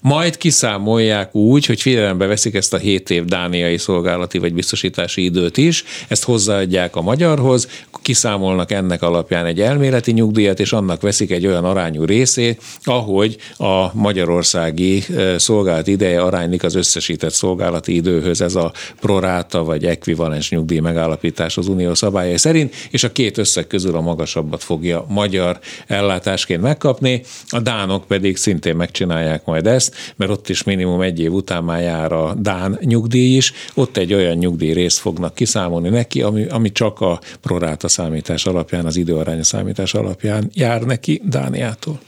majd 0.00 0.36
kiszámolják 0.36 1.34
úgy, 1.34 1.66
hogy 1.66 1.80
figyelembe 1.80 2.26
veszik 2.26 2.54
ezt 2.54 2.74
a 2.74 2.76
7 2.76 3.10
év 3.10 3.24
dániai 3.24 3.78
szolgálati 3.78 4.38
vagy 4.38 4.54
biztosítási 4.54 5.24
időt 5.24 5.56
is, 5.56 5.84
ezt 6.08 6.24
hozzáadják 6.24 6.96
a 6.96 7.02
magyarhoz, 7.02 7.68
kiszámolnak 8.02 8.72
ennek 8.72 9.02
alapján 9.02 9.46
egy 9.46 9.60
elméletet, 9.60 9.91
elméleti 9.92 10.12
nyugdíjat, 10.12 10.60
és 10.60 10.72
annak 10.72 11.00
veszik 11.00 11.30
egy 11.30 11.46
olyan 11.46 11.64
arányú 11.64 12.04
részét, 12.04 12.62
ahogy 12.84 13.36
a 13.56 13.96
magyarországi 13.96 15.04
szolgálat 15.36 15.86
ideje 15.86 16.20
aránylik 16.20 16.62
az 16.62 16.74
összesített 16.74 17.32
szolgálati 17.32 17.94
időhöz, 17.94 18.40
ez 18.40 18.54
a 18.54 18.72
proráta 19.00 19.64
vagy 19.64 19.84
ekvivalens 19.84 20.50
nyugdíj 20.50 20.78
megállapítás 20.78 21.56
az 21.56 21.68
unió 21.68 21.94
szabályai 21.94 22.38
szerint, 22.38 22.74
és 22.90 23.04
a 23.04 23.12
két 23.12 23.38
összeg 23.38 23.66
közül 23.66 23.96
a 23.96 24.00
magasabbat 24.00 24.62
fogja 24.62 25.04
magyar 25.08 25.58
ellátásként 25.86 26.62
megkapni, 26.62 27.22
a 27.48 27.60
dánok 27.60 28.06
pedig 28.06 28.36
szintén 28.36 28.76
megcsinálják 28.76 29.44
majd 29.44 29.66
ezt, 29.66 29.94
mert 30.16 30.30
ott 30.30 30.48
is 30.48 30.62
minimum 30.62 31.00
egy 31.00 31.20
év 31.20 31.32
után 31.32 31.64
már 31.64 31.82
jár 31.82 32.12
a 32.12 32.34
dán 32.38 32.78
nyugdíj 32.80 33.36
is, 33.36 33.52
ott 33.74 33.96
egy 33.96 34.14
olyan 34.14 34.36
nyugdíj 34.36 34.72
részt 34.72 34.98
fognak 34.98 35.34
kiszámolni 35.34 35.88
neki, 35.88 36.22
ami, 36.22 36.44
ami 36.44 36.72
csak 36.72 37.00
a 37.00 37.20
proráta 37.40 37.88
számítás 37.88 38.46
alapján, 38.46 38.86
az 38.86 38.96
időaránya 38.96 39.44
számítás 39.44 39.81
alapján 39.94 40.50
jár 40.54 40.80
neki 40.80 41.20
Dániától. 41.24 41.98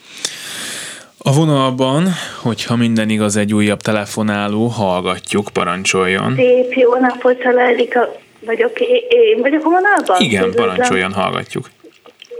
A 1.19 1.33
vonalban, 1.33 2.09
hogyha 2.43 2.77
minden 2.77 3.09
igaz, 3.09 3.37
egy 3.37 3.55
újabb 3.55 3.81
telefonáló, 3.81 4.67
hallgatjuk, 4.67 5.49
parancsoljon. 5.53 6.35
Szép 6.37 6.73
jó 6.73 6.95
napot, 6.95 7.41
Családika 7.43 8.17
vagyok. 8.47 8.81
Én 9.09 9.41
vagyok 9.41 9.65
a 9.65 9.69
vonalban? 9.69 10.21
Igen, 10.21 10.43
Üdvözlöm. 10.43 10.67
parancsoljon, 10.67 11.13
hallgatjuk. 11.13 11.71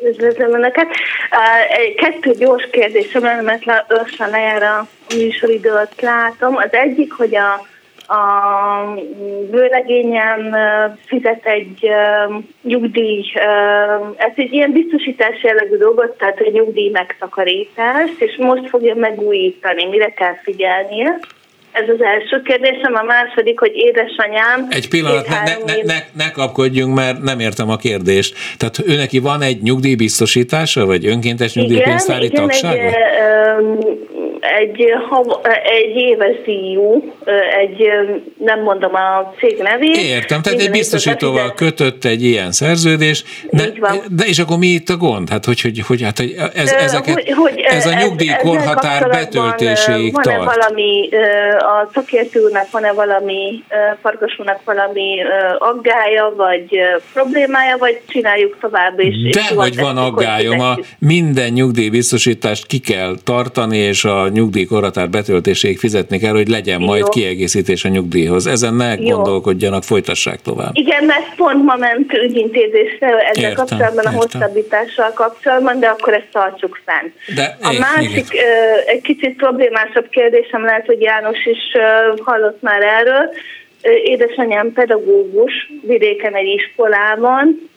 Üdvözlöm 0.05 0.55
Önöket. 0.55 0.87
Kettő 1.97 2.35
gyors 2.39 2.69
kérdésem 2.71 3.45
mert 3.45 3.65
lassan 3.89 4.31
lejár 4.31 4.63
a 4.63 4.87
műsoridőt 5.15 6.01
látom. 6.01 6.57
Az 6.57 6.73
egyik, 6.73 7.13
hogy 7.13 7.37
a 7.37 7.67
a 8.07 8.23
bőlegényem 9.51 10.57
fizet 11.07 11.47
egy 11.47 11.89
nyugdíj, 12.63 13.25
ez 14.17 14.33
egy 14.35 14.53
ilyen 14.53 14.73
biztosítás 14.73 15.43
jellegű 15.43 15.77
dolgot, 15.77 16.19
tehát 16.19 16.39
egy 16.39 16.53
nyugdíj 16.53 16.91
megtakarítást, 16.91 18.21
és 18.21 18.37
most 18.39 18.69
fogja 18.69 18.95
megújítani, 18.95 19.87
mire 19.87 20.13
kell 20.13 20.35
figyelnie. 20.43 21.19
Ez 21.73 21.89
az 21.89 22.03
első 22.03 22.43
kérdésem, 22.43 22.95
a 22.95 23.03
második, 23.03 23.59
hogy 23.59 23.73
édesanyám... 23.75 24.67
Egy 24.71 24.89
pillanat, 24.89 25.29
ne, 25.29 25.35
ne, 25.35 25.55
ne, 25.65 25.83
ne, 25.83 25.99
ne 26.13 26.31
kapkodjunk, 26.31 26.95
mert 26.95 27.23
nem 27.23 27.41
értem 27.41 27.71
a 27.71 27.77
kérdést. 27.77 28.37
Tehát 28.57 28.79
ő 28.87 28.97
neki 28.97 29.19
van 29.19 29.43
egy 29.43 29.63
nyugdíjbiztosítása, 29.63 30.87
vagy 30.87 31.07
önkéntes 31.07 31.55
nyugdíjpénztári 31.55 32.25
igen, 32.25 32.43
tagsága? 32.43 32.75
Igen, 32.75 32.93
egy, 32.93 34.14
egy, 34.61 34.85
egy 35.65 35.97
éves 35.97 36.37
díjú, 36.45 37.13
egy, 37.61 37.89
nem 38.39 38.63
mondom 38.63 38.95
a 38.95 39.35
cég 39.39 39.59
nevét. 39.63 39.97
Értem, 39.97 40.43
tehát 40.43 40.61
egy 40.61 40.71
biztosítóval 40.71 41.53
kötött 41.55 42.05
egy 42.05 42.25
ilyen 42.25 42.53
szerződés, 42.53 43.25
de, 43.51 43.73
de 44.11 44.25
és 44.25 44.39
akkor 44.39 44.59
mi 44.59 44.67
itt 44.67 44.89
a 44.89 44.97
gond? 44.97 45.29
Hát 45.29 45.45
hogy, 45.45 45.61
hogy, 45.61 45.83
hogy 45.87 46.03
hát 46.03 46.21
ez, 46.55 46.73
ezeket, 46.73 47.15
hogy, 47.15 47.33
hogy 47.33 47.61
ez 47.61 47.87
a 47.87 47.95
nyugdíjkorhatár 47.95 49.09
betöltéséig 49.09 50.13
van 50.13 50.23
tart. 50.23 50.37
Van-e 50.37 50.57
valami, 50.57 51.09
a 51.59 51.91
szakértőnek 51.95 52.71
van-e 52.71 52.93
valami, 52.93 53.63
farkasúnak 54.03 54.61
valami 54.65 55.17
aggája, 55.59 56.33
vagy 56.37 56.79
problémája, 57.13 57.77
vagy 57.77 58.01
csináljuk 58.09 58.57
tovább 58.61 59.01
is. 59.01 59.35
De 59.35 59.43
hogy 59.57 59.77
van 59.77 59.97
aggályom, 59.97 60.61
a 60.61 60.79
minden 60.99 61.53
nyugdíjbiztosítást 61.53 62.67
ki 62.67 62.79
kell 62.79 63.15
tartani, 63.25 63.77
és 63.77 64.05
a 64.05 64.29
nyugdíjkorhatár 64.35 65.09
betöltéséig 65.11 65.79
fizetni 65.79 66.19
kell, 66.19 66.33
hogy 66.33 66.49
legyen 66.49 66.81
Jó. 66.81 66.87
majd 66.87 67.09
kiegészítés 67.09 67.85
a 67.85 67.89
nyugdíjhoz. 67.89 68.47
Ezen 68.47 68.75
ne 68.75 68.95
Jó. 68.95 69.15
gondolkodjanak, 69.15 69.83
folytassák 69.83 70.41
tovább. 70.43 70.71
Igen, 70.73 71.05
mert 71.05 71.35
pont 71.37 71.65
ma 71.65 71.77
ment 71.77 72.13
ügyintézésre 72.13 73.07
ezzel 73.07 73.51
értem, 73.51 73.55
kapcsolatban, 73.55 74.05
értem. 74.05 74.15
a 74.15 74.17
hosszabbítással 74.17 75.13
kapcsolatban, 75.15 75.81
de 75.81 75.87
akkor 75.87 76.15
ezt 76.15 76.29
tartsuk 76.33 76.81
fenn. 76.85 77.11
De, 77.35 77.57
a 77.63 77.73
é, 77.73 77.79
másik, 77.79 78.33
igen. 78.33 78.45
egy 78.87 79.01
kicsit 79.01 79.37
problémásabb 79.37 80.09
kérdésem 80.09 80.65
lehet, 80.65 80.87
hogy 80.87 81.01
János 81.01 81.47
is 81.47 81.63
hallott 82.25 82.63
már 82.63 82.83
erről, 82.83 83.31
édesanyám 84.05 84.73
pedagógus 84.73 85.53
vidéken 85.83 86.35
egy 86.35 86.47
iskolában, 86.47 87.71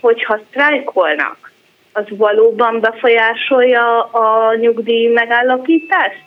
hogyha 0.00 0.40
sztrájkolnak, 0.50 1.52
az 1.96 2.04
valóban 2.16 2.80
befolyásolja 2.80 4.02
a 4.02 4.54
nyugdíj 4.54 5.06
megállapítást? 5.08 6.24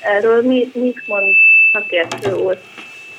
Erről 0.00 0.42
mi, 0.42 0.70
mit 0.74 1.02
mond 1.06 1.34
szakértő 1.72 2.32
úr? 2.32 2.58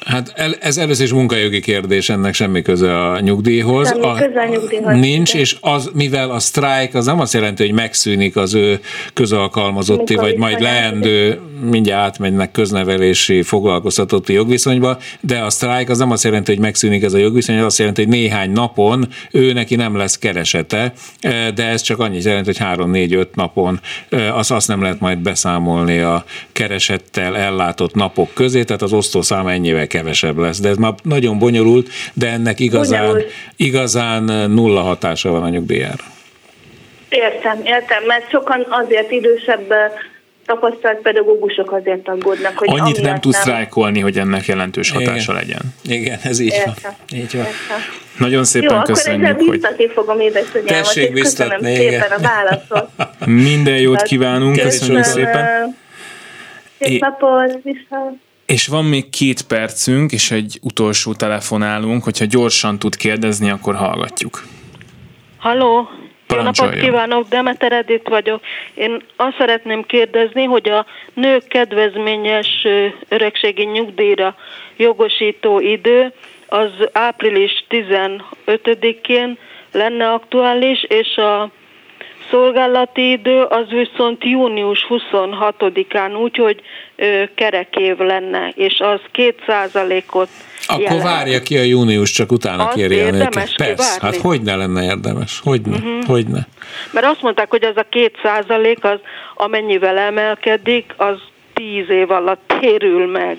Hát 0.08 0.34
ez 0.60 0.78
először 0.78 1.06
is 1.06 1.12
munkajogi 1.12 1.60
kérdés, 1.60 2.10
ennek 2.10 2.34
semmi 2.34 2.62
köze 2.62 3.00
a 3.02 3.20
nyugdíjhoz. 3.20 3.88
Semmi 3.88 4.06
a, 4.06 4.14
köze 4.14 4.42
a 4.42 4.48
nyugdíjhoz. 4.48 5.00
Nincs, 5.00 5.36
és 5.36 5.58
az, 5.62 5.90
mivel 5.94 6.30
a 6.30 6.40
sztrájk 6.40 6.96
az 6.96 7.06
nem 7.06 7.20
azt 7.20 7.34
jelenti, 7.34 7.66
hogy 7.66 7.74
megszűnik 7.74 8.36
az 8.36 8.54
ő 8.54 8.80
közalkalmazotti, 9.14 10.14
Mikor 10.14 10.30
vagy 10.30 10.38
majd 10.38 10.62
leendő, 10.62 11.40
mindjárt 11.70 12.04
átmennek 12.04 12.52
köznevelési 12.52 13.42
foglalkoztatotti 13.42 14.34
jogviszonyba, 14.34 14.98
de 15.20 15.40
a 15.40 15.50
sztrájk 15.50 15.90
az 15.90 15.98
nem 15.98 16.12
azt 16.12 16.24
jelenti, 16.24 16.52
hogy 16.52 16.62
megszűnik 16.62 17.04
ez 17.04 17.14
a 17.14 17.18
jogviszony, 17.18 17.58
az 17.58 17.66
azt 17.66 17.78
jelenti, 17.78 18.02
hogy 18.02 18.12
néhány 18.12 18.52
napon 18.52 19.08
ő 19.32 19.54
neki 19.54 19.76
nem 19.76 19.96
lesz 19.96 20.18
keresete, 20.18 20.94
de 21.56 21.66
ez 21.66 21.82
csak 21.82 22.00
annyit 22.00 22.24
jelent, 22.24 22.46
hogy 22.46 22.58
három-négy-öt 22.58 23.36
napon 23.36 23.80
az 24.34 24.52
azt 24.52 24.68
nem 24.68 24.82
lehet 24.82 25.00
majd 25.00 25.18
beszámolni 25.18 26.00
a 26.00 26.26
keresettel 26.52 27.38
ellátott 27.38 27.94
napok 27.94 28.34
közé, 28.34 28.64
tehát 28.64 28.82
az 28.82 28.94
osztószám 28.94 29.48
ennyivel 29.48 29.88
kevesebb 29.98 30.38
lesz. 30.38 30.60
De 30.60 30.70
ez 30.70 30.78
már 30.78 30.94
nagyon 31.04 31.40
bonyolult, 31.40 31.90
de 32.14 32.28
ennek 32.28 32.60
igazán, 32.60 33.02
bonyolult. 33.02 33.32
igazán 33.56 34.24
nulla 34.52 34.82
hatása 34.82 35.32
van 35.32 35.44
a 35.44 35.50
nyugdíjára. 35.50 36.04
Értem, 37.10 37.60
értem, 37.64 38.04
mert 38.06 38.30
sokan 38.30 38.66
azért 38.70 39.12
idősebb 39.12 39.74
tapasztalt 40.46 40.98
pedagógusok 40.98 41.72
azért 41.72 42.08
aggódnak, 42.08 42.58
hogy 42.58 42.70
Annyit 42.72 43.02
nem 43.02 43.20
tud 43.20 43.34
sztrájkolni, 43.34 44.00
hogy 44.00 44.18
ennek 44.18 44.46
jelentős 44.46 44.92
hatása 44.92 45.32
Igen. 45.32 45.36
legyen. 45.36 45.62
Igen, 46.00 46.20
ez 46.24 46.40
így 46.40 46.54
Értem. 46.54 46.74
van. 46.84 47.20
Így 47.20 47.36
van. 47.36 47.46
Nagyon 48.18 48.44
szépen 48.44 48.76
Jó, 48.76 48.82
köszönjük, 48.82 49.30
akkor 49.30 49.56
ezzel 49.56 49.74
hogy... 49.78 49.92
fogom 49.94 50.20
édesanyámat, 50.20 50.68
Tessék 50.68 51.12
és 51.14 51.22
köszönöm 51.22 51.64
szépen 51.64 52.12
a 52.12 52.20
válaszot. 52.22 52.90
Minden 53.26 53.78
jót 53.78 54.02
kívánunk, 54.02 54.60
köszönjük 54.60 55.04
szépen. 55.04 55.78
Szép 56.80 57.02
napot, 57.02 57.60
viszont. 57.64 58.26
És 58.48 58.68
van 58.68 58.86
még 58.86 59.10
két 59.10 59.42
percünk, 59.42 60.12
és 60.12 60.32
egy 60.32 60.60
utolsó 60.62 61.14
telefonálunk, 61.14 62.04
hogyha 62.04 62.26
gyorsan 62.26 62.80
tud 62.80 62.96
kérdezni, 62.96 63.50
akkor 63.50 63.76
hallgatjuk. 63.76 64.44
Halló, 65.38 65.90
jó 66.30 66.42
napot 66.42 66.80
kívánok, 66.80 67.28
Demeter 67.28 67.72
Edith 67.72 68.10
vagyok. 68.10 68.42
Én 68.74 69.02
azt 69.16 69.36
szeretném 69.38 69.84
kérdezni, 69.86 70.44
hogy 70.44 70.70
a 70.70 70.86
nők 71.14 71.48
kedvezményes 71.48 72.68
öregségi 73.08 73.64
nyugdíjra 73.64 74.36
jogosító 74.78 75.60
idő 75.60 76.14
az 76.48 76.72
április 76.92 77.66
15-én 77.70 79.38
lenne 79.72 80.12
aktuális, 80.12 80.84
és 80.84 81.18
a 81.18 81.52
szolgálati 82.30 83.12
idő 83.12 83.42
az 83.42 83.66
viszont 83.70 84.24
június 84.24 84.88
26-án, 84.90 86.22
úgyhogy 86.22 86.62
kerek 87.36 87.76
év 87.76 87.98
lenne, 87.98 88.50
és 88.56 88.80
az 88.80 89.00
2%-ot 89.14 90.30
akkor 90.68 90.82
jelent. 90.82 91.04
várja 91.04 91.42
ki 91.42 91.58
a 91.58 91.62
június, 91.62 92.12
csak 92.12 92.32
utána 92.32 92.68
kéri 92.68 93.00
a 93.00 93.12
nőket. 93.12 93.56
Persze, 93.56 94.00
hát 94.02 94.16
hogy 94.16 94.42
ne 94.42 94.56
lenne 94.56 94.84
érdemes, 94.84 95.40
hogy 95.44 95.62
ne, 95.62 95.76
uh-huh. 95.76 96.06
hogy 96.06 96.28
ne. 96.28 96.40
Mert 96.92 97.06
azt 97.06 97.22
mondták, 97.22 97.50
hogy 97.50 97.64
az 97.64 97.78
a 97.78 97.86
két 97.90 98.20
százalék, 98.24 98.84
az 98.84 99.00
amennyivel 99.36 99.98
emelkedik, 99.98 100.94
az 100.98 101.18
tíz 101.54 101.90
év 101.90 102.12
alatt 102.12 102.54
térül 102.60 103.12
meg. 103.12 103.38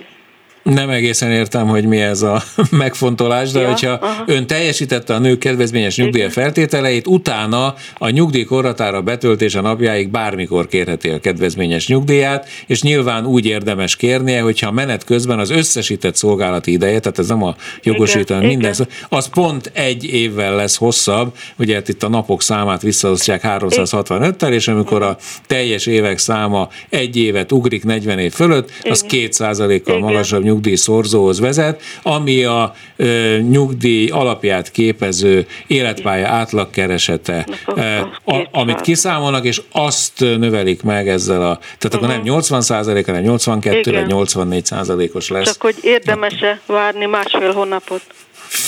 Nem 0.74 0.90
egészen 0.90 1.30
értem, 1.30 1.66
hogy 1.66 1.84
mi 1.84 2.00
ez 2.00 2.22
a 2.22 2.42
megfontolás, 2.70 3.50
de 3.50 3.60
ja, 3.60 3.66
hogyha 3.66 3.90
aha. 3.90 4.24
ön 4.26 4.46
teljesítette 4.46 5.14
a 5.14 5.18
nők 5.18 5.38
kedvezményes 5.38 5.96
nyugdíj 5.96 6.28
feltételeit, 6.28 7.06
utána 7.06 7.74
a 7.98 8.08
nyugdíjkorhatára 8.08 9.02
betöltése 9.02 9.60
napjáig 9.60 10.08
bármikor 10.10 10.66
kérheti 10.66 11.08
a 11.08 11.18
kedvezményes 11.18 11.88
nyugdíját, 11.88 12.48
és 12.66 12.82
nyilván 12.82 13.26
úgy 13.26 13.46
érdemes 13.46 13.96
kérnie, 13.96 14.40
hogyha 14.40 14.72
menet 14.72 15.04
közben 15.04 15.38
az 15.38 15.50
összesített 15.50 16.16
szolgálati 16.16 16.72
ideje, 16.72 16.98
tehát 16.98 17.18
ez 17.18 17.28
nem 17.28 17.42
a 17.42 17.56
jogosítani 17.82 18.46
minden, 18.46 18.74
az 19.08 19.28
pont 19.28 19.70
egy 19.74 20.04
évvel 20.04 20.54
lesz 20.54 20.76
hosszabb, 20.76 21.34
ugye 21.58 21.74
hát 21.74 21.88
itt 21.88 22.02
a 22.02 22.08
napok 22.08 22.42
számát 22.42 22.82
visszaosztják 22.82 23.40
365-tel, 23.44 24.50
és 24.50 24.68
amikor 24.68 25.02
a 25.02 25.16
teljes 25.46 25.86
évek 25.86 26.18
száma 26.18 26.68
egy 26.88 27.16
évet 27.16 27.52
ugrik 27.52 27.84
40 27.84 28.18
év 28.18 28.32
fölött, 28.32 28.70
az 28.82 29.02
két 29.02 29.36
kal 29.84 29.98
magasabb 29.98 30.42
nyugdíj 30.42 30.57
nyugdíj 30.58 30.74
szorzóhoz 30.74 31.40
vezet, 31.40 31.82
ami 32.02 32.44
a 32.44 32.74
ö, 32.96 33.38
nyugdíj 33.50 34.08
alapját 34.08 34.70
képező 34.70 35.46
életpálya 35.66 36.28
átlagkeresete, 36.28 37.46
ö, 37.66 37.80
a, 38.24 38.48
amit 38.52 38.80
kiszámolnak, 38.80 39.44
és 39.44 39.62
azt 39.72 40.20
növelik 40.20 40.82
meg 40.82 41.08
ezzel 41.08 41.42
a, 41.42 41.58
tehát 41.58 41.84
uh-huh. 41.84 42.02
akkor 42.02 42.14
nem 42.14 42.22
80 42.22 42.60
százalék, 42.60 43.06
hanem 43.06 43.22
82 43.22 43.92
vagy 43.92 44.06
84 44.06 44.64
százalékos 44.64 45.28
lesz. 45.28 45.46
Csak 45.46 45.62
hogy 45.62 45.76
érdemes-e 45.82 46.60
várni 46.66 47.06
másfél 47.06 47.52
hónapot? 47.52 48.02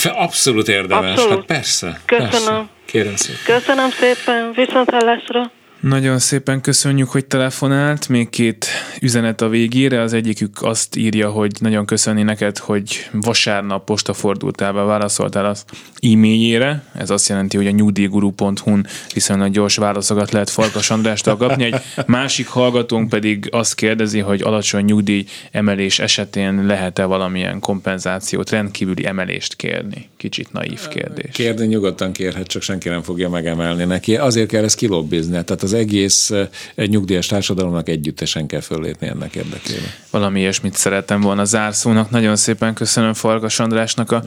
Abszolút 0.03 0.67
érdemes, 0.67 1.11
Abszolút. 1.11 1.33
hát 1.33 1.45
persze. 1.45 2.01
Köszönöm. 2.05 2.29
Persze. 2.31 2.65
Kérem 2.85 3.15
szépen. 3.15 3.59
Köszönöm 3.59 3.89
szépen, 3.89 4.51
viszont 4.55 4.89
hallásra. 4.89 5.51
Nagyon 5.81 6.19
szépen 6.19 6.61
köszönjük, 6.61 7.09
hogy 7.09 7.25
telefonált. 7.25 8.09
Még 8.09 8.29
két 8.29 8.65
üzenet 8.99 9.41
a 9.41 9.49
végére. 9.49 10.01
Az 10.01 10.13
egyikük 10.13 10.61
azt 10.61 10.95
írja, 10.95 11.29
hogy 11.29 11.51
nagyon 11.59 11.85
köszönni 11.85 12.23
neked, 12.23 12.57
hogy 12.57 13.09
vasárnap 13.11 13.85
postafordultál 13.85 14.73
válaszoltál 14.73 15.45
az 15.45 15.65
e-mailjére. 16.01 16.83
Ez 16.93 17.09
azt 17.09 17.29
jelenti, 17.29 17.57
hogy 17.57 17.67
a 17.67 17.71
nyugdíjguru.hu-n 17.71 18.87
viszonylag 19.13 19.51
gyors 19.51 19.75
válaszokat 19.75 20.31
lehet 20.31 20.49
Farkas 20.49 20.89
Andrástól 20.89 21.37
kapni. 21.37 21.63
Egy 21.63 21.75
másik 22.05 22.47
hallgatónk 22.47 23.09
pedig 23.09 23.47
azt 23.51 23.75
kérdezi, 23.75 24.19
hogy 24.19 24.41
alacsony 24.41 24.85
nyugdíj 24.85 25.25
emelés 25.51 25.99
esetén 25.99 26.65
lehet-e 26.65 27.05
valamilyen 27.05 27.59
kompenzációt, 27.59 28.49
rendkívüli 28.49 29.05
emelést 29.05 29.55
kérni? 29.55 30.09
Kicsit 30.17 30.51
naív 30.51 30.87
kérdés. 30.87 31.31
Kérni 31.33 31.65
nyugodtan 31.65 32.11
kérhet, 32.11 32.47
csak 32.47 32.61
senki 32.61 32.89
nem 32.89 33.01
fogja 33.01 33.29
megemelni 33.29 33.83
neki. 33.83 34.15
Azért 34.15 34.47
kell 34.47 34.63
ezt 34.63 34.75
kilobbizni. 34.75 35.31
Tehát 35.31 35.63
az 35.63 35.73
egész 35.73 36.31
egy 36.75 36.89
nyugdíjas 36.89 37.27
társadalomnak 37.27 37.89
együttesen 37.89 38.47
kell 38.47 38.61
föllépni 38.61 39.07
ennek 39.07 39.35
érdekében. 39.35 39.89
Valami 40.09 40.39
ilyesmit 40.39 40.75
szeretem 40.75 41.21
volna 41.21 41.45
zárszónak. 41.45 42.09
Nagyon 42.09 42.35
szépen 42.35 42.73
köszönöm 42.73 43.13
Farkas 43.13 43.59
Andrásnak 43.59 44.11
a 44.11 44.23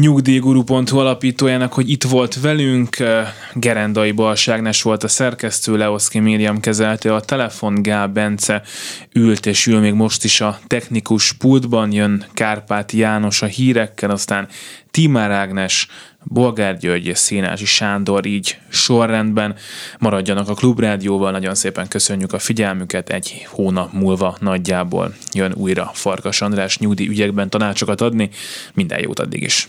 nyugdíjguru.hu 0.00 0.89
alapítójának, 0.98 1.72
hogy 1.72 1.90
itt 1.90 2.04
volt 2.04 2.40
velünk. 2.40 2.96
Gerendai 3.54 4.12
Balságnes 4.12 4.82
volt 4.82 5.04
a 5.04 5.08
szerkesztő, 5.08 5.76
Leoszki 5.76 6.18
Miriam 6.18 6.60
kezelte 6.60 7.14
a 7.14 7.20
telefon, 7.20 7.82
Gál 7.82 8.06
Bence 8.06 8.62
ült 9.12 9.46
és 9.46 9.66
ül 9.66 9.80
még 9.80 9.92
most 9.92 10.24
is 10.24 10.40
a 10.40 10.58
technikus 10.66 11.32
pultban, 11.32 11.92
jön 11.92 12.24
Kárpát 12.34 12.92
János 12.92 13.42
a 13.42 13.46
hírekkel, 13.46 14.10
aztán 14.10 14.48
Timár 14.90 15.30
Ágnes, 15.30 15.86
Bolgár 16.24 16.78
György 16.78 17.06
és 17.06 17.18
Szénási 17.18 17.64
Sándor 17.64 18.26
így 18.26 18.58
sorrendben 18.68 19.54
maradjanak 19.98 20.48
a 20.48 20.54
Klubrádióval. 20.54 21.30
Nagyon 21.30 21.54
szépen 21.54 21.88
köszönjük 21.88 22.32
a 22.32 22.38
figyelmüket. 22.38 23.10
Egy 23.10 23.46
hónap 23.48 23.92
múlva 23.92 24.36
nagyjából 24.40 25.14
jön 25.32 25.52
újra 25.54 25.90
Farkas 25.94 26.40
András 26.40 26.78
nyugdíj 26.78 27.08
ügyekben 27.08 27.50
tanácsokat 27.50 28.00
adni. 28.00 28.30
Minden 28.74 29.00
jót 29.00 29.18
addig 29.18 29.42
is. 29.42 29.68